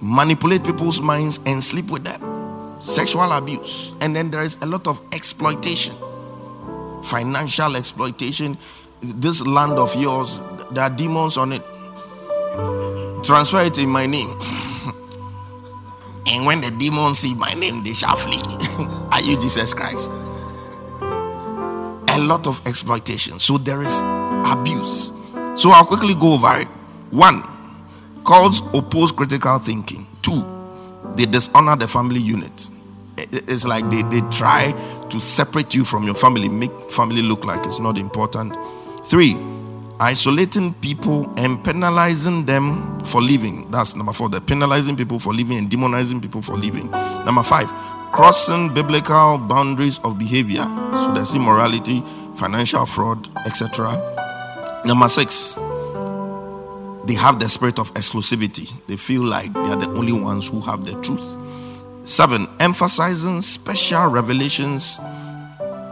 manipulate 0.00 0.64
people's 0.64 1.00
minds, 1.00 1.38
and 1.46 1.62
sleep 1.62 1.90
with 1.90 2.04
them. 2.04 2.80
Sexual 2.80 3.32
abuse. 3.32 3.94
And 4.00 4.14
then 4.14 4.30
there 4.30 4.42
is 4.42 4.58
a 4.60 4.66
lot 4.66 4.86
of 4.86 5.00
exploitation 5.12 5.94
financial 7.02 7.76
exploitation. 7.76 8.58
This 9.00 9.46
land 9.46 9.78
of 9.78 9.94
yours, 9.96 10.40
there 10.72 10.84
are 10.84 10.90
demons 10.90 11.36
on 11.36 11.52
it. 11.52 11.62
Transfer 13.24 13.60
it 13.60 13.78
in 13.78 13.88
my 13.88 14.06
name. 14.06 14.28
and 16.26 16.46
when 16.46 16.60
the 16.60 16.74
demons 16.78 17.18
see 17.20 17.34
my 17.34 17.52
name, 17.54 17.82
they 17.82 17.92
shall 17.92 18.16
flee. 18.16 18.42
are 19.12 19.20
you 19.20 19.38
Jesus 19.38 19.72
Christ? 19.74 20.18
A 22.10 22.18
lot 22.18 22.46
of 22.46 22.60
exploitation. 22.66 23.38
So 23.38 23.58
there 23.58 23.82
is 23.82 24.02
abuse. 24.46 25.12
So 25.54 25.70
I'll 25.70 25.84
quickly 25.84 26.14
go 26.14 26.34
over 26.34 26.60
it. 26.60 26.68
One, 27.10 27.42
cults 28.24 28.60
oppose 28.74 29.12
critical 29.12 29.58
thinking. 29.58 30.06
Two, 30.22 30.44
they 31.14 31.26
dishonor 31.26 31.76
the 31.76 31.86
family 31.88 32.20
unit 32.20 32.70
it's 33.32 33.64
like 33.66 33.88
they, 33.90 34.02
they 34.02 34.20
try 34.30 34.72
to 35.10 35.20
separate 35.20 35.74
you 35.74 35.84
from 35.84 36.04
your 36.04 36.14
family, 36.14 36.48
make 36.48 36.72
family 36.90 37.22
look 37.22 37.44
like 37.44 37.64
it's 37.66 37.80
not 37.80 37.98
important. 37.98 38.56
Three, 39.04 39.36
isolating 40.00 40.74
people 40.74 41.32
and 41.36 41.62
penalizing 41.64 42.44
them 42.44 43.00
for 43.00 43.20
living. 43.20 43.70
That's 43.70 43.96
number 43.96 44.12
four. 44.12 44.28
They're 44.28 44.40
penalizing 44.40 44.96
people 44.96 45.18
for 45.18 45.34
living 45.34 45.58
and 45.58 45.68
demonizing 45.68 46.22
people 46.22 46.42
for 46.42 46.56
living. 46.56 46.90
Number 46.90 47.42
five, 47.42 47.68
crossing 48.12 48.72
biblical 48.72 49.38
boundaries 49.38 49.98
of 50.00 50.18
behavior. 50.18 50.64
So 50.96 51.12
there's 51.14 51.34
immorality, 51.34 52.02
financial 52.36 52.86
fraud, 52.86 53.28
etc. 53.46 54.82
Number 54.84 55.08
six, 55.08 55.54
they 57.08 57.14
have 57.14 57.40
the 57.40 57.48
spirit 57.48 57.78
of 57.78 57.92
exclusivity. 57.94 58.70
They 58.86 58.96
feel 58.96 59.22
like 59.22 59.52
they 59.52 59.60
are 59.60 59.76
the 59.76 59.90
only 59.96 60.12
ones 60.12 60.48
who 60.48 60.60
have 60.60 60.84
the 60.84 60.92
truth. 61.02 61.47
Seven, 62.08 62.46
emphasizing 62.58 63.42
special 63.42 64.06
revelations 64.06 64.98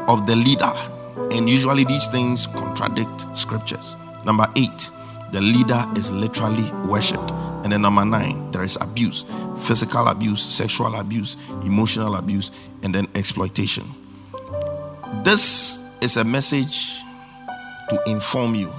of 0.09 0.27
the 0.27 0.35
leader. 0.35 0.73
And 1.37 1.47
usually 1.47 1.85
these 1.85 2.09
things 2.09 2.47
contradict 2.47 3.37
scriptures. 3.37 3.99
Number 4.25 4.47
eight, 4.57 4.91
the 5.33 5.43
leader 5.43 5.85
is 5.95 6.11
literally 6.13 6.71
worshipped. 6.87 7.33
And 7.65 7.71
then 7.71 7.83
number 7.83 8.03
nine, 8.07 8.51
there 8.51 8.63
is 8.63 8.79
abuse 8.81 9.27
physical 9.59 10.09
abuse, 10.09 10.43
sexual 10.43 10.95
abuse, 10.95 11.37
emotional 11.65 12.17
abuse, 12.17 12.51
and 12.83 12.95
then 12.95 13.07
exploitation. 13.15 13.85
This 15.23 15.83
is 16.01 16.17
a 16.17 16.25
message 16.25 17.03
to 17.91 18.03
inform 18.07 18.55
you 18.55 18.73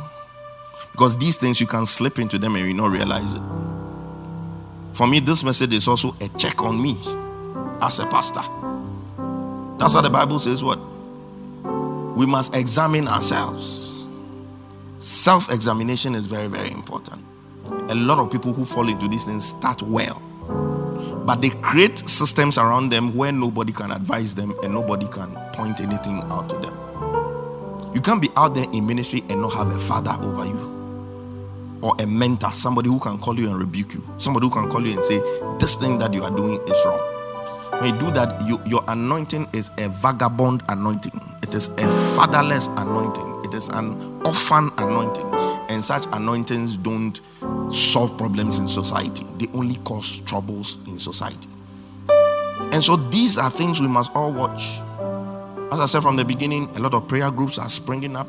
because 0.91 1.15
these 1.19 1.37
things 1.37 1.61
you 1.61 1.67
can 1.67 1.85
slip 1.85 2.17
into 2.17 2.39
them 2.39 2.55
and 2.55 2.67
you 2.67 2.73
not 2.73 2.89
realize 2.89 3.35
it. 3.35 3.43
For 4.93 5.05
me, 5.05 5.19
this 5.19 5.43
message 5.43 5.75
is 5.75 5.87
also 5.87 6.15
a 6.19 6.29
check 6.29 6.63
on 6.63 6.81
me 6.81 6.97
as 7.81 7.99
a 7.99 8.05
pastor. 8.07 8.41
That's 9.77 9.93
what 9.93 10.03
the 10.03 10.09
Bible 10.09 10.39
says. 10.39 10.63
What? 10.63 10.79
We 12.15 12.25
must 12.25 12.55
examine 12.55 13.07
ourselves. 13.07 14.07
Self 14.99 15.51
examination 15.51 16.15
is 16.15 16.25
very, 16.25 16.47
very 16.47 16.71
important. 16.71 17.23
A 17.89 17.95
lot 17.95 18.17
of 18.19 18.31
people 18.31 18.53
who 18.53 18.65
fall 18.65 18.89
into 18.89 19.07
these 19.07 19.25
things 19.25 19.47
start 19.47 19.81
well, 19.83 20.19
but 21.25 21.41
they 21.41 21.49
create 21.49 21.99
systems 22.09 22.57
around 22.57 22.89
them 22.89 23.15
where 23.15 23.31
nobody 23.31 23.71
can 23.71 23.91
advise 23.91 24.33
them 24.33 24.53
and 24.63 24.73
nobody 24.73 25.07
can 25.07 25.29
point 25.53 25.79
anything 25.79 26.23
out 26.31 26.49
to 26.49 26.57
them. 26.57 26.73
You 27.93 28.01
can't 28.01 28.21
be 28.21 28.29
out 28.35 28.55
there 28.55 28.65
in 28.73 28.87
ministry 28.87 29.23
and 29.29 29.41
not 29.41 29.53
have 29.53 29.73
a 29.75 29.79
father 29.79 30.15
over 30.23 30.45
you 30.45 30.77
or 31.81 31.95
a 31.99 32.07
mentor, 32.07 32.51
somebody 32.53 32.89
who 32.89 32.99
can 32.99 33.17
call 33.19 33.37
you 33.37 33.49
and 33.49 33.59
rebuke 33.59 33.93
you, 33.93 34.03
somebody 34.17 34.45
who 34.47 34.51
can 34.51 34.69
call 34.69 34.85
you 34.85 34.93
and 34.93 35.03
say, 35.03 35.19
This 35.59 35.75
thing 35.75 35.97
that 35.99 36.13
you 36.13 36.23
are 36.23 36.31
doing 36.31 36.59
is 36.67 36.85
wrong. 36.85 37.16
When 37.71 37.93
you 37.93 37.99
do 37.99 38.11
that, 38.11 38.41
you, 38.47 38.61
your 38.65 38.83
anointing 38.87 39.47
is 39.53 39.71
a 39.77 39.89
vagabond 39.89 40.63
anointing, 40.69 41.19
it 41.43 41.53
is 41.53 41.67
a 41.69 41.87
fatherless 42.15 42.67
anointing, 42.67 43.41
it 43.45 43.53
is 43.53 43.69
an 43.69 44.21
orphan 44.25 44.71
anointing. 44.77 45.33
And 45.69 45.83
such 45.83 46.05
anointings 46.13 46.77
don't 46.77 47.19
solve 47.69 48.17
problems 48.17 48.59
in 48.59 48.67
society, 48.67 49.25
they 49.37 49.47
only 49.53 49.75
cause 49.83 50.21
troubles 50.21 50.79
in 50.87 50.97
society. 50.97 51.49
And 52.09 52.83
so 52.83 52.95
these 52.95 53.37
are 53.37 53.49
things 53.49 53.79
we 53.79 53.87
must 53.87 54.11
all 54.15 54.33
watch. 54.33 54.79
As 55.71 55.79
I 55.79 55.85
said 55.85 56.01
from 56.01 56.15
the 56.15 56.25
beginning, 56.25 56.69
a 56.77 56.79
lot 56.79 56.93
of 56.93 57.07
prayer 57.07 57.29
groups 57.31 57.59
are 57.59 57.69
springing 57.69 58.15
up 58.15 58.27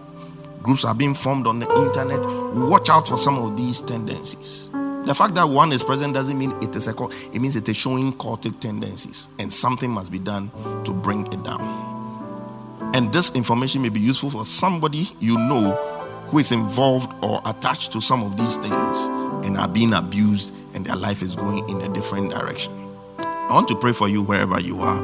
groups 0.68 0.84
are 0.84 0.94
being 0.94 1.14
formed 1.14 1.46
on 1.46 1.60
the 1.60 1.70
internet. 1.76 2.20
Watch 2.54 2.90
out 2.90 3.08
for 3.08 3.16
some 3.16 3.38
of 3.38 3.56
these 3.56 3.80
tendencies. 3.80 4.68
The 5.08 5.14
fact 5.14 5.36
that 5.36 5.48
one 5.48 5.72
is 5.72 5.82
present 5.82 6.12
doesn't 6.12 6.38
mean 6.38 6.54
it 6.60 6.76
is 6.76 6.86
a 6.86 6.92
cult. 6.92 7.14
It 7.32 7.40
means 7.40 7.56
it 7.56 7.66
is 7.66 7.78
showing 7.78 8.12
cultic 8.12 8.60
tendencies, 8.60 9.30
and 9.38 9.50
something 9.50 9.90
must 9.90 10.12
be 10.12 10.18
done 10.18 10.50
to 10.84 10.92
bring 10.92 11.22
it 11.32 11.42
down. 11.42 12.92
And 12.94 13.10
this 13.10 13.30
information 13.30 13.80
may 13.80 13.88
be 13.88 14.00
useful 14.00 14.28
for 14.28 14.44
somebody 14.44 15.08
you 15.18 15.38
know 15.38 15.70
who 16.26 16.38
is 16.40 16.52
involved 16.52 17.10
or 17.24 17.40
attached 17.46 17.90
to 17.92 18.02
some 18.02 18.22
of 18.22 18.36
these 18.36 18.58
things 18.58 19.06
and 19.46 19.56
are 19.56 19.66
being 19.66 19.94
abused, 19.94 20.52
and 20.74 20.84
their 20.84 20.96
life 20.96 21.22
is 21.22 21.34
going 21.34 21.66
in 21.70 21.80
a 21.80 21.88
different 21.94 22.30
direction. 22.30 22.74
I 23.20 23.54
want 23.54 23.68
to 23.68 23.76
pray 23.76 23.94
for 23.94 24.10
you 24.10 24.22
wherever 24.22 24.60
you 24.60 24.82
are. 24.82 25.00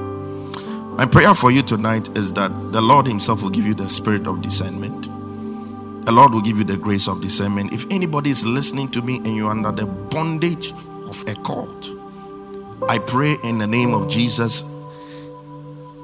My 0.99 1.07
prayer 1.07 1.35
for 1.35 1.51
you 1.51 1.63
tonight 1.63 2.15
is 2.15 2.35
that 2.35 2.51
the 2.73 2.83
Lord 2.83 3.07
Himself 3.07 3.43
will 3.43 3.49
give 3.49 3.65
you 3.65 3.73
the 3.73 3.89
spirit 3.89 4.27
of 4.27 4.43
discernment 4.43 5.04
the 6.05 6.13
Lord 6.13 6.33
will 6.33 6.43
give 6.43 6.59
you 6.59 6.65
the 6.65 6.77
grace 6.77 7.09
of 7.09 7.21
discernment. 7.21 7.73
If 7.73 7.87
anybody 7.91 8.31
is 8.31 8.47
listening 8.47 8.91
to 8.93 9.03
me 9.03 9.19
and 9.19 9.37
you're 9.37 9.51
under 9.51 9.73
the 9.73 9.87
bondage 9.87 10.73
of 11.07 11.23
a 11.29 11.35
cult, 11.43 11.91
I 12.89 12.99
pray 12.99 13.37
in 13.45 13.59
the 13.59 13.67
name 13.67 13.95
of 13.95 14.09
Jesus 14.09 14.65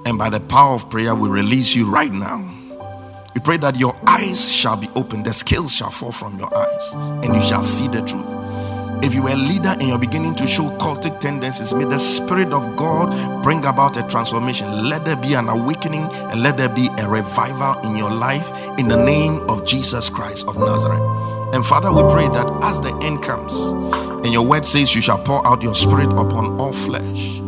and 0.07 0.19
by 0.19 0.31
the 0.31 0.41
power 0.41 0.75
of 0.75 0.91
prayer, 0.91 1.15
we 1.15 1.29
release 1.29 1.75
you 1.75 1.91
right 1.91 2.13
now. 2.13 2.39
We 3.35 3.41
pray 3.41 3.59
that 3.59 3.79
your 3.79 3.95
eyes 4.07 4.51
shall 4.51 4.77
be 4.77 4.89
opened, 4.97 5.25
the 5.25 5.33
scales 5.33 5.75
shall 5.75 5.91
fall 5.91 6.11
from 6.11 6.39
your 6.39 6.51
eyes, 6.57 6.95
and 6.95 7.27
you 7.27 7.41
shall 7.41 7.63
see 7.63 7.87
the 7.87 8.01
truth. 8.03 8.50
If 9.03 9.15
you 9.15 9.27
are 9.27 9.33
a 9.33 9.37
leader 9.37 9.71
and 9.71 9.83
you're 9.83 9.99
beginning 9.99 10.35
to 10.37 10.47
show 10.47 10.69
cultic 10.77 11.21
tendencies, 11.21 11.73
may 11.73 11.85
the 11.85 11.99
Spirit 11.99 12.53
of 12.53 12.77
God 12.77 13.43
bring 13.43 13.65
about 13.65 13.97
a 13.97 14.03
transformation. 14.07 14.89
Let 14.91 15.07
there 15.07 15.17
be 15.17 15.35
an 15.35 15.49
awakening 15.49 16.05
and 16.13 16.43
let 16.43 16.59
there 16.59 16.69
be 16.69 16.89
a 16.99 17.09
revival 17.09 17.81
in 17.89 17.97
your 17.97 18.11
life 18.11 18.51
in 18.79 18.89
the 18.89 19.03
name 19.03 19.41
of 19.49 19.65
Jesus 19.65 20.11
Christ 20.11 20.47
of 20.49 20.59
Nazareth. 20.59 21.01
And 21.55 21.65
Father, 21.65 21.91
we 21.91 22.03
pray 22.13 22.29
that 22.29 22.47
as 22.63 22.81
the 22.81 22.95
end 23.03 23.23
comes, 23.23 23.57
and 24.25 24.33
your 24.33 24.45
word 24.45 24.67
says, 24.67 24.95
You 24.95 25.01
shall 25.01 25.19
pour 25.19 25.47
out 25.47 25.63
your 25.63 25.75
Spirit 25.75 26.13
upon 26.13 26.61
all 26.61 26.75
flesh. 26.75 27.41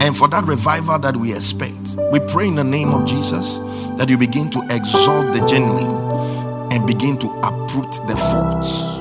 And 0.00 0.16
for 0.16 0.28
that 0.28 0.44
revival 0.44 0.98
that 0.98 1.16
we 1.16 1.34
expect, 1.34 1.96
we 2.12 2.20
pray 2.20 2.46
in 2.46 2.56
the 2.56 2.64
name 2.64 2.90
of 2.90 3.06
Jesus 3.06 3.58
that 3.96 4.08
you 4.10 4.18
begin 4.18 4.50
to 4.50 4.60
exalt 4.70 5.34
the 5.34 5.44
genuine 5.46 6.70
and 6.72 6.86
begin 6.86 7.18
to 7.18 7.28
uproot 7.42 7.92
the 8.06 8.16
faults 8.30 8.99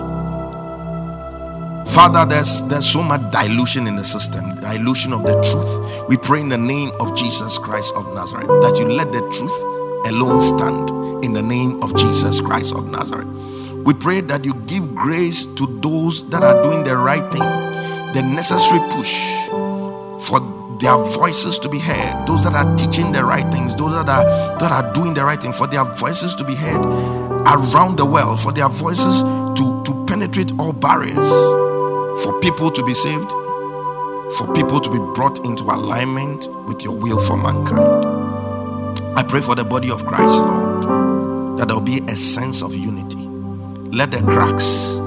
Father, 1.89 2.23
there's 2.23 2.63
there's 2.65 2.87
so 2.87 3.01
much 3.01 3.19
dilution 3.31 3.87
in 3.87 3.95
the 3.95 4.05
system, 4.05 4.55
dilution 4.57 5.11
of 5.11 5.23
the 5.23 5.33
truth. 5.41 6.07
We 6.07 6.17
pray 6.17 6.39
in 6.39 6.49
the 6.49 6.57
name 6.57 6.91
of 6.99 7.15
Jesus 7.15 7.57
Christ 7.57 7.95
of 7.95 8.13
Nazareth 8.13 8.45
that 8.45 8.77
you 8.77 8.87
let 8.87 9.11
the 9.11 9.21
truth 9.31 10.05
alone 10.05 10.39
stand 10.39 10.91
in 11.25 11.33
the 11.33 11.41
name 11.41 11.81
of 11.81 11.95
Jesus 11.95 12.41
Christ 12.41 12.75
of 12.75 12.91
Nazareth. 12.91 13.27
We 13.83 13.95
pray 13.95 14.21
that 14.21 14.45
you 14.45 14.53
give 14.67 14.93
grace 14.93 15.47
to 15.47 15.65
those 15.81 16.29
that 16.29 16.43
are 16.43 16.61
doing 16.61 16.83
the 16.83 16.95
right 16.95 17.25
thing, 17.31 18.13
the 18.13 18.21
necessary 18.21 18.81
push 18.91 19.47
for 20.29 20.39
their 20.79 20.95
voices 21.17 21.57
to 21.57 21.69
be 21.69 21.79
heard, 21.79 22.27
those 22.27 22.43
that 22.43 22.53
are 22.53 22.75
teaching 22.77 23.11
the 23.11 23.25
right 23.25 23.51
things, 23.51 23.73
those 23.73 23.93
that 23.93 24.07
are 24.07 24.59
that 24.59 24.71
are 24.71 24.93
doing 24.93 25.15
the 25.15 25.25
right 25.25 25.41
thing, 25.41 25.53
for 25.53 25.65
their 25.65 25.85
voices 25.85 26.35
to 26.35 26.43
be 26.43 26.53
heard 26.53 26.85
around 27.47 27.97
the 27.97 28.05
world, 28.05 28.39
for 28.39 28.51
their 28.51 28.69
voices 28.69 29.23
to, 29.23 29.81
to 29.85 30.05
penetrate 30.05 30.51
all 30.59 30.71
barriers 30.71 31.78
for 32.23 32.39
people 32.41 32.69
to 32.71 32.83
be 32.83 32.93
saved, 32.93 33.31
for 34.37 34.53
people 34.53 34.79
to 34.79 34.91
be 34.91 34.99
brought 35.13 35.45
into 35.45 35.63
alignment 35.63 36.47
with 36.65 36.83
your 36.83 36.95
will 36.95 37.19
for 37.19 37.37
mankind. 37.37 38.05
I 39.17 39.23
pray 39.23 39.41
for 39.41 39.55
the 39.55 39.63
body 39.63 39.89
of 39.89 40.05
Christ, 40.05 40.43
Lord, 40.43 41.59
that 41.59 41.67
there 41.67 41.75
will 41.77 41.83
be 41.83 41.99
a 42.07 42.15
sense 42.15 42.61
of 42.61 42.75
unity. 42.75 43.25
Let 43.95 44.11
the 44.11 44.21
cracks 44.21 44.99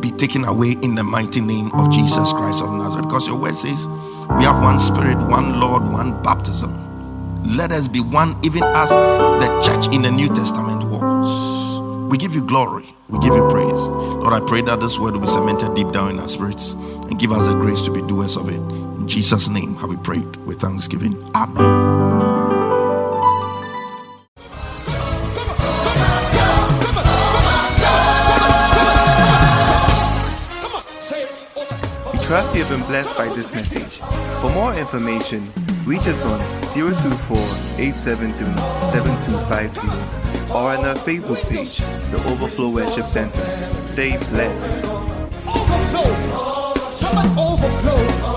be 0.00 0.10
taken 0.10 0.44
away 0.44 0.76
in 0.82 0.94
the 0.94 1.04
mighty 1.04 1.40
name 1.40 1.70
of 1.72 1.90
Jesus 1.90 2.32
Christ 2.32 2.62
of 2.62 2.70
Nazareth. 2.72 3.06
Because 3.06 3.26
your 3.26 3.36
word 3.36 3.54
says 3.54 3.88
we 3.88 4.44
have 4.44 4.62
one 4.62 4.78
spirit, 4.78 5.18
one 5.28 5.60
Lord, 5.60 5.82
one 5.82 6.20
baptism. 6.22 6.72
Let 7.56 7.72
us 7.72 7.88
be 7.88 8.00
one, 8.00 8.36
even 8.44 8.62
as 8.62 8.90
the 8.90 9.62
church 9.64 9.94
in 9.94 10.02
the 10.02 10.10
New 10.10 10.28
Testament 10.28 10.84
was. 10.84 11.80
We 12.10 12.18
give 12.18 12.34
you 12.34 12.42
glory. 12.42 12.94
We 13.10 13.18
give 13.18 13.34
you 13.34 13.48
praise. 13.48 13.88
Lord, 13.88 14.32
I 14.32 14.40
pray 14.46 14.60
that 14.62 14.78
this 14.78 14.98
word 14.98 15.14
will 15.14 15.20
be 15.20 15.26
cemented 15.26 15.74
deep 15.74 15.90
down 15.90 16.10
in 16.10 16.18
our 16.20 16.28
spirits 16.28 16.74
and 16.74 17.18
give 17.18 17.32
us 17.32 17.48
the 17.48 17.54
grace 17.54 17.84
to 17.86 17.92
be 17.92 18.00
doers 18.02 18.36
of 18.36 18.48
it. 18.48 18.60
In 18.98 19.08
Jesus' 19.08 19.48
name 19.48 19.74
have 19.76 19.90
we 19.90 19.96
prayed 19.96 20.36
with 20.46 20.60
thanksgiving. 20.60 21.16
Amen. 21.34 21.90
We 32.12 32.18
trust 32.20 32.54
you 32.54 32.62
have 32.62 32.68
been 32.70 32.86
blessed 32.86 33.16
by 33.16 33.26
this 33.34 33.52
message. 33.52 33.98
For 34.40 34.50
more 34.50 34.72
information, 34.74 35.50
reach 35.84 36.06
us 36.06 36.24
on 36.24 36.38
024 36.72 37.36
873 37.76 38.46
7250 38.92 40.29
or 40.50 40.72
on 40.74 40.84
our 40.84 40.94
Facebook 40.96 41.42
page, 41.48 41.78
The 42.10 42.18
Overflow 42.30 42.70
Worship 42.70 43.06
Center. 43.06 43.42
Stay 43.92 44.16
blessed. 44.30 44.84
Overflow. 45.46 46.74
Somebody 46.90 47.28
overflow. 47.40 48.29